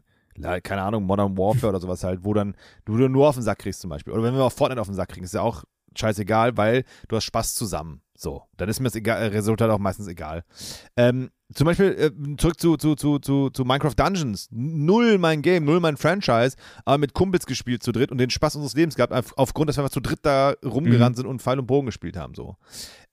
[0.64, 3.82] keine Ahnung, Modern Warfare oder sowas halt, wo dann du nur auf den Sack kriegst
[3.82, 4.14] zum Beispiel.
[4.14, 5.64] Oder wenn wir auf Fortnite auf den Sack kriegen, ist ja auch
[5.95, 8.01] scheißegal, weil du hast Spaß zusammen.
[8.18, 10.43] So, dann ist mir das egal, Resultat auch meistens egal.
[10.95, 14.47] Ähm, zum Beispiel äh, zurück zu, zu, zu, zu, zu Minecraft Dungeons.
[14.51, 16.55] Null mein Game, null mein Franchise,
[16.86, 19.78] aber mit Kumpels gespielt zu dritt und den Spaß unseres Lebens gehabt, auf, aufgrund, dass
[19.78, 21.22] wir einfach zu dritt da rumgerannt mhm.
[21.22, 22.36] sind und Pfeil und Bogen gespielt haben.
[22.36, 22.55] So.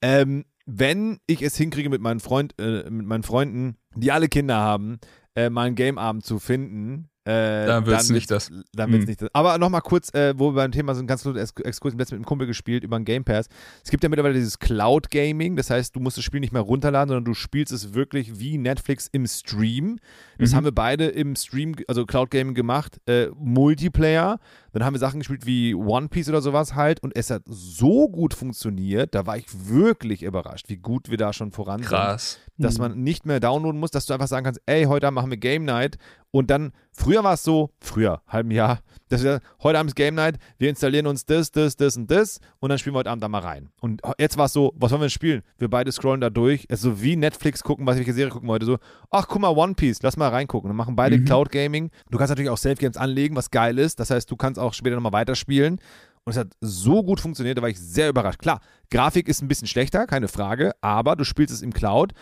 [0.01, 4.55] Ähm, wenn ich es hinkriege mit meinen, Freund, äh, mit meinen Freunden, die alle Kinder
[4.55, 4.99] haben,
[5.35, 8.51] äh, mal einen Gameabend zu finden, Äh, Da wird's dann nicht das.
[8.73, 9.07] Dann wird's Hm.
[9.09, 9.29] nicht das.
[9.33, 12.17] Aber nochmal kurz, äh, wo wir beim Thema sind, ganz kurz Ex- Exkurs, letztens mit
[12.19, 13.47] einem Kumpel gespielt über einen Game Pass.
[13.83, 16.61] Es gibt ja mittlerweile dieses Cloud Gaming, das heißt, du musst das Spiel nicht mehr
[16.61, 19.99] runterladen, sondern du spielst es wirklich wie Netflix im Stream.
[20.37, 20.55] Das Mhm.
[20.57, 24.39] haben wir beide im Stream, also Cloud Gaming gemacht, äh, Multiplayer.
[24.73, 28.09] Dann haben wir Sachen gespielt wie One Piece oder sowas halt und es hat so
[28.09, 32.39] gut funktioniert, da war ich wirklich überrascht, wie gut wir da schon voran sind Krass.
[32.57, 32.81] dass Mhm.
[32.81, 35.63] man nicht mehr downloaden muss, dass du einfach sagen kannst, ey, heute machen wir Game
[35.63, 35.97] Night
[36.31, 38.79] und dann, früher war es so, früher, halben Jahr,
[39.13, 42.39] dass wir, heute Abend ist Game Night, wir installieren uns das, das, das und das
[42.59, 43.69] und dann spielen wir heute Abend da mal rein.
[43.79, 45.41] Und jetzt war es so, was wollen wir denn spielen?
[45.57, 48.49] Wir beide scrollen da durch, es ist so wie Netflix gucken, was welche Serie gucken
[48.49, 48.77] wir heute, so,
[49.11, 50.69] ach, guck mal, One Piece, lass mal reingucken.
[50.69, 51.25] Dann machen beide Mhm.
[51.25, 51.91] Cloud Gaming.
[52.09, 54.73] Du kannst natürlich auch Safe Games anlegen, was geil ist, das heißt, du kannst auch
[54.73, 55.79] später nochmal weiterspielen.
[56.25, 58.39] Und es hat so gut funktioniert, da war ich sehr überrascht.
[58.39, 62.13] Klar, Grafik ist ein bisschen schlechter, keine Frage, aber du spielst es im Cloud,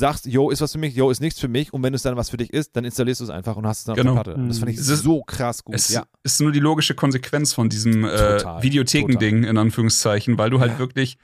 [0.00, 1.72] sagst, yo, ist was für mich, yo, ist nichts für mich.
[1.72, 3.80] Und wenn es dann was für dich ist, dann installierst du es einfach und hast
[3.80, 4.10] es dann Genau.
[4.12, 4.40] auf der Platte.
[4.40, 5.74] Und das fand ich Es ist- so krass gut.
[5.74, 6.04] Es ja.
[6.22, 10.78] ist nur die logische Konsequenz von diesem äh, Videothekending, in Anführungszeichen, weil du halt Ja.
[10.78, 11.18] wirklich.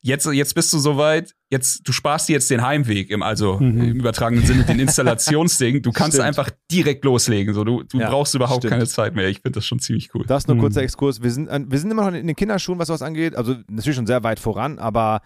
[0.00, 3.80] Jetzt, jetzt bist du soweit, jetzt, du sparst dir jetzt den Heimweg, im, also Mhm.
[3.82, 5.82] im übertragenen Sinne den Installationsding.
[5.82, 6.28] Du kannst Stimmt.
[6.28, 7.52] einfach direkt loslegen.
[7.52, 8.70] So, du du Ja, brauchst überhaupt stimmt.
[8.74, 9.26] keine Zeit mehr.
[9.28, 10.24] Ich finde das schon ziemlich cool.
[10.26, 10.62] Das nur ein Mhm.
[10.62, 11.20] kurzer Exkurs.
[11.20, 13.34] Wir sind, wir sind immer noch in den Kinderschuhen, was sowas angeht.
[13.34, 15.20] Also natürlich schon sehr weit voran, aber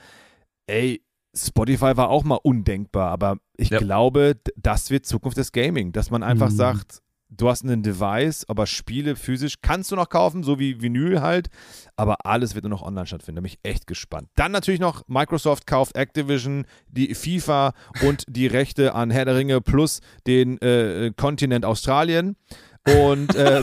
[0.66, 1.02] ey,
[1.36, 3.10] Spotify war auch mal undenkbar.
[3.10, 3.78] Aber ich Ja.
[3.78, 6.56] glaube, das wird Zukunft des Gaming, dass man einfach Mhm.
[6.56, 6.98] sagt,
[7.34, 11.48] du hast ein Device, aber Spiele physisch kannst du noch kaufen, so wie Vinyl halt,
[11.96, 13.36] aber alles wird nur noch online stattfinden.
[13.36, 14.28] Da bin ich echt gespannt.
[14.34, 17.72] Dann natürlich noch, Microsoft kauft Activision, die FIFA
[18.02, 22.36] und die Rechte an Herr der Ringe plus den äh, Kontinent Australien.
[22.84, 23.62] Und äh,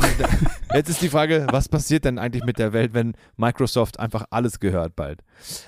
[0.73, 4.61] jetzt ist die Frage, was passiert denn eigentlich mit der Welt, wenn Microsoft einfach alles
[4.61, 5.21] gehört bald?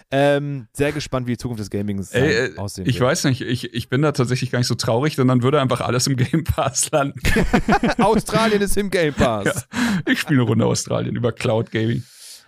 [0.10, 3.10] Ähm, sehr gespannt, wie die Zukunft des Gamings Ey, äh, äh, aussehen ich wird.
[3.10, 5.82] weiß nicht, ich, ich bin da tatsächlich gar nicht so traurig, denn dann würde einfach
[5.82, 7.20] alles im Game Pass landen.
[7.98, 9.68] Australien ist im Game Pass.
[10.08, 12.04] Ich spiele eine Runde Australien über Cloud Gaming.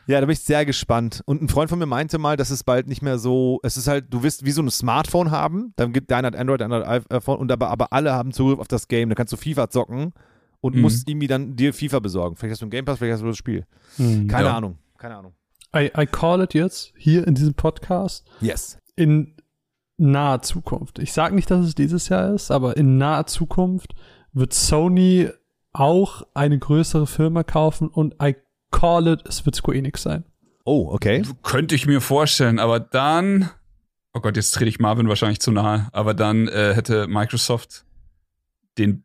[0.07, 1.21] Ja, da bin ich sehr gespannt.
[1.25, 3.87] Und ein Freund von mir meinte mal, dass es bald nicht mehr so, es ist
[3.87, 7.11] halt, du wirst wie so ein Smartphone haben, dann gibt deiner hat Android, deiner hat
[7.11, 9.09] iPhone und aber, aber alle haben Zugriff auf das Game.
[9.09, 10.13] Da kannst du FIFA zocken
[10.63, 10.81] und Mhm.
[10.81, 12.37] musst irgendwie dann dir FIFA besorgen.
[12.37, 13.65] Vielleicht hast du ein Game Pass, vielleicht hast du das Spiel.
[13.97, 14.27] Mhm.
[14.27, 14.57] Keine Ja.
[14.57, 14.77] Ahnung.
[14.97, 15.33] Keine Ahnung.
[15.75, 18.77] I, I call it jetzt hier in diesem Podcast Yes.
[18.95, 19.35] in
[19.97, 20.99] naher Zukunft.
[20.99, 23.93] Ich sage nicht, dass es dieses Jahr ist, aber in naher Zukunft
[24.31, 25.29] wird Sony
[25.73, 28.35] auch eine größere Firma kaufen und I
[28.71, 30.23] call it, es wird Square Enix sein.
[30.63, 31.23] Oh, okay.
[31.41, 33.49] Könnte ich mir vorstellen, aber dann,
[34.13, 37.85] oh Gott, jetzt trete ich Marvin wahrscheinlich zu nahe, aber dann äh, hätte Microsoft
[38.77, 39.02] den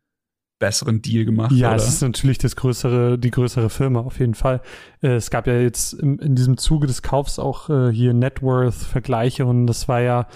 [0.58, 1.52] besseren Deal gemacht.
[1.52, 1.76] Ja, oder?
[1.76, 4.60] es ist natürlich das größere, die größere Firma auf jeden Fall.
[5.02, 9.46] Äh, es gab ja jetzt im, in diesem Zuge des Kaufs auch äh, hier Networth-Vergleiche
[9.46, 10.26] und das war ja,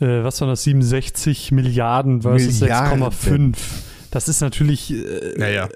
[0.00, 3.02] äh, was waren das, 67 Milliarden versus Milliarden.
[3.02, 3.56] 6,5.
[4.10, 5.68] Das ist natürlich, äh, Naja.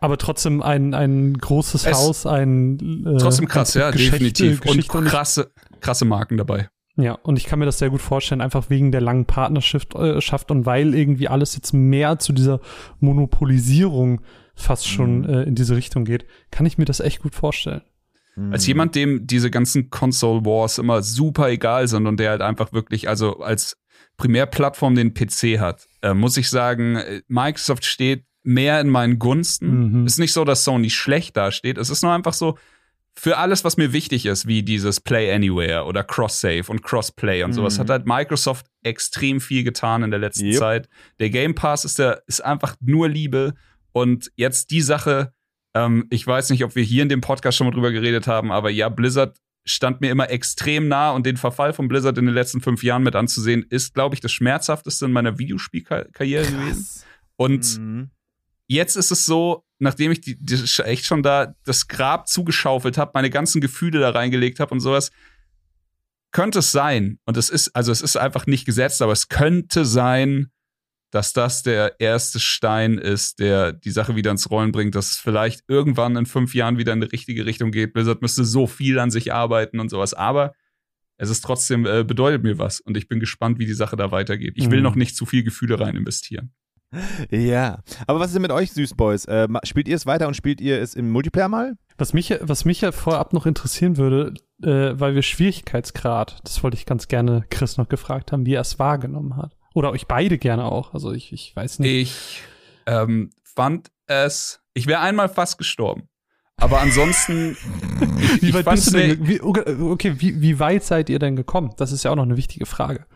[0.00, 4.60] aber trotzdem ein, ein großes Es- Haus, ein äh, Trotzdem krass, ja, Geschichte- definitiv.
[4.60, 5.50] Und Geschichte und ich- krasse,
[5.80, 6.68] krasse Marken dabei.
[6.98, 10.20] Ja, und ich kann mir das sehr gut vorstellen, einfach wegen der langen Partnerschaft äh,
[10.20, 12.60] schafft und weil irgendwie alles jetzt mehr zu dieser
[12.98, 14.20] Monopolisierung
[14.56, 17.82] fast schon äh, in diese Richtung geht, kann ich mir das echt gut vorstellen.
[18.52, 22.72] Als jemand, dem diese ganzen Console Wars immer super egal sind und der halt einfach
[22.72, 23.76] wirklich, also als
[24.16, 30.00] Primärplattform den PC hat, äh, muss ich sagen, äh, Microsoft steht mehr in meinen Gunsten.
[30.00, 30.06] Mhm.
[30.06, 31.78] Ist nicht so, dass Sony schlecht dasteht.
[31.78, 32.56] Es ist nur einfach so,
[33.18, 37.52] für alles, was mir wichtig ist, wie dieses Play Anywhere oder Cross-Save und Crossplay und
[37.52, 37.80] sowas, Mhm.
[37.82, 40.56] hat halt Microsoft extrem viel getan in der letzten Yep.
[40.58, 40.88] Zeit.
[41.18, 43.54] Der Game Pass ist, der, ist einfach nur Liebe.
[43.92, 45.32] Und jetzt die Sache,
[45.74, 48.52] ähm, ich weiß nicht, ob wir hier in dem Podcast schon mal drüber geredet haben,
[48.52, 52.34] aber ja, Blizzard stand mir immer extrem nah und den Verfall von Blizzard in den
[52.34, 56.86] letzten fünf Jahren mit anzusehen, ist, glaube ich, das Schmerzhafteste in meiner Videospielkarriere gewesen.
[57.36, 58.10] Und Mhm.
[58.68, 63.12] jetzt ist es so, nachdem ich die, die echt schon da das Grab zugeschaufelt habe,
[63.14, 65.10] meine ganzen Gefühle da reingelegt habe und sowas,
[66.30, 69.84] könnte es sein, und es ist, also es ist einfach nicht gesetzt, aber es könnte
[69.84, 70.50] sein,
[71.10, 75.16] dass das der erste Stein ist, der die Sache wieder ins Rollen bringt, dass es
[75.16, 77.94] vielleicht irgendwann in fünf Jahren wieder in die richtige Richtung geht.
[77.94, 80.52] Blizzard müsste so viel an sich arbeiten und sowas, aber
[81.16, 84.10] es ist trotzdem, äh, bedeutet mir was und ich bin gespannt, wie die Sache da
[84.10, 84.52] weitergeht.
[84.56, 84.84] Ich will Mhm.
[84.84, 86.52] noch nicht zu viel Gefühle rein investieren.
[87.30, 87.82] Ja.
[88.06, 89.26] Aber was ist denn mit euch, Süßboys?
[89.26, 91.76] Äh, spielt ihr es weiter und spielt ihr es im Multiplayer mal?
[91.98, 96.76] Was mich, was mich ja vorab noch interessieren würde, äh, weil wir Schwierigkeitsgrad, das wollte
[96.76, 99.56] ich ganz gerne Chris noch gefragt haben, wie er es wahrgenommen hat.
[99.74, 100.94] Oder euch beide gerne auch.
[100.94, 101.92] Also ich, ich weiß nicht.
[101.92, 102.42] Ich
[102.86, 106.08] ähm, fand es, ich wäre einmal fast gestorben.
[106.56, 107.56] Aber ansonsten,
[108.40, 109.28] ich, wie weit bist du denn?
[109.28, 111.72] Wie, okay, okay, wie, wie weit seid ihr denn gekommen?
[111.76, 113.06] Das ist ja auch noch eine wichtige Frage.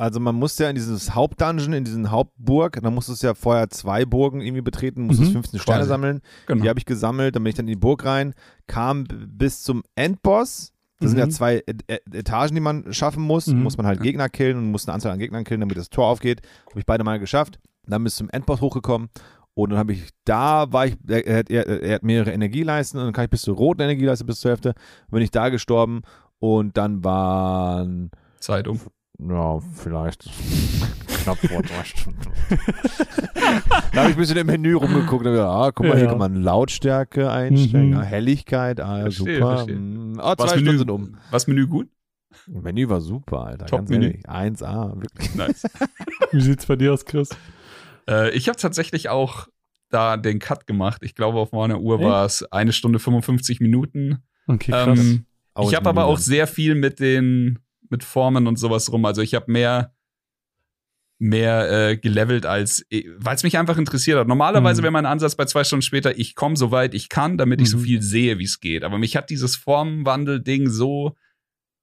[0.00, 3.68] Also man musste ja in dieses Hauptdungeon, in diesen Hauptburg, dann musstest du ja vorher
[3.70, 5.34] zwei Burgen irgendwie betreten, musstest Mhm.
[5.34, 5.88] 15 Sterne Quasi.
[5.88, 6.20] sammeln.
[6.46, 6.62] Genau.
[6.62, 8.34] Die habe ich gesammelt, dann bin ich dann in die Burg rein,
[8.66, 10.72] kam bis zum Endboss.
[11.00, 11.24] Das sind Mhm.
[11.24, 13.46] ja zwei E- E- Etagen, die man schaffen muss.
[13.46, 13.62] Mhm.
[13.62, 16.06] Muss man halt Gegner killen und muss eine Anzahl an Gegnern killen, damit das Tor
[16.06, 16.40] aufgeht.
[16.70, 17.58] Habe ich beide mal geschafft.
[17.86, 19.08] Dann bis zum Endboss hochgekommen.
[19.54, 22.98] Und dann habe ich, da war ich, er, er, hat- er, er hat mehrere Energieleisten
[23.00, 24.74] und dann kann ich bis zur roten Energieleiste bis zur Hälfte.
[25.10, 26.02] Bin ich da gestorben
[26.38, 28.80] und dann waren Zeit um.
[29.28, 30.24] Ja, vielleicht
[31.22, 32.20] knapp vor drei Stunden.
[33.92, 36.10] da habe ich ein bisschen im Menü rumgeguckt und gedacht, ah, guck mal, hier Ja.
[36.10, 37.92] kann man Lautstärke einstellen, Mhm.
[37.94, 39.56] ja, Helligkeit, ah, Verstehe, super.
[39.56, 39.76] verstehe.
[39.76, 41.16] Mm, Ah, Was zwei Stunden Menü, sind um.
[41.30, 41.88] was Menü gut?
[42.46, 44.06] Menü war super, Alter, ganz Top-Menü.
[44.06, 44.28] ehrlich.
[44.28, 45.34] 1A, wirklich.
[45.34, 45.64] Nice.
[46.32, 47.30] Wie sieht's bei dir aus, Chris?
[48.08, 49.48] äh, ich habe tatsächlich auch
[49.90, 51.02] da den Cut gemacht.
[51.04, 54.18] Ich glaube, auf meiner Uhr war es eine Stunde 55 Minuten.
[54.46, 54.98] Okay, krass.
[54.98, 55.26] Ähm,
[55.60, 57.58] ich habe aber Menü auch sehr viel mit den
[57.90, 59.04] mit Formen und sowas rum.
[59.04, 59.94] Also ich habe mehr
[61.18, 62.84] mehr äh, gelevelt als
[63.18, 64.26] weil es mich einfach interessiert hat.
[64.26, 64.84] Normalerweise Mhm.
[64.84, 67.68] wäre mein Ansatz bei zwei Stunden später, ich komme so weit ich kann, damit ich
[67.68, 67.82] so Mhm.
[67.82, 68.84] viel sehe, wie es geht.
[68.84, 71.14] Aber mich hat dieses Formenwandel-Ding so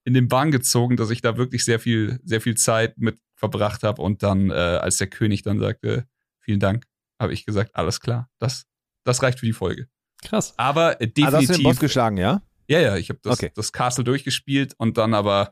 [0.05, 3.83] in den Bann gezogen, dass ich da wirklich sehr viel sehr viel Zeit mit verbracht
[3.83, 6.07] habe und dann äh, als der König dann sagte,
[6.39, 6.85] vielen Dank,
[7.21, 8.65] habe ich gesagt, alles klar, das
[9.03, 9.87] das reicht für die Folge.
[10.23, 10.55] krass.
[10.57, 12.41] Aber äh, Also hast du den definitiv Boss geschlagen, ja?
[12.67, 13.51] ja, ja, ich habe das, Okay.
[13.53, 15.51] das Castle durchgespielt und dann aber,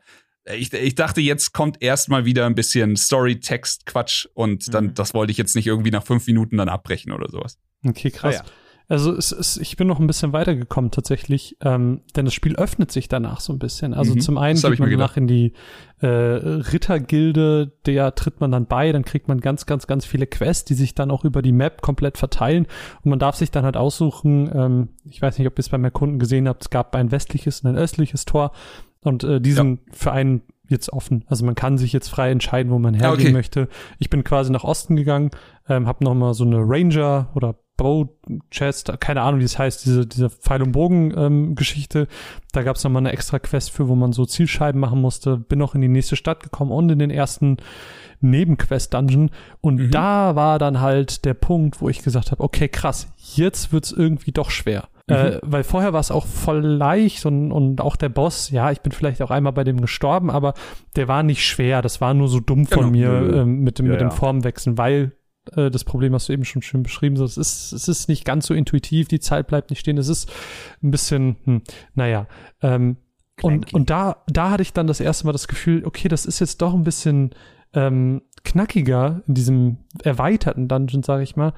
[0.54, 4.94] ich, ich dachte, jetzt kommt erstmal wieder ein bisschen Story-Text-Quatsch und dann, Mhm.
[4.94, 7.58] das wollte ich jetzt nicht irgendwie nach fünf Minuten dann abbrechen oder sowas.
[7.84, 8.40] Okay, krass.
[8.40, 8.50] Ah, ja.
[8.88, 12.92] Also es, es, ich bin noch ein bisschen weitergekommen tatsächlich, ähm, denn das Spiel öffnet
[12.92, 13.92] sich danach so ein bisschen.
[13.94, 14.90] Also Mhm, zum einen geht man gedacht.
[15.10, 15.54] danach in die
[16.00, 20.64] äh, Rittergilde, der tritt man dann bei, dann kriegt man ganz, ganz, ganz viele Quests,
[20.66, 22.66] die sich dann auch über die Map komplett verteilen
[23.02, 25.82] und man darf sich dann halt aussuchen, ähm, ich weiß nicht, ob ihr es beim
[25.84, 28.52] Erkunden gesehen habt, es gab ein westliches und ein östliches Tor
[29.06, 31.24] und äh, die sind für einen jetzt offen.
[31.28, 33.32] Also man kann sich jetzt frei entscheiden, wo man hergehen okay.
[33.32, 33.68] möchte.
[33.98, 35.30] Ich bin quasi nach Osten gegangen,
[35.68, 38.08] ähm, habe noch mal so eine Ranger oder Bow
[38.50, 42.08] Chest, keine Ahnung, wie es heißt, diese, diese Pfeil- und Bogen-Geschichte.
[42.52, 45.36] da gab es nochmal eine extra Quest für, wo man so Zielscheiben machen musste.
[45.36, 47.58] Bin noch in die nächste Stadt gekommen und in den ersten
[48.20, 49.30] Nebenquest-Dungeon.
[49.60, 49.90] Und Mhm.
[49.90, 54.32] da war dann halt der Punkt, wo ich gesagt habe, okay, krass, jetzt wird's irgendwie
[54.32, 54.88] doch schwer.
[55.08, 58.80] Äh, weil vorher war es auch voll leicht und, und auch der Boss, ja, ich
[58.80, 60.54] bin vielleicht auch einmal bei dem gestorben, aber
[60.96, 61.80] der war nicht schwer.
[61.80, 63.20] Das war nur so dumm von Genau.
[63.20, 64.10] mir ähm, mit dem, Ja, mit dem.
[64.10, 65.12] Formwechseln, weil
[65.54, 67.16] äh, das Problem hast du eben schon schön beschrieben.
[67.16, 69.96] So, es ist, es ist nicht ganz so intuitiv, die Zeit bleibt nicht stehen.
[69.96, 70.28] Es ist
[70.82, 71.62] ein bisschen, hm,
[71.94, 72.26] naja.
[72.60, 72.96] Ähm,
[73.42, 76.40] und, und da, da hatte ich dann das erste Mal das Gefühl, okay, das ist
[76.40, 77.30] jetzt doch ein bisschen
[77.74, 81.52] ähm, knackiger in diesem erweiterten Dungeon, sage ich mal.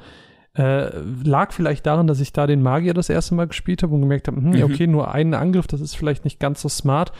[0.58, 0.90] Äh,
[1.24, 4.26] lag vielleicht daran, dass ich da den Magier das erste Mal gespielt habe und gemerkt
[4.26, 4.62] habe, hm, Mhm.
[4.64, 7.12] okay, nur einen Angriff, das ist vielleicht nicht ganz so smart.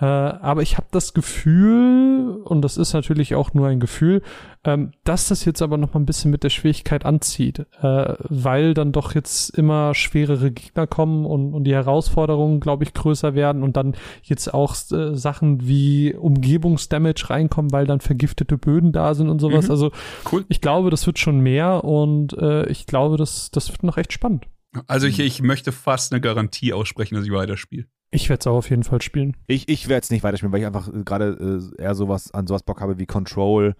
[0.00, 4.22] Äh, aber ich habe das Gefühl, und das ist natürlich auch nur ein Gefühl,
[4.64, 8.74] ähm, dass das jetzt aber noch mal ein bisschen mit der Schwierigkeit anzieht, äh, weil
[8.74, 13.62] dann doch jetzt immer schwerere Gegner kommen und, und die Herausforderungen, glaube ich, größer werden
[13.62, 19.28] und dann jetzt auch äh, Sachen wie Umgebungsdamage reinkommen, weil dann vergiftete Böden da sind
[19.28, 19.66] und sowas.
[19.66, 19.70] Mhm.
[19.70, 19.92] Also
[20.32, 20.44] Cool.
[20.48, 24.12] ich glaube, das wird schon mehr und äh, ich glaube, das, das wird noch echt
[24.12, 24.46] spannend.
[24.88, 27.86] Also ich, ich möchte fast eine Garantie aussprechen, dass ich weiterspiele.
[28.14, 29.36] Ich werde es auch auf jeden Fall spielen.
[29.48, 32.46] Ich, ich werde es nicht weiterspielen, weil ich einfach äh, gerade äh, eher sowas an
[32.46, 33.74] sowas Bock habe wie Control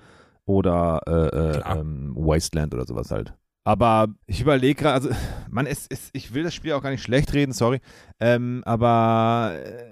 [0.45, 3.33] oder äh, äh, ähm, Wasteland oder sowas halt.
[3.63, 5.11] Aber ich überlege gerade, also,
[5.51, 7.81] man, es, es, ich will das Spiel auch gar nicht schlecht reden, sorry.
[8.19, 9.85] Ähm, aber äh,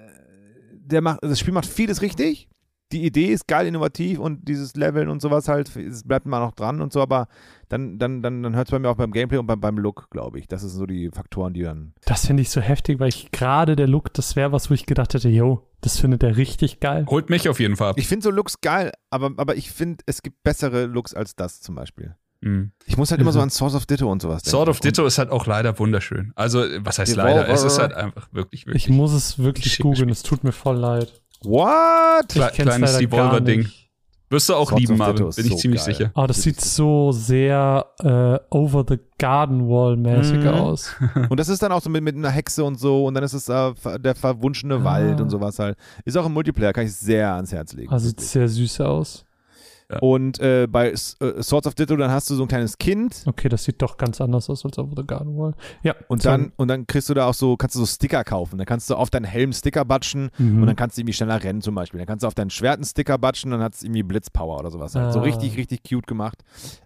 [0.72, 2.48] der macht, das Spiel macht vieles richtig.
[2.92, 6.52] Die Idee ist geil, innovativ und dieses Leveln und sowas halt, es bleibt mal noch
[6.52, 7.26] dran und so, aber
[7.70, 10.10] dann, dann, dann, dann hört es bei mir auch beim Gameplay und beim, beim Look,
[10.10, 10.46] glaube ich.
[10.46, 11.94] Das sind so die Faktoren, die dann.
[12.04, 14.84] Das finde ich so heftig, weil ich gerade der Look, das wäre was, wo ich
[14.86, 17.06] gedacht hätte, yo, das findet er richtig geil.
[17.08, 17.96] Holt mich auf jeden Fall ab.
[17.98, 21.60] Ich finde so Looks geil, aber, aber ich finde, es gibt bessere Looks als das
[21.62, 22.14] zum Beispiel.
[22.44, 22.72] Mhm.
[22.86, 23.44] Ich muss halt immer so Mhm.
[23.44, 24.50] an Source of Ditto und sowas denken.
[24.56, 26.32] Sword of Und- Ditto ist halt auch leider wunderschön.
[26.34, 27.36] Also, was heißt Devolver.
[27.42, 27.48] leider?
[27.54, 28.84] Es ist halt einfach wirklich, wirklich.
[28.88, 31.21] Ich muss es wirklich googeln, es tut mir voll leid.
[31.44, 32.30] What?
[32.30, 33.68] Kle- kleines Devolver-Ding.
[34.30, 35.94] Wirst du auch Swords lieben, Marvin, bin ich so ziemlich geil.
[35.94, 36.10] sicher.
[36.14, 40.48] Aber das sieht so sehr äh, over the garden wall mäßig Mhm.
[40.48, 40.94] aus.
[41.28, 43.34] Und das ist dann auch so mit, mit einer Hexe und so und dann ist
[43.34, 44.84] es äh, der verwunschene Ah.
[44.84, 45.76] Wald und sowas halt.
[46.06, 47.92] Ist auch im Multiplayer, kann ich sehr ans Herz legen.
[47.92, 48.30] Also sieht wirklich.
[48.30, 49.24] sehr süß aus.
[50.00, 53.22] Und äh, bei S- äh, Swords of Ditto, dann hast du so ein kleines Kind
[53.26, 55.54] Okay, das sieht doch ganz anders aus als over the garden wall.
[55.82, 55.94] Ja.
[56.08, 58.58] und dann, und dann kriegst du da auch so, kannst du so Sticker kaufen.
[58.58, 60.60] Dann kannst du auf deinen Helm Sticker batschen Mhm.
[60.60, 61.98] und dann kannst du irgendwie schneller rennen zum Beispiel.
[61.98, 64.70] Dann kannst du auf dein Schwert einen Sticker batschen, dann hat es irgendwie Blitzpower oder
[64.70, 64.94] sowas.
[64.94, 65.12] Halt.
[65.12, 65.22] So Ah.
[65.22, 66.42] richtig, richtig cute gemacht.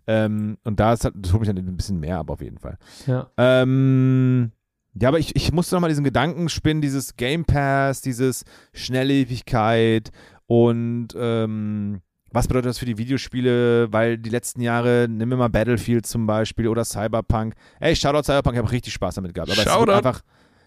[0.06, 2.58] Ähm, und da ist halt, das holt mich dann ein bisschen mehr ab auf jeden
[2.58, 2.78] Fall.
[3.06, 3.28] ja.
[3.36, 4.52] Ähm,
[4.98, 10.10] ja, aber ich, ich musste nochmal diesen Gedanken spinnen, dieses Game Pass, dieses Schnelllebigkeit
[10.46, 12.00] und ähm,
[12.36, 16.26] was bedeutet das für die Videospiele, weil die letzten Jahre, nimm mir mal Battlefield zum
[16.26, 17.54] Beispiel oder Cyberpunk.
[17.80, 19.50] Ey, Shoutout Cyberpunk, ich habe richtig Spaß damit gehabt.
[19.50, 19.86] Aber es Shoutout.
[19.86, 20.20] wird einfach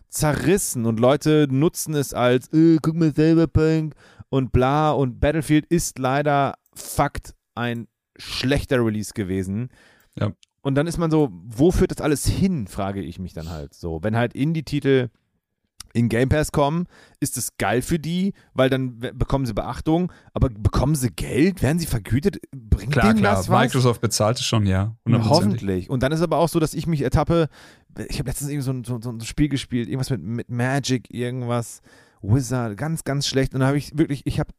[0.10, 3.94] zerrissen und Leute nutzen es als, äh, guck mal Cyberpunk
[4.30, 7.88] und bla und Battlefield ist leider Fakt ein
[8.18, 9.70] schlechter Release gewesen.
[10.18, 10.32] Ja.
[10.62, 13.76] Und dann ist man so, wo führt das alles hin, frage ich mich dann halt
[13.76, 14.02] so.
[14.02, 15.10] Wenn halt Indie-Titel
[15.94, 16.86] in Game Pass kommen,
[17.20, 21.62] ist es geil für die, weil dann bekommen sie Beachtung, aber bekommen sie Geld?
[21.62, 22.38] Werden sie vergütet?
[22.52, 23.36] Bringt Klar, denen klar.
[23.36, 23.62] das was?
[23.62, 24.96] Microsoft bezahlt es schon, ja.
[25.10, 25.90] Hoffentlich.
[25.90, 27.50] Und dann ist aber auch so, dass ich mich ertappe,
[28.08, 31.82] ich habe letztens irgendwie so ein, so, ein Spiel gespielt, irgendwas mit, mit Magic, irgendwas,
[32.22, 33.54] Wizard, ganz, ganz schlecht.
[33.54, 34.52] Und dann habe ich wirklich, ich habe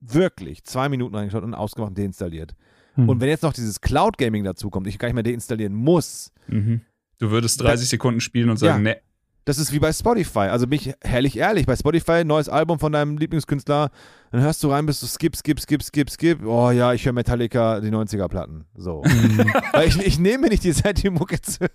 [0.00, 2.54] wirklich zwei Minuten reingeschaut und ausgemacht und deinstalliert.
[2.94, 3.08] Hm.
[3.08, 6.32] Und wenn jetzt noch dieses Cloud Gaming dazu kommt, ich gar nicht mehr deinstallieren muss,
[6.48, 6.80] Mhm.
[7.18, 8.94] Du würdest 30 Sekunden spielen und sagen, Ja.
[8.94, 9.00] ne,
[9.44, 10.40] das ist wie bei Spotify.
[10.50, 13.90] Also bin ich herrlich ehrlich, bei Spotify, neues Album von deinem Lieblingskünstler,
[14.30, 16.44] dann hörst du rein, bist du skip, skip, skip, skip, skip.
[16.46, 18.64] Oh ja, ich höre Metallica, die 90er-Platten.
[18.74, 19.02] So.
[19.72, 21.66] Weil ich, ich nehme mir nicht die Zeit, die Mucke zu.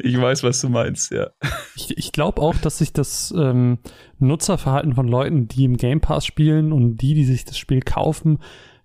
[0.00, 1.28] ich weiß, was du meinst, ja.
[1.76, 3.78] Ich, ich glaube auch, dass sich das ähm,
[4.18, 8.38] Nutzerverhalten von Leuten, die im Game Pass spielen und die, die sich das Spiel kaufen,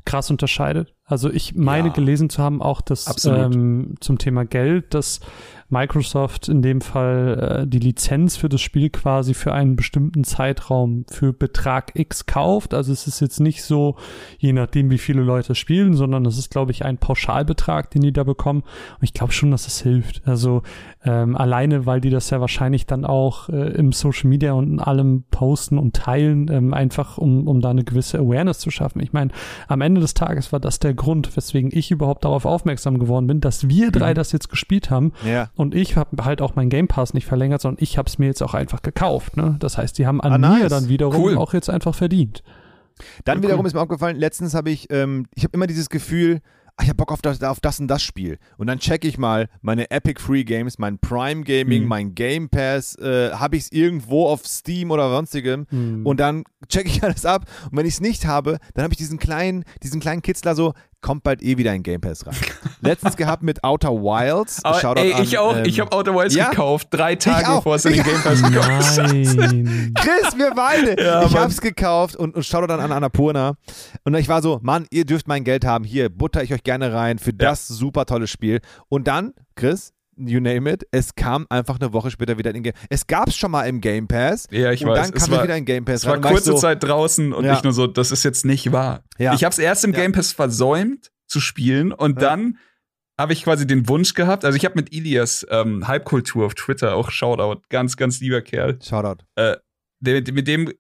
[0.06, 0.94] krass unterscheidet.
[1.06, 1.94] Also ich meine Ja.
[1.94, 3.54] gelesen zu haben, auch dass Absolut.
[3.56, 5.20] ähm, zum Thema Geld, dass
[5.74, 11.06] Microsoft in dem Fall äh, die Lizenz für das Spiel quasi für einen bestimmten Zeitraum
[11.10, 12.74] für Betrag X kauft.
[12.74, 13.98] Also es ist jetzt nicht so,
[14.38, 18.14] je nachdem wie viele Leute spielen, sondern es ist, glaube ich, ein Pauschalbetrag, den die
[18.14, 18.62] da bekommen.
[18.62, 20.22] Und ich glaube schon, dass es hilft.
[20.26, 20.62] Also
[21.04, 24.80] ähm, alleine, weil die das ja wahrscheinlich dann auch äh, im Social Media und in
[24.80, 29.02] allem posten und teilen, ähm, einfach um, um da eine gewisse Awareness zu schaffen.
[29.02, 29.32] Ich meine,
[29.68, 33.42] am Ende des Tages war das der Grund, weswegen ich überhaupt darauf aufmerksam geworden bin,
[33.42, 34.16] dass wir drei Mhm.
[34.16, 35.12] das jetzt gespielt haben.
[35.26, 35.50] Ja.
[35.56, 38.26] Und ich habe halt auch mein Game Pass nicht verlängert, sondern ich habe es mir
[38.28, 39.38] jetzt auch einfach gekauft.
[39.38, 39.56] Ne?
[39.60, 40.70] Das heißt, die haben an Ah, mir nice.
[40.70, 41.38] dann wiederum Cool.
[41.38, 42.44] auch jetzt einfach verdient.
[43.26, 43.68] Dann Ja, wiederum cool.
[43.68, 46.42] ist mir aufgefallen, letztens habe ich, ähm, ich habe immer dieses Gefühl,
[46.78, 48.38] ah, ich habe Bock auf das, auf das und das Spiel.
[48.58, 51.88] Und dann checke ich mal meine Epic Free Games, mein Prime Gaming, Mhm.
[51.88, 55.66] mein Game Pass, äh, habe ich es irgendwo auf Steam oder sonstigem.
[55.72, 56.06] Mhm.
[56.06, 57.46] Und dann checke ich alles ab.
[57.72, 60.74] Und wenn ich es nicht habe, dann habe ich diesen kleinen, diesen kleinen Kitzler so,
[61.04, 62.36] kommt bald eh wieder in Game Pass rein.
[62.82, 64.66] Letztens gehabt mit Outer Wilds.
[64.66, 65.56] Aber Shoutout ey, ich an, auch.
[65.58, 66.50] ähm, ich habe Outer Wilds ja?
[66.50, 68.98] gekauft, drei Tage bevor es in den Game Pass gekommen ist.
[68.98, 69.94] Nein.
[70.00, 71.00] Chris, wir beide.
[71.00, 71.44] Ja, ich Mann.
[71.44, 73.56] hab's gekauft und, und schaute dann an Annapurna.
[74.04, 75.84] Und ich war so, Mann, ihr dürft mein Geld haben.
[75.84, 78.62] Hier, butter ich euch gerne rein für das super tolle Spiel.
[78.90, 82.64] Und dann, Chris, you name it, es kam einfach eine Woche später wieder in den
[82.64, 84.48] Game Es gab's schon mal im Game Pass.
[84.52, 85.08] Ja, ich und weiß.
[85.08, 87.34] dann Es kam war- er wieder in Game Pass Es war kurze so, Zeit draußen
[87.34, 87.54] und Ja.
[87.58, 89.04] ich nur so, das ist jetzt nicht wahr.
[89.18, 89.34] Ja.
[89.34, 90.00] Ich habe es erst im Ja.
[90.00, 92.58] Game Pass versäumt zu spielen und dann
[93.20, 94.44] habe ich quasi den Wunsch gehabt.
[94.46, 98.80] Also ich habe mit Ilias ähm, Halbkultur auf Twitter auch Shoutout, ganz ganz lieber Kerl.
[98.82, 99.24] Shoutout.
[100.00, 100.72] der, mit dem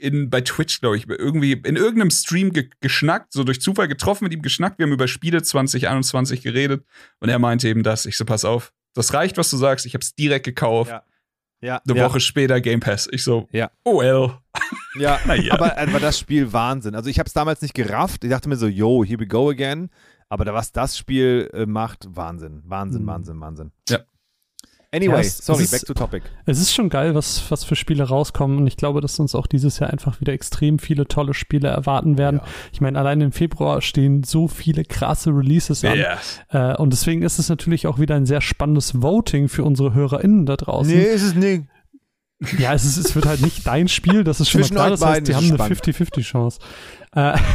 [0.00, 4.24] in, bei Twitch, glaube ich, irgendwie in irgendeinem Stream ge geschnackt, so durch Zufall getroffen,
[4.24, 4.78] mit ihm geschnackt.
[4.78, 6.84] Wir haben über Spiele 2021 geredet
[7.20, 8.06] und er meinte eben das.
[8.06, 9.86] Ich so, pass auf, das reicht, was du sagst.
[9.86, 10.90] Ich habe es direkt gekauft.
[10.90, 11.02] Ja.
[11.60, 13.08] Ja, Eine ja, Woche später Game Pass.
[13.10, 13.70] Ich so, Ja.
[13.82, 14.30] oh well.
[14.96, 15.54] Ja, ja.
[15.54, 16.94] aber aber das Spiel Wahnsinn.
[16.94, 18.22] Also ich habe es damals nicht gerafft.
[18.22, 19.90] Ich dachte mir so, yo, here we go again.
[20.28, 23.06] Aber da, was das Spiel äh, macht, Wahnsinn, Wahnsinn, Mhm.
[23.08, 23.72] Wahnsinn, Wahnsinn.
[23.88, 23.98] Ja.
[24.90, 26.22] Anyway, Ja, es- sorry, ist- back to topic.
[26.46, 29.46] Es ist schon geil, was, was für Spiele rauskommen und ich glaube, dass uns auch
[29.46, 32.40] dieses Jahr einfach wieder extrem viele tolle Spiele erwarten werden.
[32.42, 32.46] Ja.
[32.72, 35.98] Ich meine, allein im Februar stehen so viele krasse Releases an.
[35.98, 36.72] Ja.
[36.72, 40.46] Äh, und deswegen ist es natürlich auch wieder ein sehr spannendes Voting für unsere HörerInnen
[40.46, 40.90] da draußen.
[40.98, 41.64] ist es nicht.
[42.56, 44.86] Ja, es, ist, es wird halt nicht dein Spiel, das ist schon mal Zwischen klar.
[44.86, 45.82] euch Das heißt, die haben eine spannend.
[45.84, 46.60] 50-50-Chance.
[47.12, 47.36] Äh,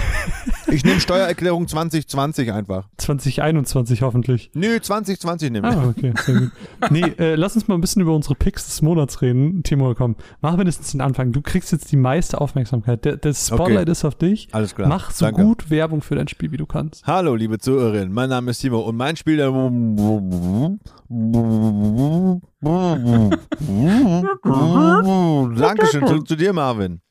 [0.68, 2.90] Ich nehme Steuererklärung 2020 einfach.
[2.98, 4.50] 2021 hoffentlich.
[4.56, 5.76] Nö, 2020 nehme ich.
[5.76, 6.52] Ah, okay, sehr gut.
[6.90, 9.62] Nee, äh, lass uns mal ein bisschen über unsere Picks des Monats reden.
[9.62, 11.32] Timo, komm, mach mindestens den Anfang.
[11.32, 13.06] Du kriegst jetzt die meiste Aufmerksamkeit.
[13.06, 13.92] Der, der Spotlight Okay.
[13.92, 14.48] ist auf dich.
[14.52, 14.88] Alles klar.
[14.88, 15.44] Mach so Danke.
[15.44, 17.06] gut Werbung für dein Spiel, wie du kannst.
[17.06, 19.52] Hallo, liebe Zuhörerinnen, mein Name ist Timo und mein Spiel der
[25.56, 27.02] Dankeschön, zurück zu dir, Marvin.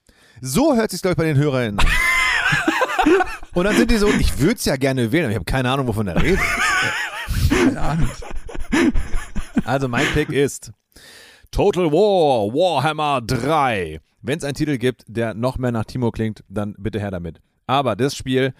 [0.41, 1.87] So hört sich glaube ich bei den HörerInnen an.
[3.55, 5.71] Und dann sind die so, ich würde es ja gerne wählen, aber ich habe keine
[5.71, 6.41] Ahnung, wovon er redet.
[7.49, 8.11] Keine Ahnung.
[9.65, 10.73] Also mein Pick ist
[11.51, 14.01] Total War Warhammer 3.
[14.23, 17.41] Wenn es einen Titel gibt, der noch mehr nach Timo klingt, dann bitte her damit.
[17.67, 18.55] Aber das Spiel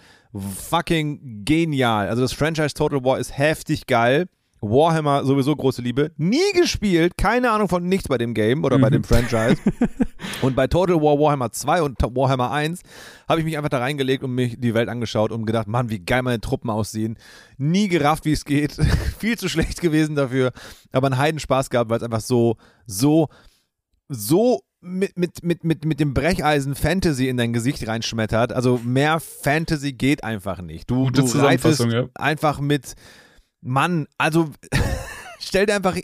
[0.69, 2.07] fucking genial.
[2.07, 4.27] Also das Franchise Total War ist heftig geil.
[4.63, 6.11] Warhammer sowieso große Liebe.
[6.17, 9.57] Nie gespielt, keine Ahnung von nichts bei dem Game oder bei dem Franchise.
[10.41, 12.81] und bei Total War Warhammer 2 und Warhammer 1
[13.27, 15.99] habe ich mich einfach da reingelegt und mich die Welt angeschaut und gedacht, Mann, wie
[15.99, 17.17] geil meine Truppen aussehen.
[17.57, 18.73] Nie gerafft, wie es geht.
[19.19, 20.53] Viel zu schlecht gewesen dafür.
[20.93, 22.55] Aber einen Heidenspaß gehabt, weil es einfach so,
[22.87, 23.27] so,
[24.07, 28.53] so mit, mit, mit, mit, mit dem Brecheisen Fantasy in dein Gesicht reinschmettert.
[28.53, 30.89] Also mehr Fantasy geht einfach nicht.
[30.89, 32.05] Du, Gute du reitest ja.
[32.15, 32.95] einfach mit
[33.63, 34.49] Mann, also
[35.39, 35.97] stell dir einfach,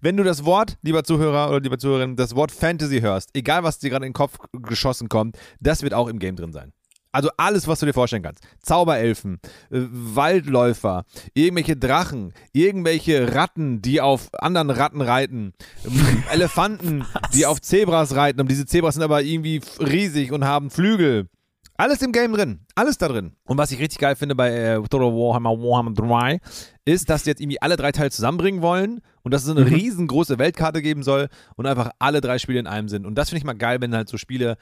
[0.00, 3.78] wenn du das Wort, lieber Zuhörer oder lieber Zuhörerin, das Wort Fantasy hörst, egal was
[3.78, 6.72] dir gerade in den Kopf geschossen kommt, das wird auch im Game drin sein.
[7.16, 8.44] Also alles, was du dir vorstellen kannst.
[8.60, 9.40] Zauberelfen,
[9.70, 15.54] äh, Waldläufer, irgendwelche Drachen, irgendwelche Ratten, die auf anderen Ratten reiten,
[16.30, 18.38] Elefanten, die auf Zebras reiten.
[18.42, 21.28] Und diese Zebras sind aber irgendwie riesig und haben Flügel.
[21.76, 22.60] Alles im Game drin.
[22.74, 23.32] Alles da drin.
[23.44, 26.40] Und was ich richtig geil finde bei äh, Total Warhammer Warhammer 3,
[26.84, 30.38] ist, dass die jetzt irgendwie alle drei Teile zusammenbringen wollen und dass es eine riesengroße
[30.38, 33.06] Weltkarte geben soll und einfach alle drei Spiele in einem sind.
[33.06, 34.56] Und das finde ich mal geil, wenn halt so Spiele,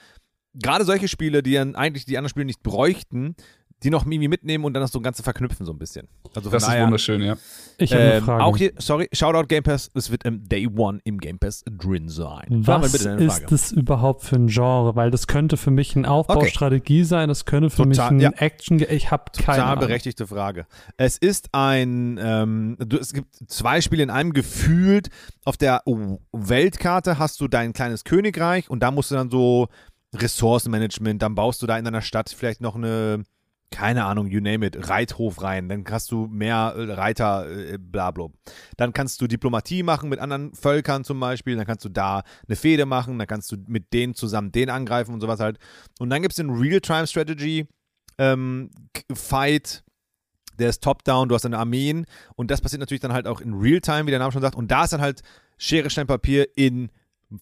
[0.55, 3.37] gerade solche Spiele, die dann eigentlich die anderen Spiele nicht bräuchten,
[3.85, 6.09] die noch irgendwie mitnehmen und dann das so Ganze verknüpfen so ein bisschen.
[6.35, 7.37] Also Das ist daher, wunderschön, ja.
[7.77, 8.45] Ich habe eine ähm, Frage.
[8.45, 12.09] auch hier, sorry, Shoutout Game Pass, es wird im Day One im Game Pass drin
[12.09, 12.47] sein.
[12.49, 14.97] Was ist das überhaupt für ein Genre?
[14.97, 18.31] Weil das könnte für mich ein Aufbaustrategie sein, das könnte für Total, mich ja.
[18.31, 18.81] ein Action.
[18.81, 20.67] Ich habe keine Total berechtigte Frage.
[20.97, 25.11] Es ist ein, ähm, du, es gibt zwei Spiele in einem gefühlt.
[25.45, 25.83] Auf der
[26.33, 29.69] Weltkarte hast du dein kleines Königreich und da musst du dann so
[30.15, 33.25] Ressourcenmanagement, dann baust du da in deiner Stadt vielleicht noch eine,
[33.71, 38.11] keine Ahnung, you name it, Reithof rein, dann hast du mehr äh, Reiter, äh, bla
[38.13, 38.29] bla.
[38.77, 42.57] Dann kannst du Diplomatie machen mit anderen Völkern zum Beispiel, dann kannst du da eine
[42.57, 45.59] Fehde machen, dann kannst du mit denen zusammen den angreifen und sowas halt.
[45.99, 47.67] Und dann gibt es den Real-Time-Strategy,
[48.19, 48.71] ähm,
[49.13, 49.83] Fight,
[50.59, 53.55] der ist top-down, du hast deine Armeen und das passiert natürlich dann halt auch in
[53.55, 54.55] Real-Time, wie der Name schon sagt.
[54.55, 55.23] Und da ist dann halt
[55.59, 56.91] Schere, Stein, Papier in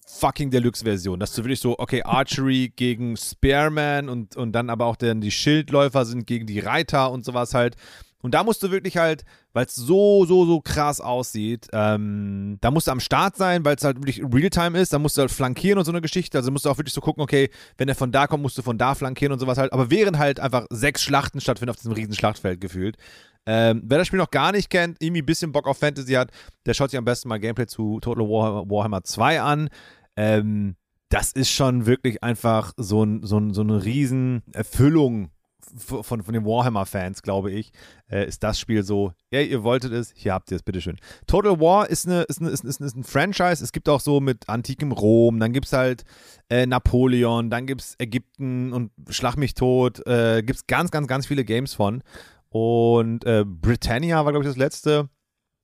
[0.06, 1.20] fucking Deluxe-Version.
[1.20, 5.30] Dass du wirklich so, okay, Archery gegen Spearman und, und dann aber auch dann die
[5.30, 7.76] Schildläufer sind gegen die Reiter und sowas halt.
[8.22, 12.70] Und da musst du wirklich halt, weil es so, so, so krass aussieht, ähm, da
[12.70, 15.30] musst du am Start sein, weil es halt wirklich Realtime ist, da musst du halt
[15.30, 16.38] flankieren und so eine Geschichte.
[16.38, 18.62] Also musst du auch wirklich so gucken, okay, wenn er von da kommt, musst du
[18.62, 19.72] von da flankieren und sowas halt.
[19.72, 22.96] Aber während halt einfach sechs Schlachten stattfinden auf diesem riesen Schlachtfeld gefühlt.
[23.44, 26.30] Ähm, wer das Spiel noch gar nicht kennt, irgendwie ein bisschen Bock auf Fantasy hat,
[26.64, 29.68] der schaut sich am besten mal Gameplay zu Total War, Warhammer 2 an.
[30.16, 30.76] Ähm,
[31.08, 35.31] das ist schon wirklich einfach so, ein, so, ein, so eine riesen Erfüllung
[35.76, 37.72] von, von den Warhammer-Fans, glaube ich,
[38.10, 40.98] äh, ist das Spiel so, ja, ihr wolltet es, hier habt ihr es, bitteschön.
[41.26, 44.20] Total War ist, eine, ist, eine, ist, ist, ist ein Franchise, es gibt auch so
[44.20, 46.04] mit antikem Rom, dann gibt es halt
[46.48, 51.06] äh, Napoleon, dann gibt es Ägypten und Schlag mich tot, äh, gibt es ganz, ganz,
[51.08, 52.02] ganz viele Games von.
[52.50, 55.08] Und äh, Britannia war, glaube ich, das letzte.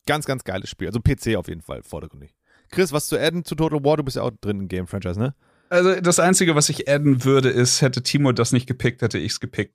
[0.06, 0.88] Ganz, ganz geiles Spiel.
[0.88, 2.34] Also PC auf jeden Fall, vordergründig.
[2.70, 3.98] Chris, was zu adden zu Total War?
[3.98, 5.34] Du bist ja auch drin im Game-Franchise, ne?
[5.70, 9.32] Also das Einzige, was ich adden würde, ist, hätte Timo das nicht gepickt, hätte ich
[9.32, 9.74] es gepickt.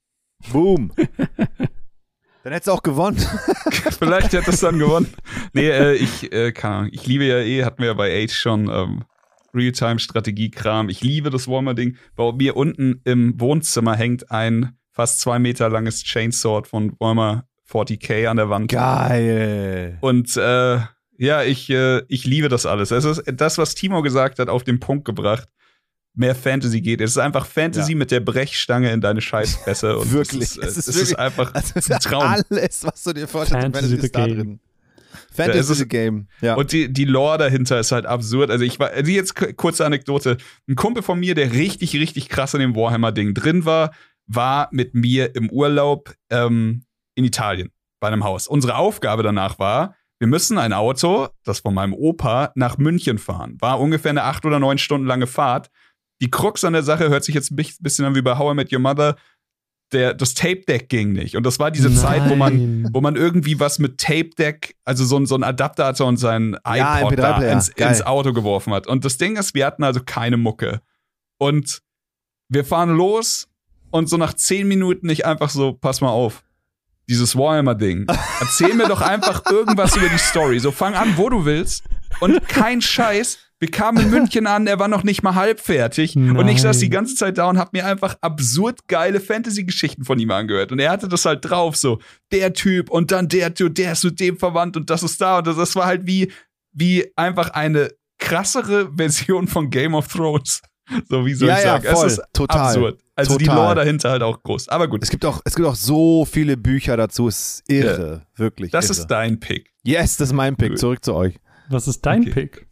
[0.52, 0.92] Boom.
[2.44, 3.18] Dann hättest du auch gewonnen.
[4.00, 5.08] Vielleicht hätte es dann gewonnen.
[5.54, 6.90] Nee, äh, ich, äh, keine Ahnung.
[6.92, 9.06] Ich liebe ja eh, hatten wir ja bei Age schon, ähm,
[9.54, 10.90] Realtime-Strategie-Kram.
[10.90, 11.96] Ich liebe das Warhammer-Ding.
[12.18, 18.28] Bei mir unten im Wohnzimmer hängt ein fast zwei Meter langes Chainsword von Warhammer 40k
[18.28, 18.72] an der Wand.
[18.72, 19.98] Geil.
[20.02, 20.80] Und äh,
[21.18, 22.92] ja, ich, äh, ich liebe das alles.
[22.92, 25.48] Es ist das, was Timo gesagt hat, auf den Punkt gebracht.
[26.16, 27.02] Mehr Fantasy geht.
[27.02, 27.98] Es ist einfach Fantasy Ja.
[27.98, 29.98] mit der Brechstange in deine Scheißfresse.
[29.98, 30.42] Und Wirklich.
[30.44, 32.22] Es ist, äh, Es ist es wirklich- ist einfach Also, ein Traum.
[32.24, 34.60] alles, was du dir vorstellst, Fantasy ist da drin.
[35.32, 36.28] Es Fantasy ist- the Game.
[36.42, 36.54] Ja.
[36.56, 38.52] Und die, die Lore dahinter ist halt absurd.
[38.52, 40.38] Also ich war, also jetzt kurze Anekdote.
[40.68, 43.92] Ein Kumpel von mir, der richtig, richtig krass in dem Warhammer-Ding drin war,
[44.28, 46.86] war mit mir im Urlaub ähm,
[47.16, 48.48] in Italien bei einem Haus.
[48.48, 53.58] Unsere Aufgabe danach war, wir müssen ein Auto, das von meinem Opa, nach München fahren.
[53.60, 55.70] War ungefähr eine acht oder neun Stunden lange Fahrt.
[56.24, 58.54] Die Krux an der Sache hört sich jetzt ein bi- bisschen an wie bei How
[58.54, 59.16] I Met Your Mother.
[59.92, 61.36] Der, das Tape-Deck ging nicht.
[61.36, 62.90] Und das war diese Zeit, wo man, Nein.
[62.94, 66.18] wo man irgendwie was mit Tape Deck, also so, ein- so ein Adapter hatte und
[66.18, 67.52] sein Ja, iPod da MP3-Player.
[67.54, 68.88] ins, ins Auto geworfen hat.
[68.88, 70.82] Und das Ding ist, wir hatten also keine Mucke.
[71.38, 71.82] Und
[72.50, 73.48] wir fahren los
[73.92, 76.44] und so nach zehn Minuten nicht einfach so, pass mal auf,
[77.10, 78.08] dieses Warhammer-Ding.
[78.40, 80.58] Erzähl mir doch einfach irgendwas über die Story.
[80.60, 81.84] So fang an, wo du willst.
[82.20, 83.40] Und kein Scheiß.
[83.60, 86.18] Wir kamen in München an, er war noch nicht mal halb fertig.
[86.18, 86.92] Und ich saß die Nein.
[86.92, 90.74] ganze Zeit da und hab mir einfach absurd geile Fantasy-Geschichten von ihm angehört.
[90.74, 92.00] Und er hatte das halt drauf, so,
[92.34, 95.38] der Typ und dann der Typ, der ist mit dem verwandt und das ist da.
[95.38, 96.30] Und das, war halt wie,
[96.74, 100.62] wie einfach eine krassere Version von Game of Thrones.
[101.08, 101.96] So wie soll Ja, ich ja, sagen.
[101.96, 102.08] voll.
[102.08, 102.60] Es ist Total.
[102.68, 103.00] absurd.
[103.16, 103.64] Also die Total.
[103.64, 104.68] Lore dahinter halt auch groß.
[104.68, 107.30] Aber gut, es gibt auch, es gibt auch so viele Bücher dazu.
[107.30, 108.26] Es ist irre.
[108.36, 108.72] Wirklich.
[108.72, 108.92] das irre.
[109.00, 109.72] ist dein Pick.
[109.84, 110.78] Yes, das ist mein Pick.
[110.78, 111.36] Zurück zu euch.
[111.70, 112.32] Was ist dein Okay.
[112.32, 112.68] Pick?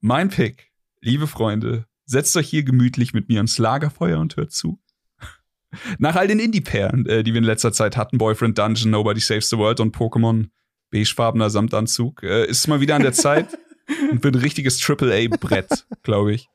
[0.00, 4.80] Mein Pick, liebe Freunde, setzt euch hier gemütlich mit mir ans Lagerfeuer und hört zu.
[5.98, 9.50] Nach all den Indie-Perlen, äh, die wir in letzter Zeit hatten, Boyfriend Dungeon, Nobody Saves
[9.50, 10.48] the World und Pokémon
[10.90, 13.58] beigefarbener Samtanzug, äh, ist es mal wieder an der Zeit
[14.10, 16.48] und wird ein richtiges AAA-Brett, glaube ich.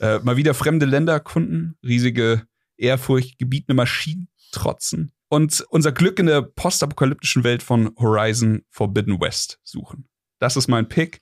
[0.00, 2.46] Äh, mal wieder fremde Länder erkunden, riesige,
[2.76, 10.08] ehrfurchtgebietende Maschinen trotzen und unser Glück in der postapokalyptischen Welt von Horizon Forbidden West suchen.
[10.38, 11.20] Das ist mein Pick.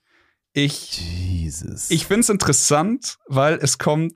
[0.53, 1.91] Ich, Jesus.
[1.91, 4.15] ich finde es interessant, weil es kommt,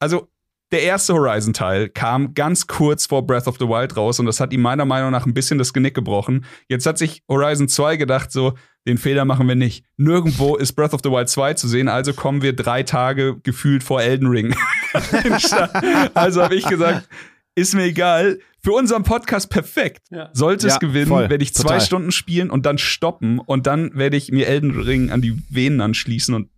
[0.00, 0.28] also
[0.72, 4.52] der erste Horizon-Teil kam ganz kurz vor Breath of the Wild raus und das hat
[4.52, 6.44] ihm meiner Meinung nach ein bisschen das Genick gebrochen.
[6.68, 8.54] Jetzt hat sich Horizon 2 gedacht, so,
[8.86, 9.84] den Fehler machen wir nicht.
[9.96, 13.84] Nirgendwo ist Breath of the Wild 2 zu sehen, also kommen wir drei Tage gefühlt
[13.84, 14.56] vor Elden Ring.
[16.14, 17.08] also habe ich gesagt,
[17.56, 18.38] ist mir egal.
[18.62, 20.06] Für unseren Podcast perfekt.
[20.10, 20.30] Ja.
[20.32, 21.28] Sollte es Ja, gewinnen, voll.
[21.30, 21.80] werde ich zwei Total.
[21.80, 25.80] Stunden spielen und dann stoppen und dann werde ich mir Elden Ring an die Venen
[25.80, 26.50] anschließen und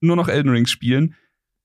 [0.00, 1.14] nur noch Elden Ring spielen.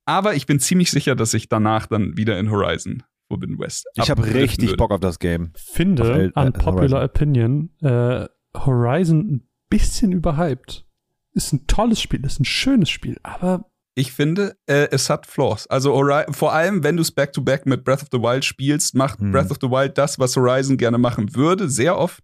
[0.05, 3.88] Aber ich bin ziemlich sicher, dass ich danach dann wieder in Horizon Forbidden West.
[3.95, 4.77] ich habe richtig würde.
[4.77, 5.51] Bock auf das Game.
[5.55, 7.03] Finde, äh, unpopular Horizon.
[7.03, 8.27] opinion, äh,
[8.57, 10.85] Horizon ein bisschen überhyped.
[11.34, 15.68] Ist ein tolles Spiel, ist ein schönes Spiel, aber Ich finde, äh, es hat Flaws.
[15.68, 15.93] Also
[16.31, 19.31] vor allem, wenn du es back-to-back mit Breath of the Wild spielst, macht Mhm.
[19.34, 22.23] Breath of the Wild das, was Horizon gerne machen würde, sehr oft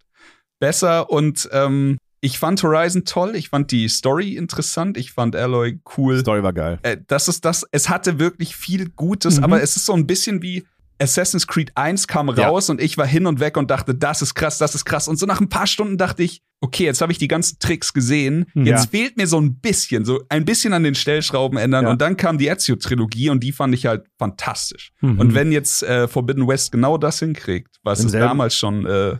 [0.60, 1.10] besser.
[1.10, 6.18] Und ähm, ich fand Horizon toll, ich fand die Story interessant, ich fand Alloy cool.
[6.18, 6.78] Story war geil.
[6.82, 9.44] Äh, das ist das, es hatte wirklich viel Gutes, Mhm.
[9.44, 10.64] aber es ist so ein bisschen wie
[11.00, 12.48] Assassin's Creed 1 kam Ja.
[12.48, 15.08] raus und ich war hin und weg und dachte, das ist krass, das ist krass.
[15.08, 17.92] Und so nach ein paar Stunden dachte ich, okay, jetzt habe ich die ganzen Tricks
[17.92, 18.46] gesehen.
[18.54, 18.66] Mhm.
[18.66, 18.90] Jetzt Ja.
[18.90, 21.84] fehlt mir so ein bisschen, so ein bisschen an den Stellschrauben ändern.
[21.84, 21.90] Ja.
[21.92, 24.90] Und dann kam die Ezio-Trilogie und die fand ich halt fantastisch.
[25.00, 25.20] Mhm.
[25.20, 29.16] Und wenn jetzt äh, Forbidden West genau das hinkriegt, was es damals schon äh,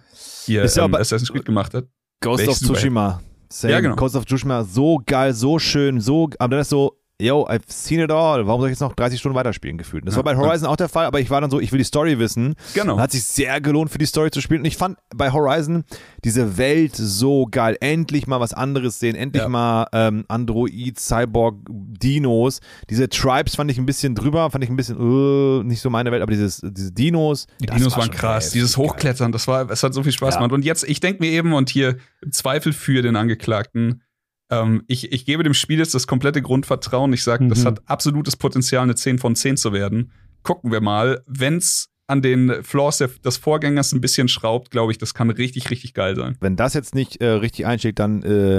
[0.46, 1.84] hier Ist ja ähm, Assassin's Creed gemacht hat.
[2.20, 3.22] Ghost of Tsushima.
[3.50, 3.72] Same.
[3.72, 3.94] Ja, genau.
[3.96, 7.98] Ghost of Tsushima, so geil, so schön, so, aber dann ist so, yo, I've seen
[7.98, 8.46] it all.
[8.46, 10.06] Warum soll ich jetzt noch 30 Stunden weiterspielen gefühlt?
[10.06, 11.78] Das Ja, war bei Horizon auch der Fall, aber ich war dann so, ich will
[11.78, 12.54] die Story wissen.
[12.74, 12.94] Genau.
[12.94, 14.60] Und hat sich sehr gelohnt für die Story zu spielen.
[14.60, 15.84] Und ich fand bei Horizon
[16.24, 17.76] diese Welt so geil.
[17.80, 19.16] Endlich mal was anderes sehen.
[19.16, 19.48] Endlich Ja.
[19.48, 22.60] mal ähm, Android, Cyborg, Dinos.
[22.88, 26.12] Diese Tribes fand ich ein bisschen drüber, fand ich ein bisschen uh, nicht so meine
[26.12, 27.46] Welt, aber dieses, diese Dinos.
[27.60, 28.44] Die Dinos war waren krass.
[28.44, 28.86] heftig Dieses geil.
[28.86, 30.40] Hochklettern, das war, es hat so viel Spaß Ja.
[30.40, 30.52] gemacht.
[30.52, 34.02] Und jetzt, ich denke mir eben, und hier im Zweifel für den Angeklagten,
[34.50, 37.12] ähm, ich, ich gebe dem Spiel jetzt das komplette Grundvertrauen.
[37.12, 37.66] Ich sage, das Mhm.
[37.66, 40.12] hat absolutes Potenzial, eine 10 von 10 zu werden.
[40.42, 41.22] Gucken wir mal.
[41.26, 45.92] Wenn's an den Flaws des Vorgängers ein bisschen schraubt, glaube ich, das kann richtig, richtig
[45.92, 46.36] geil sein.
[46.40, 48.56] Wenn das jetzt nicht äh, richtig einschlägt, dann äh,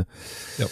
[0.60, 0.66] Ja.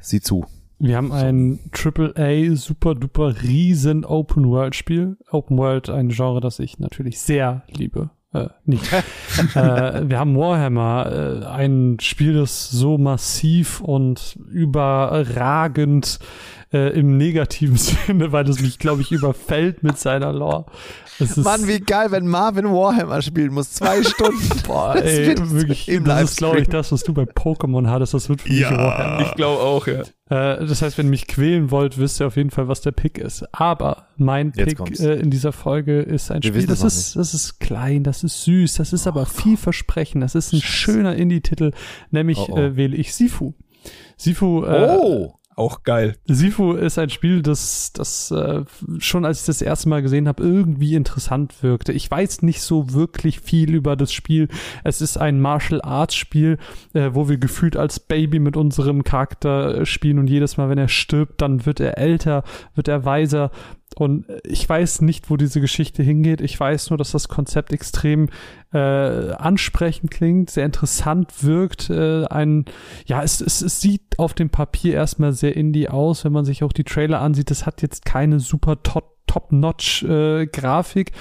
[0.00, 0.46] sieh zu.
[0.78, 5.16] Wir haben ein AAA super duper riesen Open World Spiel.
[5.30, 8.10] Open World, ein Genre, das ich natürlich sehr liebe.
[8.34, 8.92] Äh, nicht.
[9.54, 16.18] äh, wir haben Warhammer, äh, ein Spiel, das so massiv und überragend
[16.74, 20.66] äh, im negativen Sinne, weil es mich, glaube ich, überfällt mit seiner Lore.
[21.20, 23.70] Es ist, Mann, wie geil, wenn Marvin Warhammer spielen muss.
[23.70, 24.42] Zwei Stunden.
[24.66, 28.14] boah, das ey, wirklich, im das ist, glaube ich, das, was du bei Pokémon hattest.
[28.14, 29.24] Das wird für mich Warhammer.
[29.24, 30.00] Ich glaube auch, ja.
[30.30, 32.90] Äh, das heißt, wenn ihr mich quälen wollt, wisst ihr auf jeden Fall, was der
[32.90, 33.44] Pick ist.
[33.54, 37.34] Aber mein Jetzt Pick äh, in dieser Folge ist ein Wir Spiel, das ist, das
[37.34, 40.22] ist klein, das ist süß, das ist aber vielversprechend.
[40.24, 41.70] Das ist ein schöner Indie-Titel,
[42.10, 42.58] nämlich Oh, oh.
[42.58, 43.52] Äh, wähle ich Sifu.
[44.16, 45.34] Sifu, äh, Oh!
[45.56, 46.16] Auch geil.
[46.26, 48.64] Sifu ist ein Spiel, das, das äh,
[48.98, 51.92] schon als ich das erste Mal gesehen habe, irgendwie interessant wirkte.
[51.92, 54.48] Ich weiß nicht so wirklich viel über das Spiel.
[54.82, 56.58] Es ist ein Martial Arts Spiel,
[56.92, 60.78] äh, wo wir gefühlt als Baby mit unserem Charakter äh, spielen und jedes Mal, wenn
[60.78, 62.42] er stirbt, dann wird er älter,
[62.74, 63.52] wird er weiser.
[63.94, 66.40] Und äh, ich weiß nicht, wo diese Geschichte hingeht.
[66.40, 68.28] Ich weiß nur, dass das Konzept extrem
[68.72, 71.90] äh, ansprechend klingt, sehr interessant wirkt.
[71.90, 72.64] Äh, ein,
[73.06, 76.64] ja, es, es, es sieht auf dem Papier erstmal sehr indie aus, wenn man sich
[76.64, 77.50] auch die Trailer ansieht.
[77.50, 81.12] Das hat jetzt keine super top- top-notch-Grafik.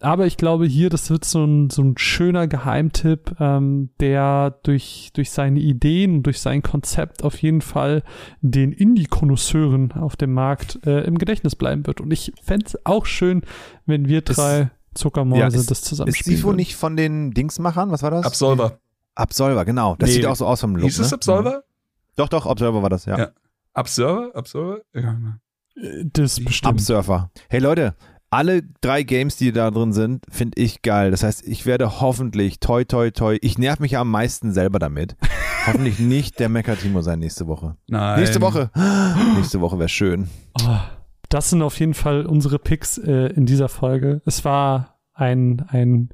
[0.00, 5.10] Aber ich glaube hier, das wird so ein, so ein schöner Geheimtipp, ähm, der durch,
[5.14, 8.02] durch seine Ideen und durch sein Konzept auf jeden Fall
[8.40, 12.00] den Indie-Konnoisseuren auf dem Markt äh, im Gedächtnis bleiben wird.
[12.00, 13.42] Und ich fände es auch schön,
[13.86, 16.56] wenn wir drei Zuckermäuse Ja, ist- das zusammen Ist würden.
[16.56, 17.90] nicht von den Dingsmachern?
[17.90, 18.24] Was war das?
[18.26, 18.78] Absolver.
[19.14, 19.96] Absolver, genau.
[19.98, 20.16] Das Nee.
[20.16, 20.84] sieht auch so aus vom Look.
[20.84, 21.14] Hieß es ne?
[21.16, 21.64] Absolver?
[22.16, 23.18] Doch, doch, Absolver war das, ja.
[23.18, 23.28] Ja.
[23.74, 24.30] Absolver?
[24.34, 24.80] Absolver?
[24.94, 25.16] Ja.
[25.76, 26.72] Äh, Das bestimmt.
[26.74, 27.30] Absurfer.
[27.48, 27.94] Hey Leute,
[28.30, 31.10] alle drei Games, die da drin sind, finde ich geil.
[31.10, 34.78] Das heißt, ich werde hoffentlich, toi, toi, toi, ich nerv mich ja am meisten selber
[34.78, 35.16] damit.
[35.66, 37.76] hoffentlich nicht der Mecha-Timo sein nächste Woche.
[37.88, 38.20] Nein.
[38.20, 38.70] Nächste Woche.
[39.36, 40.28] nächste Woche wäre schön.
[40.62, 40.78] Oh,
[41.28, 44.22] das sind auf jeden Fall unsere Picks äh, in dieser Folge.
[44.24, 46.10] Es war ein, ein,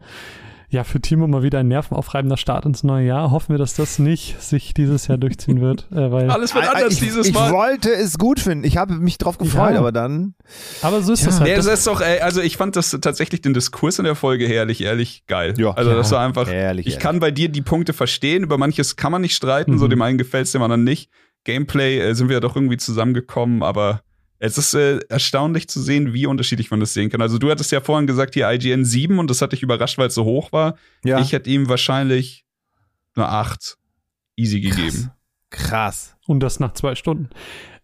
[0.68, 3.30] ja, für Timo mal wieder ein nervenaufreibender Start ins neue Jahr.
[3.30, 6.94] Hoffen wir, dass das nicht sich dieses Jahr durchziehen wird, äh, weil, Alles wird anders
[6.94, 7.52] ich, dieses ich Mal.
[7.52, 8.64] wollte es gut finden.
[8.64, 9.78] Ich habe mich drauf gefreut, Ja.
[9.78, 10.34] aber dann.
[10.82, 11.28] aber so ist Tja.
[11.28, 11.50] das halt.
[11.50, 14.46] Nee, das ist doch, ey, also ich fand das tatsächlich den Diskurs in der Folge
[14.48, 15.54] herrlich, ehrlich geil.
[15.56, 15.70] Ja.
[15.72, 16.16] also das Ja.
[16.18, 17.02] war einfach, Ehrlich, ich ehrlich.
[17.02, 19.90] kann bei dir die Punkte verstehen, über manches kann man nicht streiten, so Mhm.
[19.90, 21.10] dem einen gefällt es, dem anderen nicht.
[21.44, 24.00] Gameplay äh, sind wir ja doch irgendwie zusammengekommen, aber
[24.38, 27.22] Es ist äh, erstaunlich zu sehen, wie unterschiedlich man das sehen kann.
[27.22, 30.08] Also du hattest ja vorhin gesagt, hier IGN 7 und das hat dich überrascht, weil
[30.08, 30.76] es so hoch war.
[31.04, 31.20] Ja.
[31.20, 32.44] Ich hätte ihm wahrscheinlich
[33.14, 33.78] eine 8
[34.36, 35.10] easy gegeben.
[35.50, 36.16] Krass.
[36.26, 37.30] Und das nach zwei Stunden.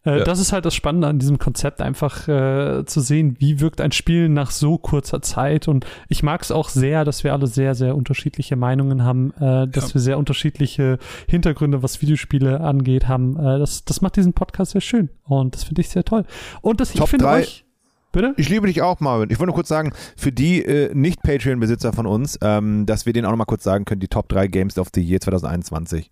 [0.04, 0.24] Äh, Ja.
[0.24, 3.92] Das ist halt das Spannende an diesem Konzept, einfach äh, zu sehen, wie wirkt ein
[3.92, 5.68] Spiel nach so kurzer Zeit.
[5.68, 9.68] Und ich mag es auch sehr, dass wir alle sehr, sehr unterschiedliche Meinungen haben, äh,
[9.68, 9.94] dass Ja.
[9.94, 10.98] wir sehr unterschiedliche
[11.28, 13.36] Hintergründe, was Videospiele angeht, haben.
[13.36, 15.08] Äh, das, das macht diesen Podcast sehr schön.
[15.24, 16.24] Und das finde ich sehr toll.
[16.60, 17.40] Und das, ich Top finde drei.
[17.42, 17.64] euch.
[18.14, 18.34] Bitte?
[18.36, 19.30] Ich liebe dich auch, Marvin.
[19.30, 23.24] Ich wollte nur kurz sagen, für die äh, Nicht-Patreon-Besitzer von uns, ähm, dass wir denen
[23.24, 26.10] auch noch mal kurz sagen können, die Top 3 Games of the Year 2021.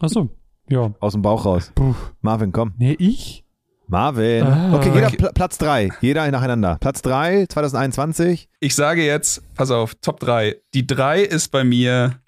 [0.00, 0.30] Achso.
[0.72, 0.90] Ja.
[1.00, 1.70] Aus dem Bauch raus.
[1.74, 1.94] Puh.
[2.22, 2.72] Marvin, komm.
[2.78, 3.44] Nee, ich?
[3.88, 4.46] Marvin.
[4.46, 4.74] Ah.
[4.74, 5.10] okay, jeder.
[5.10, 5.90] Pla Platz 3.
[6.00, 6.78] Jeder nacheinander.
[6.80, 8.48] Platz 3, 2021.
[8.58, 10.56] Ich sage jetzt, pass auf, Top 3.
[10.72, 12.20] Die 3 ist bei mir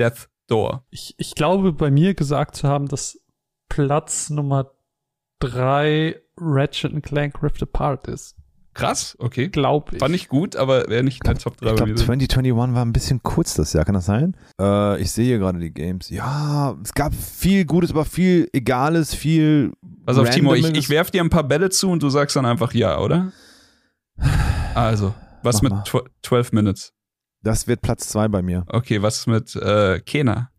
[0.00, 0.84] Death Door.
[0.90, 3.20] Ich, ich glaube, bei mir gesagt zu haben, dass
[3.68, 4.72] Platz Nummer
[5.38, 8.35] drei Ratchet Clank Rift Apart ist.
[8.76, 9.48] Krass, okay.
[9.48, 9.98] Glaube ich.
[10.00, 11.96] Fand ich gut, aber wäre nicht in der Top 3 Ich bei glaube, mir.
[11.96, 14.36] 2021 war ein bisschen kurz das Jahr, kann das sein?
[14.60, 16.10] Äh, ich sehe hier gerade die Games.
[16.10, 19.72] Ja, es gab viel Gutes, aber viel Egales, viel.
[20.04, 22.44] Pass auf, Timo, ich, ich werf dir ein paar Bälle zu und du sagst dann
[22.44, 23.32] einfach ja, oder?
[24.74, 25.82] Also, was Mach mit mal.
[25.84, 26.92] tw 12 Minutes?
[27.42, 28.64] Das wird Platz 2 bei mir.
[28.68, 30.50] Okay, was ist mit äh, Kena?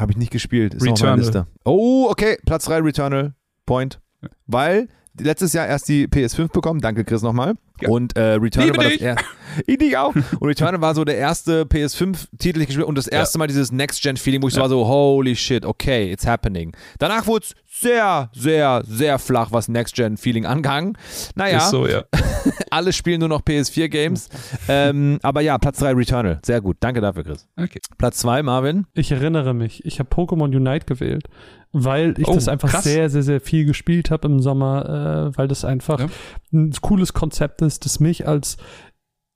[0.00, 0.74] Habe ich nicht gespielt.
[0.74, 1.18] Ist noch auf Returnal.
[1.20, 1.46] Liste.
[1.64, 2.38] Oh, okay.
[2.44, 3.34] Platz 3 Returnal.
[3.66, 4.00] Point.
[4.48, 4.88] Weil
[5.20, 6.80] letztes Jahr erst die PS5 bekommen.
[6.80, 7.54] Danke, Chris, nochmal.
[7.80, 7.88] Ja.
[7.90, 9.02] Und äh, Returnal Liebe war das dich.
[9.02, 9.24] erste.
[9.66, 10.14] ich dich auch.
[10.14, 12.88] Und Returnal war so der erste PS5-Titel, den ich gespielt habe.
[12.88, 14.62] Und das erste Mal dieses Next-Gen-Feeling, wo ich so Ja.
[14.64, 16.72] war so, holy shit, okay, it's happening.
[16.98, 20.96] Danach wurde es sehr, sehr, sehr flach, was Next-Gen-Feeling angegangen.
[21.34, 22.04] Naja, Ist so, ja.
[22.70, 24.28] alle spielen nur noch PS4-Games.
[24.68, 26.40] ähm, aber ja, Platz 3 Returnal.
[26.44, 26.78] Sehr gut.
[26.80, 27.46] Danke dafür, Chris.
[27.58, 27.80] Okay.
[27.98, 28.86] Platz 2, Marvin.
[28.94, 31.24] Ich erinnere mich, ich habe Pokémon Unite gewählt,
[31.84, 32.84] weil ich Oh, das einfach krass.
[32.84, 36.06] sehr, sehr, sehr viel gespielt habe im Sommer, äh, weil das einfach Ja.
[36.52, 38.56] ein cooles Konzept ist, das mich als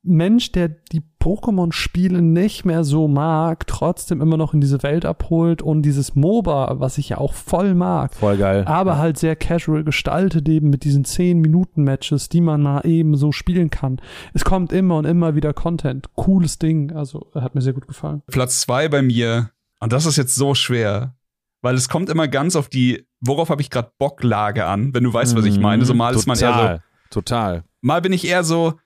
[0.02, 5.60] Mensch, der die Pokémon-Spiele nicht mehr so mag, trotzdem immer noch in diese Welt abholt
[5.60, 8.64] und dieses MOBA, was ich ja auch voll mag, Voll geil.
[8.64, 13.68] aber halt sehr casual gestaltet eben mit diesen 10-Minuten-Matches, die man mal eben so spielen
[13.68, 14.00] kann.
[14.32, 16.08] Es kommt immer und immer wieder Content.
[16.14, 16.92] Cooles Ding.
[16.92, 18.22] Also hat mir sehr gut gefallen.
[18.28, 19.50] Platz 2 bei mir,
[19.80, 21.14] und das ist jetzt so schwer,
[21.62, 25.12] weil es kommt immer ganz auf die, worauf habe ich gerade Bocklage an, wenn du
[25.12, 25.84] weißt, was ich meine.
[25.84, 26.82] So mal ist man eher so, Total.
[27.10, 27.64] Total.
[27.80, 28.78] mal bin ich eher so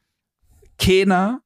[0.78, 1.40] Kena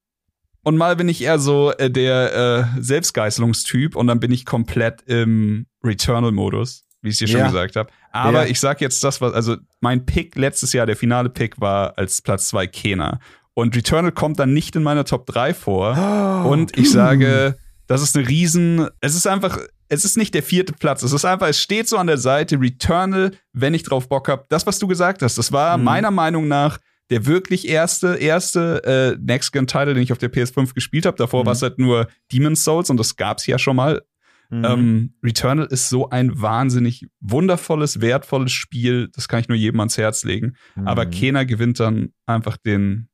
[0.62, 5.02] und mal bin ich eher so äh, der äh, Selbstgeißelungstyp und dann bin ich komplett
[5.02, 7.46] im Returnal-Modus, wie ich es dir schon Ja.
[7.46, 7.90] gesagt habe.
[8.12, 8.50] Aber Ja.
[8.50, 12.22] ich sag jetzt das, was, also mein Pick letztes Jahr, der finale Pick war als
[12.22, 13.20] Platz 2 Kena.
[13.54, 16.44] Und Returnal kommt dann nicht in meiner Top 3 vor.
[16.46, 17.56] Und ich sage,
[17.86, 19.58] das ist eine riesen, es ist einfach,
[19.88, 21.02] es ist nicht der vierte Platz.
[21.02, 24.48] Es ist einfach, es steht so an der Seite, Returnal, wenn ich drauf Bock hab.
[24.48, 25.84] Das, was du gesagt hast, das war Mhm.
[25.84, 26.78] meiner Meinung nach
[27.10, 31.16] der wirklich erste, erste äh, Next-Gen-Title, den ich auf der PS5 gespielt habe.
[31.16, 31.46] Davor Mhm.
[31.46, 34.02] war es halt nur Demon's Souls und das gab's ja schon mal.
[34.50, 34.64] Mhm.
[34.64, 39.08] Ähm, Returnal ist so ein wahnsinnig wundervolles, wertvolles Spiel.
[39.14, 40.54] Das kann ich nur jedem ans Herz legen.
[40.84, 41.10] Aber Mhm.
[41.10, 43.08] keiner gewinnt dann einfach den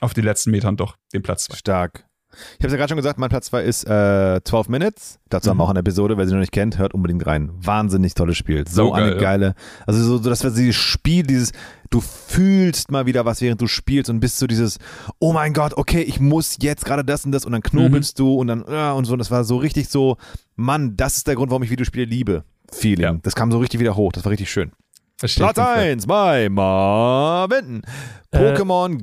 [0.00, 1.56] auf den letzten Metern doch den Platz zwei.
[1.56, 2.04] Stark.
[2.30, 5.18] Ich habe es ja gerade schon gesagt, mein Platz 2 ist äh, 12 Minutes.
[5.28, 5.66] Dazu haben wir Mhm.
[5.66, 7.50] auch eine Episode, wer sie noch nicht kennt, hört unbedingt rein.
[7.60, 8.66] Wahnsinnig tolles Spiel.
[8.68, 9.20] So So geil, eine ja.
[9.20, 9.54] geile,
[9.86, 11.52] also so, so wir dieses Spiel, dieses,
[11.90, 14.78] du fühlst mal wieder was, während du spielst und bist so dieses,
[15.18, 18.34] oh mein Gott, okay, ich muss jetzt gerade das und das und dann knobelst du
[18.34, 19.14] und dann, ja, und so.
[19.14, 20.16] Und das war so richtig so,
[20.54, 22.44] Mann, das ist der Grund, warum ich Videospiele liebe.
[22.72, 23.02] Feeling.
[23.02, 23.18] Ja.
[23.22, 24.12] Das kam so richtig wieder hoch.
[24.12, 24.72] Das war richtig schön.
[25.18, 25.66] Platz komplett.
[25.66, 27.82] 1 bei Marvin.
[28.30, 29.02] Äh, Pokémon,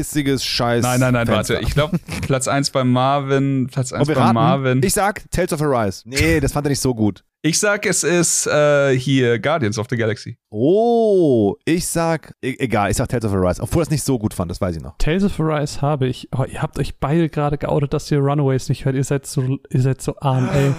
[0.00, 0.82] gelbpissiges Scheiß.
[0.82, 1.54] Nein, nein, nein, Fenster.
[1.54, 1.66] warte.
[1.66, 4.78] Ich glaube, Platz 1 bei Marvin, Platz 1 Und wir bei raten, Marvin.
[4.80, 6.02] Ich, Ich sag Tales of Arise.
[6.04, 7.24] Nee, das fand er nicht so gut.
[7.60, 10.36] sag, es ist äh, hier Guardians of the Galaxy.
[10.50, 13.62] Oh, ich sag, e egal, ich sag Tales of Arise.
[13.62, 14.96] Obwohl er es nicht so gut fand, das weiß ich noch.
[14.98, 16.28] Tales of Arise habe ich.
[16.36, 18.96] Oh, ihr habt euch beide gerade geoutet, dass ihr Runaways nicht hört.
[18.96, 20.72] Ihr seid so, ihr seid so arm, ey.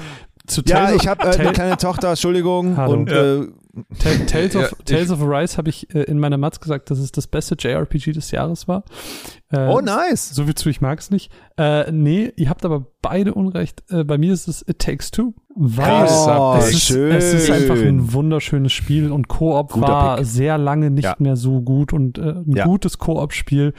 [0.45, 2.75] Zu Ja, Tales of- ich habe äh, eine kleine Tochter, Entschuldigung.
[2.77, 2.93] Hallo.
[2.93, 3.35] Und Ja.
[3.41, 3.47] äh,
[4.27, 6.99] Tales, Ja, of, ich- Tales of Arise habe ich äh, in meiner Matz gesagt, dass
[6.99, 8.83] es das beste JRPG des Jahres war.
[9.49, 10.29] Äh, oh, nice.
[10.29, 11.31] So viel zu, ich mag es nicht.
[11.57, 13.83] Äh, nee, ihr habt aber beide Unrecht.
[13.89, 15.33] Äh, bei mir ist es It Takes Two.
[15.59, 17.11] Weil Oh, es, ist, schön.
[17.15, 20.25] es ist einfach ein wunderschönes Spiel und Koop Guter war Pick.
[20.27, 21.15] sehr lange nicht Ja.
[21.17, 22.65] mehr so gut und äh, ein Ja.
[22.65, 23.73] gutes Koop-Spiel.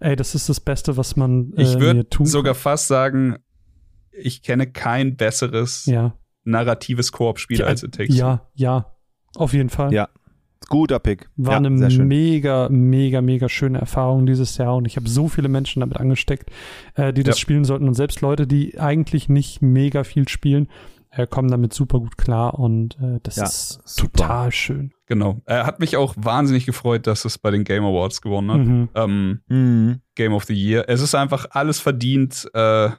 [0.00, 3.36] Ey, das ist das Beste, was man äh, Ich mir würde tun sogar fast sagen,
[4.12, 8.20] ich kenne kein besseres Ja, narratives Koop-Spiel Ja, als It Takes Two.
[8.20, 8.86] ja, ja.
[9.36, 9.92] Auf jeden Fall.
[9.92, 10.08] Ja.
[10.68, 11.28] Guter Pick.
[11.36, 12.06] War ja, eine sehr schön.
[12.06, 16.50] mega, mega, mega schöne Erfahrung dieses Jahr und ich habe so viele Menschen damit angesteckt,
[16.94, 17.40] äh, die das Ja.
[17.40, 20.68] spielen sollten und selbst Leute, die eigentlich nicht mega viel spielen,
[21.10, 24.18] äh, kommen damit super gut klar und äh, das Ja, ist super.
[24.18, 24.92] total schön.
[25.06, 25.40] Genau.
[25.44, 28.60] Er hat mich auch wahnsinnig gefreut, dass es bei den Game Awards gewonnen hat.
[28.60, 28.88] Mhm.
[28.94, 30.00] Ähm, Mhm.
[30.14, 30.84] Game of the Year.
[30.88, 32.90] Es ist einfach alles verdient, äh,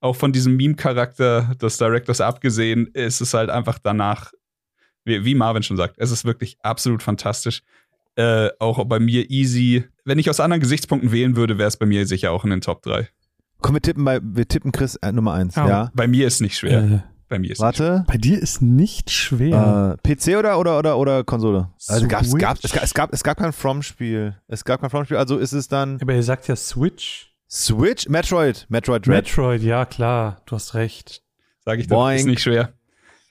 [0.00, 4.32] auch von diesem Meme-Charakter des Directors abgesehen, ist es halt einfach danach,
[5.08, 7.62] wie, wie Marvin schon sagt, es ist wirklich absolut fantastisch.
[8.16, 9.84] Äh, auch bei mir easy.
[10.04, 12.60] Wenn ich aus anderen Gesichtspunkten wählen würde, wäre es bei mir sicher auch in den
[12.60, 13.08] Top 3.
[13.60, 15.60] Komm, wir tippen bei, wir tippen Chris äh, Nummer eins, Oh.
[15.66, 15.90] ja.
[15.94, 16.82] Bei mir ist nicht schwer.
[16.82, 16.98] Äh,
[17.28, 18.04] bei mir ist Warte.
[18.08, 19.98] bei dir ist nicht schwer.
[20.04, 21.70] Äh, PC oder, oder, oder, oder Konsole?
[21.86, 22.40] Also gab's, Switch?
[22.42, 24.36] gab, es, gab, es, gab, es gab kein From-Spiel.
[24.48, 27.34] Es gab kein From-Spiel, also ist es dann Aber ihr sagt ja Switch.
[27.50, 28.08] Switch?
[28.08, 28.66] Metroid.
[28.68, 29.24] Metroid Dread.
[29.24, 31.22] Metroid, ja klar, du hast recht.
[31.64, 32.16] Sag ich doch, Boing.
[32.16, 32.72] ist nicht schwer.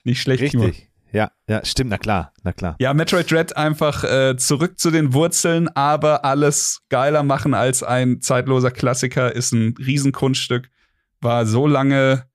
[0.03, 0.51] Nicht schlecht.
[0.51, 0.63] Timo.
[0.65, 0.86] Richtig.
[1.11, 2.75] Ja, ja, stimmt, na klar, na klar.
[2.79, 8.21] Ja, Metroid Dread einfach äh, zurück zu den Wurzeln, aber alles geiler machen als ein
[8.21, 10.69] zeitloser Klassiker ist ein Riesenkunststück.
[11.21, 12.25] War so lange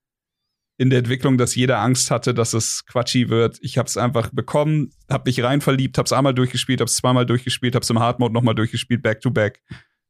[0.78, 3.58] in der Entwicklung, dass jeder Angst hatte, dass es quatschy wird.
[3.60, 6.96] Ich habe es einfach bekommen, habe mich rein verliebt, habe es einmal durchgespielt, habe es
[6.96, 9.62] zweimal durchgespielt, habe es im Hard Mode nochmal durchgespielt, back to back.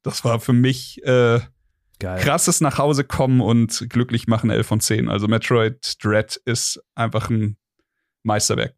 [0.03, 1.41] Das war für mich äh,
[1.99, 2.21] Geil.
[2.21, 5.09] krasses nach Hause kommen und glücklich machen 11 von 10.
[5.09, 7.57] Also Metroid Dread ist einfach ein
[8.23, 8.75] Meisterwerk.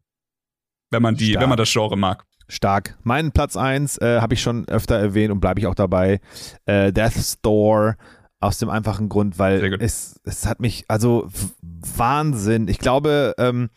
[0.91, 1.41] Wenn man die, Stark.
[1.41, 2.25] wenn man das Genre mag.
[2.47, 2.97] Stark.
[3.03, 6.19] Mein Platz 1 äh, habe ich schon öfter erwähnt und bleibe ich auch dabei.
[6.65, 7.97] Äh, Death Store
[8.39, 11.27] aus dem einfachen Grund, weil es, es hat mich, also
[11.61, 12.67] Wahnsinn.
[12.67, 13.69] Ich glaube, ähm,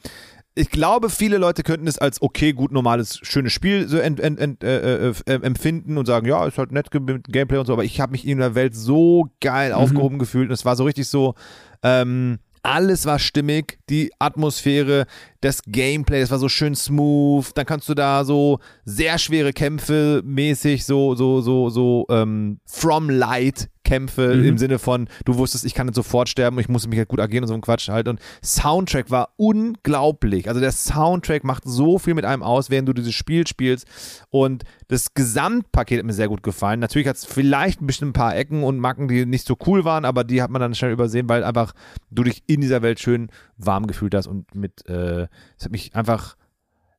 [0.54, 4.38] ich glaube, viele Leute könnten es als okay, gut, normales, schönes Spiel so ent, ent,
[4.38, 7.72] ent, äh, äh, äh, empfinden und sagen, ja, ist halt nett mit Gameplay und so,
[7.72, 10.84] aber ich habe mich in der Welt so geil aufgehoben gefühlt und es war so
[10.84, 11.34] richtig so,
[11.82, 15.06] ähm, alles war stimmig, die Atmosphäre,
[15.40, 17.46] das Gameplay, das war so schön smooth.
[17.54, 23.08] Dann kannst du da so sehr schwere Kämpfe mäßig, so, so, so, so, ähm, from
[23.08, 24.44] light Kämpfe Mhm.
[24.44, 27.20] im Sinne von, du wusstest, ich kann nicht sofort sterben, ich muss mich halt gut
[27.20, 28.06] agieren und so ein Quatsch halt.
[28.06, 30.48] Und Soundtrack war unglaublich.
[30.48, 33.86] Also der Soundtrack macht so viel mit einem aus, während du dieses Spiel spielst.
[34.30, 36.80] Und das Gesamtpaket hat mir sehr gut gefallen.
[36.80, 39.84] Natürlich hat es vielleicht ein bisschen ein paar Ecken und Macken, die nicht so cool
[39.84, 41.72] waren, aber die hat man dann schnell übersehen, weil einfach
[42.10, 45.94] du dich in dieser Welt schön warm gefühlt hast und mit, äh, es hat mich
[45.94, 46.36] einfach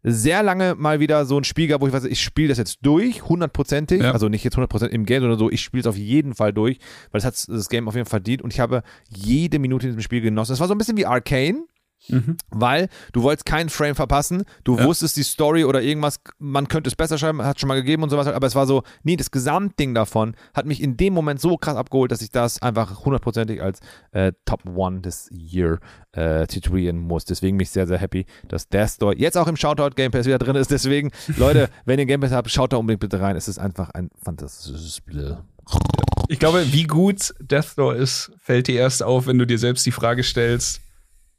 [0.04, 2.80] sehr lange mal wieder so ein Spiel gab, wo ich weiß, ich spiele das jetzt
[2.84, 4.12] durch, hundertprozentig, Ja.
[4.12, 6.80] also nicht jetzt hundertprozentig im Game, sondern so, ich spiele es auf jeden Fall durch,
[7.12, 9.92] weil es hat das Game auf jeden Fall verdient und ich habe jede Minute in
[9.92, 10.54] diesem Spiel genossen.
[10.54, 11.66] Es war so ein bisschen wie Arcane,
[12.08, 12.38] Mhm.
[12.50, 14.86] weil du wolltest keinen Frame verpassen, du Ja.
[14.86, 18.10] wusstest die Story oder irgendwas, man könnte es besser schreiben, hat schon mal gegeben und
[18.10, 21.58] sowas, aber es war so, nee, das Gesamtding davon hat mich in dem Moment so
[21.58, 23.80] krass abgeholt, dass ich das einfach hundertprozentig als
[24.12, 25.80] äh, Top One des Year
[26.14, 27.26] äh, titulieren muss.
[27.26, 30.26] Deswegen bin ich sehr, sehr happy, dass der Store jetzt auch im Shoutout Game Pass
[30.26, 30.72] wieder drin ist.
[30.72, 33.36] Deswegen, Leute, wenn ihr Game Pass habt, schaut da unbedingt bitte rein.
[33.36, 35.38] Es ist einfach ein fantastisches Spiel.
[36.30, 39.86] Ich glaube, wie gut Death Door ist, fällt dir erst auf, wenn du dir selbst
[39.86, 40.82] die Frage stellst,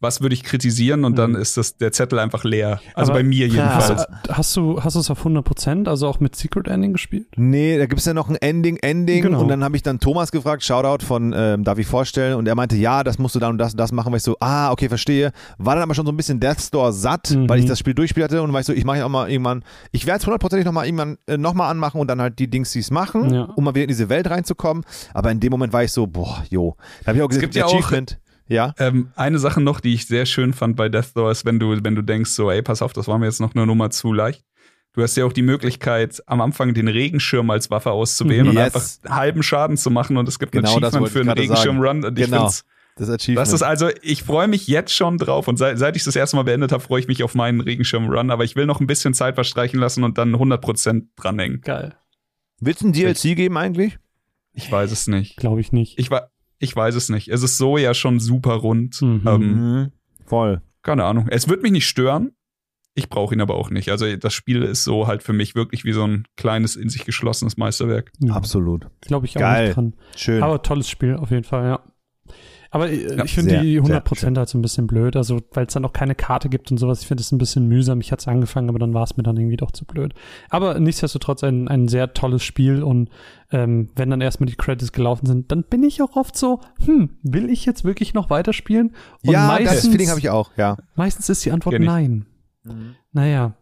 [0.02, 2.81] was würde ich kritisieren und dann ist das, der Zettel einfach leer.
[2.94, 3.90] Also Aber- bei mir jedenfalls.
[3.90, 7.27] Hast, du- hast du hast du es auf 100%, also auch mit Secret Ending gespielt?
[7.36, 9.22] Nee, da gibt es ja noch ein Ending, Ending.
[9.22, 9.43] Genau.
[9.43, 12.35] Und dann habe ich dann Thomas gefragt, Shoutout von ähm, Darf ich vorstellen?
[12.36, 14.22] Und er meinte, ja, das musst du dann und das und das machen, weil ich
[14.22, 15.32] so, ah, okay, verstehe.
[15.59, 17.48] War dann aber schon so ein bisschen Death Store satt, Mhm.
[17.48, 19.31] weil ich das Spiel durchgespielt hatte und war ich so, ich mache ja auch mal
[19.31, 19.62] irgendwann,
[19.93, 22.78] ich werde es hundertprozentig nochmal irgendwann äh, nochmal anmachen und dann halt die Dings, die
[22.78, 23.43] es machen, Ja.
[23.55, 24.82] um mal wieder in diese Welt reinzukommen.
[25.12, 26.74] Aber in dem Moment war ich so, boah, jo.
[27.02, 28.18] Da habe ich auch gesehen, gibt ja auch- Achievement.
[28.51, 28.74] Ja.
[28.78, 31.77] Ähm, eine Sache noch, die ich sehr schön fand bei Death Door, ist, wenn du,
[31.85, 34.12] wenn du denkst, so, ey, pass auf, das war mir jetzt noch eine Nummer zu
[34.12, 34.44] leicht.
[34.93, 39.01] Du hast ja auch die Möglichkeit, am Anfang den Regenschirm als Waffe auszuwählen und Yes.
[39.01, 41.31] einfach halben Schaden zu machen und es gibt ein Genau das Achievement für einen.
[41.31, 42.40] Regenschirm-Run und ich Genau.
[42.40, 42.64] find's
[42.97, 43.39] Das Achievement.
[43.39, 46.35] Das ist also, ich freue mich jetzt schon drauf und seit, seit ich das erste
[46.35, 49.14] Mal beendet habe, freue ich mich auf meinen Regenschirm-Run, aber ich will noch ein bisschen
[49.14, 51.60] Zeit verstreichen lassen und dann 100% dranhängen.
[51.60, 51.94] Geil.
[52.59, 53.97] Willst du ein DLC geben eigentlich?
[54.55, 55.36] Ich weiß es nicht.
[55.36, 56.01] Glaube ich nicht.
[56.01, 56.28] Ich, wa
[56.60, 57.26] ich weiß es nicht.
[57.28, 59.02] Es ist so ja schon super rund.
[59.02, 59.22] Mhm.
[59.26, 59.92] Ähm, Mhm.
[60.26, 60.62] Voll.
[60.82, 61.26] keine Ahnung.
[61.28, 62.30] Es wird mich nicht stören.
[62.94, 63.90] Ich brauche ihn aber auch nicht.
[63.90, 67.04] Also das Spiel ist so halt für mich wirklich wie so ein kleines, in sich
[67.04, 68.12] geschlossenes Meisterwerk.
[68.18, 68.86] Ja, Absolut.
[69.00, 69.66] Glaube ich auch Geil.
[69.66, 69.94] nicht dran.
[70.16, 70.42] Schön.
[70.42, 71.80] Aber tolles Spiel, auf jeden Fall, ja.
[72.70, 75.66] Aber äh, Ja, ich finde die sehr 100% halt so ein bisschen blöd, also weil
[75.66, 77.02] es dann auch keine Karte gibt und sowas.
[77.02, 78.01] Ich finde es ein bisschen mühsam.
[78.01, 80.14] Ich hatte es angefangen, aber dann war es mir dann irgendwie doch zu blöd.
[80.48, 83.10] Aber nichtsdestotrotz ein, ein sehr tolles Spiel und
[83.51, 87.10] ähm, wenn dann erstmal die Credits gelaufen sind, dann bin ich auch oft so, hm,
[87.22, 88.94] will ich jetzt wirklich noch weiterspielen?
[89.24, 90.76] Und ja, das meistens, Feeling habe ich auch, ja.
[90.94, 92.26] meistens ist die Antwort nein.
[93.12, 93.55] Naja.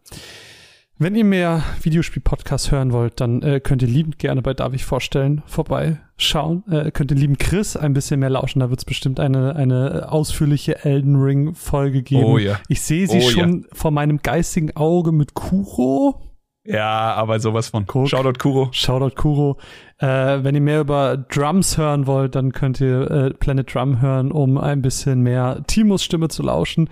[1.01, 4.83] Wenn ihr mehr Videospiel-Podcasts hören wollt, dann äh, könnt ihr liebend gerne bei Darf ich
[4.83, 6.65] vorstellen vorbeischauen.
[6.69, 8.59] Äh, könnt ihr lieben Chris ein bisschen mehr lauschen.
[8.59, 12.25] Da wird es bestimmt eine, eine ausführliche Elden Ring-Folge geben.
[12.25, 12.59] Oh ja.
[12.67, 16.21] Ich sehe sie Oh schon vor meinem geistigen Auge mit Kuro.
[16.69, 17.87] Ja, aber sowas von.
[17.87, 18.09] Guck.
[18.09, 18.69] Shoutout Kuro.
[18.71, 19.57] Shoutout Kuro.
[19.97, 24.31] Äh, wenn ihr mehr über Drums hören wollt, dann könnt ihr äh, Planet Drum hören,
[24.31, 26.87] um ein bisschen mehr Timos Stimme zu lauschen.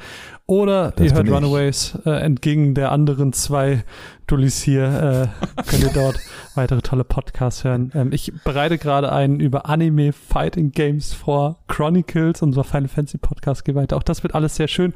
[0.48, 1.30] Oder Das ihr hört.
[1.30, 3.84] Runaways äh, entgegen der anderen zwei
[4.26, 5.30] Dullis hier.
[5.38, 6.20] Äh, könnt ihr dort
[6.56, 7.92] weitere tolle Podcasts hören.
[7.94, 11.60] Ähm, ich bereite gerade einen über Anime Fighting Games vor.
[11.68, 13.96] Chronicles, unser Final Fantasy Podcast geht weiter.
[13.96, 14.94] Auch das wird alles sehr schön.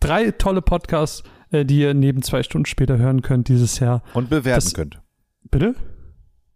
[0.00, 1.22] Drei tolle Podcasts,
[1.52, 4.02] äh, die ihr neben zwei Stunden später hören könnt dieses Jahr.
[4.14, 5.00] Und bewerten Das- könnt.
[5.50, 5.74] Bitte?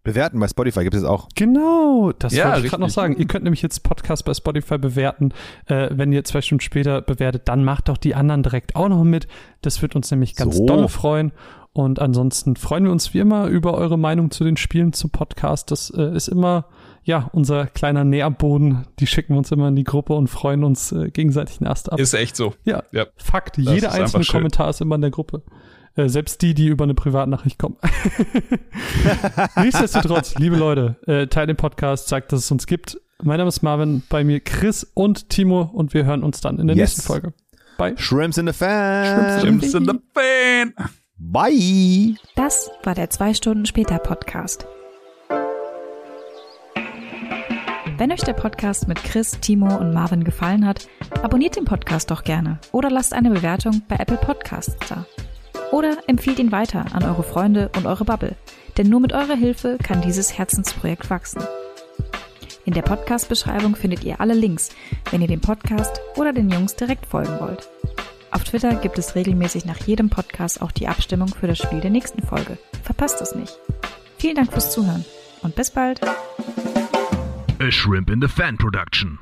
[0.03, 1.29] Bewerten bei Spotify gibt es auch.
[1.35, 3.17] Genau, das Ja, wollte ich gerade noch sagen.
[3.19, 5.33] Ihr könnt nämlich jetzt Podcast bei Spotify bewerten.
[5.67, 9.03] Äh, wenn ihr zwei Stunden später bewertet, dann macht doch die anderen direkt auch noch
[9.03, 9.27] mit.
[9.63, 10.67] Das wird uns nämlich ganz So.
[10.67, 11.33] dolle freuen.
[11.73, 15.73] Und ansonsten freuen wir uns wie immer über eure Meinung zu den Spielen zum Podcast.
[15.73, 16.67] Das äh, ist immer,
[17.07, 18.87] ja, unser kleiner Nährboden.
[18.99, 22.01] Die schicken wir uns immer in die Gruppe und freuen uns äh, gegenseitig Ast ab.
[22.01, 22.53] Ist echt so.
[22.65, 23.07] ja, Ja.
[23.17, 23.59] Fakt.
[23.59, 24.25] Das Jeder einzelne.
[24.25, 25.43] Kommentar ist immer in der Gruppe.
[25.95, 27.77] Äh, selbst die, die über eine Privatnachricht kommen.
[29.57, 33.01] Nichtsdestotrotz, liebe Leute, äh, teilt den Podcast, sagt, dass es uns gibt.
[33.23, 36.67] Mein Name ist Marvin, bei mir Chris und Timo und wir hören uns dann in
[36.67, 36.97] der Yes.
[36.97, 37.33] nächsten Folge.
[37.79, 37.95] Bye.
[37.97, 39.43] Shrimps in the Fan.
[39.45, 40.75] Jim's in the fan.
[41.19, 42.17] Bye.
[42.35, 44.67] Das war der 2 Stunden später Podcast.
[47.99, 50.87] Wenn euch der Podcast mit Chris, Timo und Marvin gefallen hat,
[51.23, 55.07] abonniert den Podcast doch gerne oder lasst eine Bewertung bei Apple Podcasts da.
[55.73, 58.37] Oder empfiehlt ihn weiter an eure Freunde und eure Bubble,
[58.77, 61.43] denn nur mit eurer Hilfe kann dieses Herzensprojekt wachsen.
[62.67, 64.69] In der Podcast-Beschreibung findet ihr alle Links,
[65.11, 67.71] wenn ihr dem Podcast oder den Jungs direkt folgen wollt.
[68.31, 71.91] Auf Twitter gibt es regelmäßig nach jedem Podcast auch die Abstimmung für das Spiel der
[71.91, 72.59] nächsten Folge.
[72.83, 73.59] Verpasst es nicht.
[74.19, 75.07] Vielen Dank fürs Zuhören
[75.43, 76.01] und bis bald.
[77.67, 79.19] A Shrimp in the Fan production.